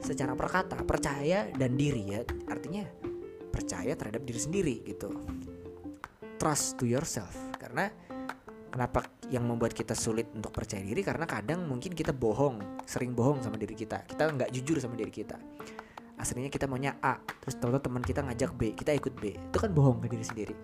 secara 0.01 0.33
perkata 0.33 0.79
percaya 0.83 1.47
dan 1.53 1.77
diri 1.77 2.15
ya. 2.15 2.21
Artinya 2.49 2.83
percaya 3.55 3.95
terhadap 3.95 4.27
diri 4.27 4.39
sendiri 4.39 4.75
gitu. 4.83 5.09
Trust 6.35 6.75
to 6.75 6.83
yourself. 6.83 7.31
Karena 7.55 7.87
kenapa 8.67 9.07
yang 9.31 9.47
membuat 9.47 9.71
kita 9.71 9.95
sulit 9.95 10.27
untuk 10.35 10.51
percaya 10.51 10.83
diri? 10.83 10.99
Karena 10.99 11.23
kadang 11.23 11.63
mungkin 11.63 11.95
kita 11.95 12.11
bohong 12.11 12.83
sering 12.83 13.15
bohong 13.15 13.39
sama 13.39 13.55
diri 13.55 13.73
kita. 13.73 14.03
Kita 14.03 14.27
nggak 14.27 14.51
jujur 14.51 14.77
sama 14.83 14.99
diri 14.99 15.11
kita. 15.11 15.39
Aslinya 16.15 16.47
kita 16.47 16.67
maunya 16.67 16.95
A 17.03 17.19
terus 17.19 17.59
tahu 17.59 17.75
teman 17.75 17.99
kita 17.99 18.23
ngajak 18.23 18.55
B 18.55 18.75
kita 18.75 18.91
ikut 18.95 19.13
B. 19.19 19.35
Itu 19.35 19.57
kan 19.59 19.71
bohong 19.71 20.03
ke 20.03 20.07
diri 20.11 20.25
sendiri. 20.27 20.55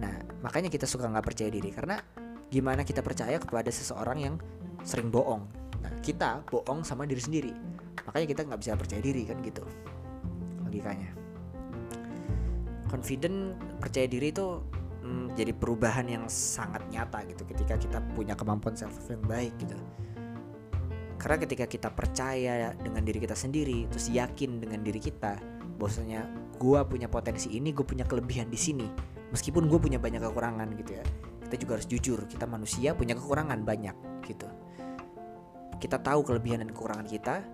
Nah 0.00 0.40
makanya 0.40 0.72
kita 0.72 0.88
suka 0.88 1.08
nggak 1.08 1.24
percaya 1.24 1.52
diri. 1.52 1.68
Karena 1.72 2.00
gimana 2.48 2.84
kita 2.84 3.00
percaya 3.04 3.36
kepada 3.36 3.68
seseorang 3.68 4.18
yang 4.20 4.34
sering 4.84 5.08
bohong? 5.12 5.44
Nah 5.84 5.92
kita 6.00 6.44
bohong 6.48 6.84
sama 6.84 7.04
diri 7.04 7.20
sendiri 7.20 7.52
makanya 8.08 8.26
kita 8.30 8.40
nggak 8.46 8.60
bisa 8.60 8.72
percaya 8.76 9.02
diri 9.02 9.22
kan 9.24 9.38
gitu 9.40 9.64
logikanya. 10.74 11.10
Confident 12.90 13.54
percaya 13.78 14.10
diri 14.10 14.34
itu 14.34 14.58
hmm, 15.06 15.38
jadi 15.38 15.54
perubahan 15.54 16.10
yang 16.10 16.26
sangat 16.26 16.82
nyata 16.90 17.22
gitu 17.30 17.46
ketika 17.46 17.78
kita 17.78 17.98
punya 18.18 18.34
kemampuan 18.34 18.74
self 18.74 18.98
love 18.98 19.14
yang 19.14 19.24
baik 19.30 19.54
gitu. 19.62 19.78
Karena 21.14 21.36
ketika 21.40 21.64
kita 21.70 21.88
percaya 21.94 22.74
dengan 22.74 23.06
diri 23.06 23.22
kita 23.22 23.38
sendiri 23.38 23.86
terus 23.86 24.10
yakin 24.10 24.58
dengan 24.58 24.82
diri 24.82 24.98
kita 24.98 25.38
bahwasanya 25.78 26.26
gue 26.58 26.80
punya 26.86 27.06
potensi 27.06 27.54
ini 27.54 27.70
gue 27.70 27.86
punya 27.86 28.06
kelebihan 28.06 28.46
di 28.46 28.58
sini 28.58 28.86
meskipun 29.34 29.66
gue 29.66 29.78
punya 29.82 29.98
banyak 29.98 30.22
kekurangan 30.22 30.70
gitu 30.78 30.94
ya 30.94 31.04
kita 31.48 31.56
juga 31.58 31.72
harus 31.80 31.88
jujur 31.90 32.18
kita 32.30 32.46
manusia 32.46 32.94
punya 32.94 33.14
kekurangan 33.14 33.62
banyak 33.62 33.96
gitu. 34.26 34.46
Kita 35.78 36.00
tahu 36.00 36.24
kelebihan 36.24 36.64
dan 36.64 36.70
kekurangan 36.70 37.06
kita 37.08 37.44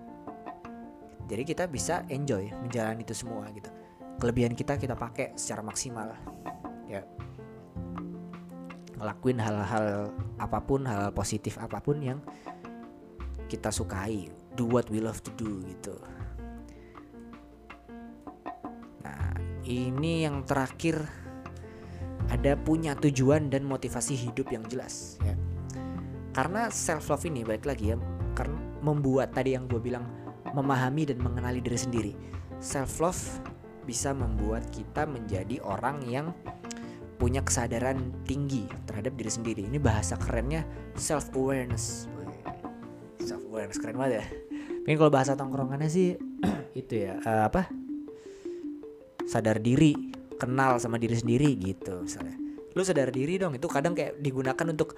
jadi 1.31 1.47
kita 1.47 1.63
bisa 1.71 2.03
enjoy 2.11 2.51
menjalani 2.59 3.07
itu 3.07 3.15
semua 3.15 3.47
gitu. 3.55 3.71
Kelebihan 4.19 4.51
kita 4.51 4.75
kita 4.75 4.99
pakai 4.99 5.31
secara 5.39 5.63
maksimal. 5.63 6.11
Ya. 6.91 7.07
Ngelakuin 8.99 9.39
hal-hal 9.39 10.11
apa 10.35 10.59
pun 10.59 10.83
hal, 10.83 11.07
-hal 11.07 11.15
positif 11.15 11.55
apa 11.55 11.79
pun 11.79 12.03
yang 12.03 12.19
kita 13.47 13.71
sukai. 13.71 14.27
Do 14.59 14.67
what 14.67 14.91
we 14.91 14.99
love 14.99 15.23
to 15.23 15.31
do 15.39 15.63
gitu. 15.71 15.95
Nah 19.07 19.31
ini 19.63 20.27
yang 20.27 20.43
terakhir. 20.43 20.99
Ada 22.31 22.55
punya 22.55 22.95
tujuan 22.95 23.51
dan 23.51 23.67
motivasi 23.67 24.15
hidup 24.15 24.55
yang 24.55 24.63
jelas 24.67 25.19
ya. 25.19 25.35
Karena 26.31 26.71
self 26.71 27.11
love 27.11 27.27
ini 27.27 27.43
balik 27.43 27.67
lagi 27.67 27.91
ya 27.91 27.99
karena 28.35 28.55
membuat 28.79 29.35
tadi 29.35 29.51
yang 29.51 29.67
gue 29.67 29.83
bilang 29.83 30.07
memahami 30.53 31.07
dan 31.07 31.19
mengenali 31.19 31.59
diri 31.63 31.79
sendiri. 31.79 32.13
Self 32.61 33.01
love 33.01 33.23
bisa 33.85 34.13
membuat 34.13 34.69
kita 34.69 35.09
menjadi 35.09 35.57
orang 35.65 36.05
yang 36.05 36.31
punya 37.17 37.45
kesadaran 37.45 38.13
tinggi 38.25 38.65
terhadap 38.89 39.13
diri 39.13 39.29
sendiri. 39.29 39.61
Ini 39.69 39.77
bahasa 39.77 40.17
kerennya 40.17 40.65
self 40.97 41.29
awareness 41.37 42.09
self 43.21 43.45
awareness 43.47 43.77
keren 43.77 43.97
banget 43.97 44.21
ya. 44.21 44.25
Mungkin 44.83 44.97
kalau 44.97 45.11
bahasa 45.13 45.37
tongkrongannya 45.37 45.89
sih 45.89 46.17
itu 46.81 46.93
ya 47.05 47.21
uh, 47.21 47.47
apa? 47.47 47.69
Sadar 49.29 49.61
diri 49.61 49.93
kenal 50.41 50.81
sama 50.81 50.97
diri 50.97 51.13
sendiri 51.13 51.53
gitu 51.61 52.01
misalnya. 52.01 52.35
Lu 52.73 52.81
sadar 52.81 53.13
diri 53.13 53.37
dong 53.37 53.53
itu 53.53 53.69
kadang 53.69 53.93
kayak 53.93 54.17
digunakan 54.17 54.65
untuk 54.65 54.97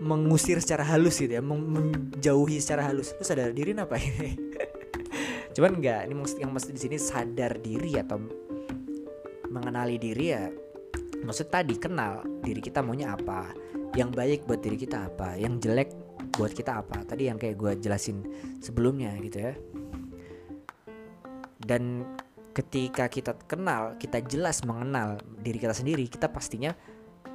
mengusir 0.00 0.58
secara 0.64 0.82
halus 0.82 1.20
gitu 1.20 1.38
ya 1.38 1.42
menjauhi 1.44 2.58
secara 2.58 2.90
halus. 2.90 3.14
Lu 3.14 3.22
sadar 3.22 3.54
diri 3.54 3.72
apa 3.78 3.94
ini 3.94 4.34
cuman 5.56 5.80
enggak 5.80 6.00
ini 6.06 6.14
maksud 6.14 6.38
yang 6.38 6.50
maksud 6.54 6.70
di 6.74 6.80
sini 6.80 6.96
sadar 6.96 7.58
diri 7.58 7.98
atau 7.98 8.18
mengenali 9.50 9.98
diri 9.98 10.26
ya 10.30 10.46
maksud 11.26 11.50
tadi 11.50 11.74
kenal 11.76 12.22
diri 12.40 12.62
kita 12.62 12.80
maunya 12.80 13.12
apa 13.12 13.50
yang 13.98 14.14
baik 14.14 14.46
buat 14.46 14.62
diri 14.62 14.78
kita 14.78 15.10
apa 15.10 15.34
yang 15.34 15.58
jelek 15.58 15.90
buat 16.40 16.56
kita 16.56 16.80
apa. 16.80 17.02
Tadi 17.04 17.28
yang 17.28 17.36
kayak 17.36 17.56
gue 17.58 17.72
jelasin 17.84 18.22
sebelumnya 18.64 19.12
gitu 19.20 19.38
ya. 19.50 19.52
Dan 21.60 22.08
ketika 22.56 23.06
kita 23.06 23.36
kenal 23.46 23.94
kita 24.00 24.24
jelas 24.26 24.66
mengenal 24.66 25.22
diri 25.38 25.62
kita 25.62 25.70
sendiri 25.70 26.10
kita 26.10 26.26
pastinya 26.26 26.74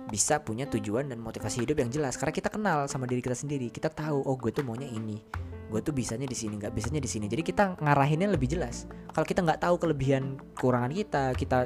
bisa 0.09 0.37
punya 0.41 0.69
tujuan 0.69 1.09
dan 1.09 1.17
motivasi 1.17 1.65
hidup 1.65 1.81
yang 1.81 1.89
jelas. 1.89 2.17
Karena 2.17 2.33
kita 2.33 2.49
kenal 2.53 2.85
sama 2.85 3.09
diri 3.09 3.21
kita 3.25 3.37
sendiri. 3.37 3.73
Kita 3.73 3.89
tahu 3.89 4.21
oh 4.21 4.37
gue 4.37 4.53
tuh 4.53 4.61
maunya 4.61 4.85
ini. 4.85 5.17
Gue 5.65 5.81
tuh 5.81 5.97
bisanya 5.97 6.29
di 6.29 6.37
sini 6.37 6.61
nggak 6.61 6.73
bisanya 6.73 7.01
di 7.01 7.09
sini. 7.09 7.25
Jadi 7.25 7.41
kita 7.41 7.81
ngarahinnya 7.81 8.29
lebih 8.29 8.45
jelas. 8.45 8.85
Kalau 9.09 9.25
kita 9.25 9.41
nggak 9.41 9.65
tahu 9.65 9.75
kelebihan 9.81 10.37
kekurangan 10.53 10.91
kita 10.93 11.23
kita 11.33 11.57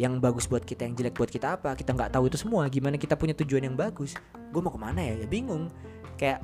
yang 0.00 0.18
bagus 0.18 0.48
buat 0.48 0.64
kita 0.66 0.88
yang 0.88 0.96
jelek 0.98 1.14
buat 1.14 1.30
kita 1.30 1.60
apa 1.60 1.76
kita 1.78 1.94
nggak 1.94 2.10
tahu 2.18 2.26
itu 2.26 2.38
semua. 2.40 2.66
Gimana 2.66 2.98
kita 2.98 3.14
punya 3.14 3.36
tujuan 3.38 3.62
yang 3.62 3.78
bagus? 3.78 4.18
Gue 4.50 4.60
mau 4.60 4.74
ke 4.74 4.80
mana 4.82 4.98
ya? 4.98 5.14
Ya 5.22 5.26
bingung. 5.30 5.70
Kayak 6.18 6.42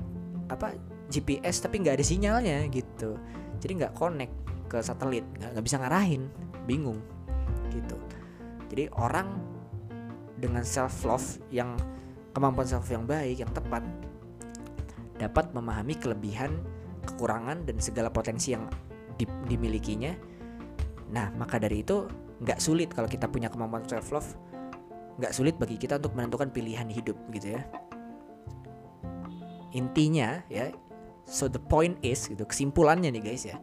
apa 0.49 0.79
GPS 1.11 1.59
tapi 1.65 1.83
nggak 1.83 1.99
ada 1.99 2.05
sinyalnya 2.07 2.71
gitu. 2.71 3.19
Jadi 3.59 3.73
nggak 3.83 3.93
connect 3.99 4.35
ke 4.71 4.79
satelit 4.79 5.27
nggak 5.35 5.65
bisa 5.67 5.83
ngarahin. 5.83 6.31
Bingung. 6.63 7.03
Gitu. 7.75 7.99
Jadi 8.71 8.87
orang 8.95 9.48
dengan 10.39 10.63
self 10.63 11.03
love 11.05 11.27
yang 11.51 11.75
kemampuan 12.33 12.67
self 12.67 12.87
yang 12.89 13.05
baik 13.05 13.43
yang 13.43 13.51
tepat 13.51 13.83
dapat 15.19 15.51
memahami 15.51 15.99
kelebihan 15.99 16.55
kekurangan 17.03 17.67
dan 17.67 17.77
segala 17.83 18.09
potensi 18.09 18.55
yang 18.55 18.71
dimilikinya. 19.51 20.15
Nah 21.11 21.35
maka 21.35 21.59
dari 21.59 21.83
itu 21.83 22.07
nggak 22.39 22.63
sulit 22.63 22.95
kalau 22.95 23.11
kita 23.11 23.27
punya 23.27 23.51
kemampuan 23.51 23.83
self 23.91 24.15
love 24.15 24.31
nggak 25.19 25.35
sulit 25.35 25.59
bagi 25.59 25.75
kita 25.75 25.99
untuk 25.99 26.15
menentukan 26.15 26.55
pilihan 26.55 26.87
hidup 26.87 27.19
gitu 27.35 27.59
ya. 27.59 27.63
Intinya 29.75 30.47
ya 30.47 30.71
so 31.27 31.51
the 31.51 31.61
point 31.61 31.99
is 32.01 32.25
gitu 32.31 32.47
kesimpulannya 32.47 33.13
nih 33.13 33.23
guys 33.35 33.45
ya 33.45 33.61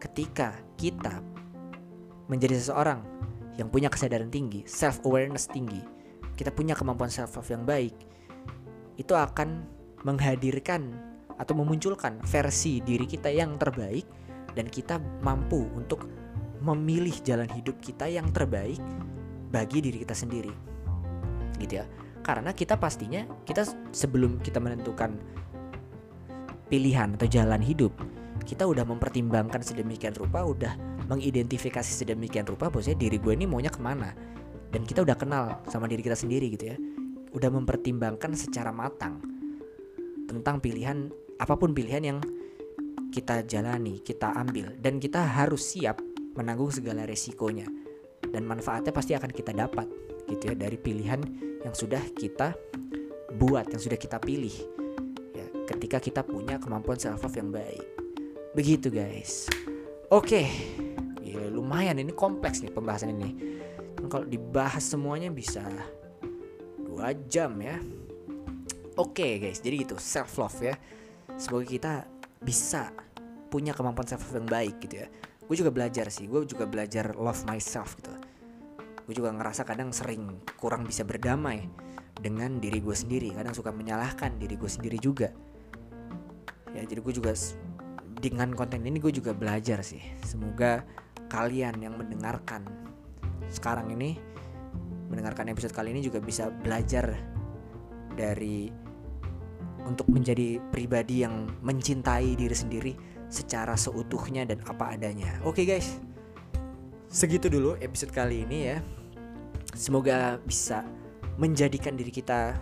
ketika 0.00 0.56
kita 0.80 1.20
menjadi 2.32 2.56
seseorang 2.56 3.04
yang 3.60 3.68
punya 3.68 3.92
kesadaran 3.92 4.32
tinggi 4.32 4.64
self 4.64 5.04
awareness 5.04 5.44
tinggi 5.50 5.84
kita 6.34 6.50
punya 6.50 6.74
kemampuan 6.74 7.10
self 7.10 7.38
love 7.38 7.50
yang 7.50 7.64
baik 7.66 7.94
itu 8.98 9.14
akan 9.14 9.66
menghadirkan 10.06 10.94
atau 11.34 11.54
memunculkan 11.58 12.22
versi 12.22 12.78
diri 12.84 13.06
kita 13.08 13.30
yang 13.30 13.58
terbaik 13.58 14.06
dan 14.54 14.70
kita 14.70 15.02
mampu 15.22 15.66
untuk 15.74 16.06
memilih 16.62 17.14
jalan 17.26 17.50
hidup 17.50 17.76
kita 17.82 18.06
yang 18.06 18.30
terbaik 18.30 18.78
bagi 19.50 19.82
diri 19.82 20.06
kita 20.06 20.14
sendiri. 20.14 20.54
Gitu 21.58 21.82
ya. 21.82 21.86
Karena 22.24 22.54
kita 22.54 22.78
pastinya 22.78 23.26
kita 23.44 23.66
sebelum 23.90 24.40
kita 24.40 24.62
menentukan 24.62 25.18
pilihan 26.70 27.18
atau 27.18 27.28
jalan 27.28 27.60
hidup 27.60 27.92
kita 28.44 28.68
udah 28.68 28.84
mempertimbangkan 28.84 29.64
sedemikian 29.64 30.12
rupa 30.16 30.44
udah 30.44 30.76
mengidentifikasi 31.08 31.86
sedemikian 31.86 32.44
rupa 32.44 32.68
bahwasanya 32.68 33.00
diri 33.08 33.16
gue 33.20 33.32
ini 33.36 33.44
maunya 33.48 33.72
ke 33.72 33.80
mana 33.80 34.12
dan 34.74 34.82
kita 34.82 35.06
udah 35.06 35.14
kenal 35.14 35.62
sama 35.70 35.86
diri 35.86 36.02
kita 36.02 36.18
sendiri 36.18 36.50
gitu 36.50 36.74
ya. 36.74 36.76
Udah 37.30 37.46
mempertimbangkan 37.46 38.34
secara 38.34 38.74
matang 38.74 39.22
tentang 40.26 40.58
pilihan 40.58 41.14
apa 41.38 41.54
pun 41.54 41.70
pilihan 41.70 42.02
yang 42.02 42.18
kita 43.14 43.46
jalani 43.46 44.02
kita 44.02 44.34
ambil. 44.34 44.74
Dan 44.74 44.98
kita 44.98 45.22
harus 45.22 45.62
siap 45.62 46.02
menanggung 46.34 46.74
segala 46.74 47.06
resikonya. 47.06 47.70
Dan 48.18 48.50
manfaatnya 48.50 48.90
pasti 48.90 49.14
akan 49.14 49.30
kita 49.30 49.54
dapat 49.54 49.86
gitu 50.26 50.50
ya 50.50 50.54
dari 50.58 50.74
pilihan 50.74 51.22
yang 51.62 51.70
sudah 51.70 52.02
kita 52.10 52.58
buat 53.38 53.70
yang 53.70 53.78
sudah 53.78 53.98
kita 54.00 54.16
pilih 54.18 54.52
ya 55.36 55.46
ketika 55.68 56.00
kita 56.00 56.24
punya 56.26 56.58
kemampuan 56.58 56.98
self 56.98 57.22
love 57.22 57.38
yang 57.38 57.54
baik. 57.54 57.86
Begitu 58.58 58.90
guys. 58.90 59.46
Oke. 60.10 60.50
Ya, 61.22 61.46
lumayan 61.50 61.98
ini 62.02 62.10
kompleks 62.10 62.62
nih 62.62 62.74
pembahasan 62.74 63.14
ini 63.14 63.53
kalau 64.08 64.26
dibahas 64.28 64.84
semuanya 64.84 65.28
bisa 65.32 65.62
dua 66.80 67.12
jam 67.28 67.54
ya. 67.58 67.78
Oke 68.94 69.42
guys. 69.42 69.58
Jadi 69.58 69.82
gitu 69.82 69.96
self 69.98 70.38
love 70.38 70.58
ya. 70.62 70.74
Semoga 71.34 71.66
kita 71.66 71.92
bisa 72.38 72.94
punya 73.50 73.74
kemampuan 73.74 74.06
self 74.06 74.30
love 74.30 74.44
yang 74.44 74.48
baik 74.50 74.76
gitu 74.86 75.02
ya. 75.02 75.08
Gue 75.44 75.56
juga 75.58 75.70
belajar 75.74 76.08
sih. 76.08 76.30
Gue 76.30 76.46
juga 76.46 76.64
belajar 76.64 77.12
love 77.18 77.42
myself 77.44 77.98
gitu. 77.98 78.14
Gue 79.04 79.14
juga 79.14 79.34
ngerasa 79.34 79.66
kadang 79.66 79.92
sering 79.92 80.40
kurang 80.56 80.86
bisa 80.88 81.04
berdamai 81.04 81.68
dengan 82.16 82.62
diri 82.62 82.80
gue 82.80 82.96
sendiri. 82.96 83.34
Kadang 83.34 83.52
suka 83.52 83.74
menyalahkan 83.74 84.38
diri 84.40 84.56
gue 84.56 84.70
sendiri 84.70 84.96
juga. 84.96 85.28
Ya 86.72 86.82
jadi 86.86 87.02
gue 87.02 87.14
juga 87.14 87.34
dengan 88.18 88.56
konten 88.56 88.80
ini 88.86 89.02
gue 89.02 89.12
juga 89.12 89.36
belajar 89.36 89.84
sih. 89.84 90.00
Semoga 90.24 90.80
kalian 91.28 91.82
yang 91.82 91.98
mendengarkan 91.98 92.83
sekarang 93.54 93.94
ini 93.94 94.18
mendengarkan 95.08 95.46
episode 95.54 95.70
kali 95.70 95.94
ini 95.94 96.02
juga 96.02 96.18
bisa 96.18 96.50
belajar 96.50 97.14
dari 98.18 98.66
untuk 99.84 100.08
menjadi 100.08 100.58
pribadi 100.72 101.22
yang 101.22 101.46
mencintai 101.60 102.34
diri 102.34 102.56
sendiri 102.56 102.92
secara 103.28 103.76
seutuhnya 103.76 104.48
dan 104.48 104.58
apa 104.64 104.96
adanya. 104.96 105.38
Oke 105.44 105.62
okay 105.62 105.76
guys, 105.76 106.00
segitu 107.06 107.52
dulu 107.52 107.76
episode 107.78 108.10
kali 108.10 108.42
ini 108.48 108.74
ya. 108.74 108.78
Semoga 109.74 110.38
bisa 110.40 110.86
menjadikan 111.36 111.98
diri 111.98 112.14
kita 112.14 112.54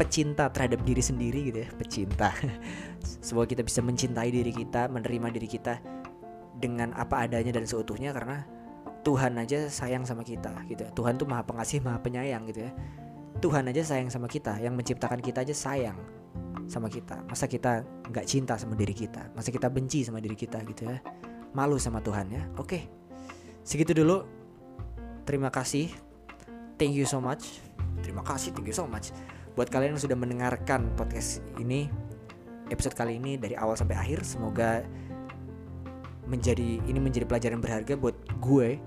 pecinta 0.00 0.48
terhadap 0.48 0.80
diri 0.86 1.02
sendiri 1.04 1.52
gitu 1.52 1.58
ya, 1.66 1.68
pecinta. 1.76 2.32
Semoga 3.26 3.52
kita 3.52 3.62
bisa 3.66 3.84
mencintai 3.84 4.32
diri 4.32 4.52
kita, 4.54 4.88
menerima 4.88 5.28
diri 5.34 5.48
kita 5.50 5.76
dengan 6.56 6.96
apa 6.96 7.28
adanya 7.28 7.52
dan 7.56 7.68
seutuhnya 7.68 8.16
karena 8.16 8.44
Tuhan 9.00 9.32
aja 9.40 9.68
sayang 9.72 10.04
sama 10.04 10.20
kita 10.20 10.52
gitu 10.68 10.84
ya. 10.84 10.90
Tuhan 10.92 11.16
tuh 11.16 11.24
maha 11.24 11.44
pengasih, 11.44 11.80
maha 11.80 12.00
penyayang 12.00 12.44
gitu 12.48 12.68
ya. 12.68 12.72
Tuhan 13.40 13.64
aja 13.72 13.80
sayang 13.80 14.12
sama 14.12 14.28
kita, 14.28 14.60
yang 14.60 14.76
menciptakan 14.76 15.24
kita 15.24 15.40
aja 15.40 15.56
sayang 15.56 15.96
sama 16.68 16.92
kita. 16.92 17.24
Masa 17.24 17.48
kita 17.48 17.82
nggak 18.12 18.26
cinta 18.28 18.60
sama 18.60 18.76
diri 18.76 18.92
kita? 18.92 19.32
Masa 19.32 19.48
kita 19.48 19.72
benci 19.72 20.04
sama 20.04 20.20
diri 20.20 20.36
kita 20.36 20.60
gitu 20.68 20.84
ya? 20.84 21.00
Malu 21.56 21.80
sama 21.80 22.04
Tuhan 22.04 22.28
ya? 22.28 22.44
Oke. 22.60 22.86
Segitu 23.64 23.96
dulu. 23.96 24.22
Terima 25.24 25.48
kasih. 25.48 25.88
Thank 26.76 26.96
you 26.96 27.08
so 27.08 27.20
much. 27.20 27.60
Terima 28.00 28.24
kasih 28.24 28.56
thank 28.56 28.68
you 28.68 28.76
so 28.76 28.88
much. 28.88 29.12
Buat 29.56 29.68
kalian 29.68 29.96
yang 29.96 30.02
sudah 30.02 30.16
mendengarkan 30.16 30.88
podcast 30.96 31.44
ini 31.60 31.90
episode 32.70 32.94
kali 32.94 33.18
ini 33.18 33.36
dari 33.36 33.58
awal 33.58 33.74
sampai 33.76 33.98
akhir 33.98 34.24
semoga 34.24 34.86
menjadi 36.30 36.78
ini 36.86 36.98
menjadi 37.02 37.26
pelajaran 37.26 37.58
berharga 37.58 37.98
buat 37.98 38.14
gue 38.38 38.78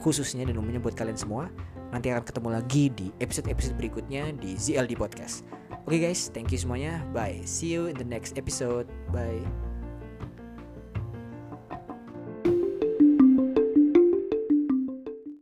khususnya 0.00 0.48
dan 0.48 0.56
umumnya 0.56 0.80
buat 0.80 0.96
kalian 0.96 1.20
semua 1.20 1.52
nanti 1.92 2.10
akan 2.10 2.24
ketemu 2.24 2.48
lagi 2.50 2.84
di 2.90 3.06
episode-episode 3.20 3.76
berikutnya 3.76 4.32
di 4.40 4.56
ZLD 4.56 4.96
Podcast 4.96 5.44
Oke 5.86 6.02
okay 6.02 6.10
guys, 6.10 6.34
thank 6.34 6.50
you 6.50 6.58
semuanya. 6.58 6.98
Bye. 7.14 7.46
See 7.46 7.70
you 7.70 7.86
in 7.86 7.94
the 7.94 8.02
next 8.02 8.34
episode. 8.34 8.90
Bye. 9.14 9.65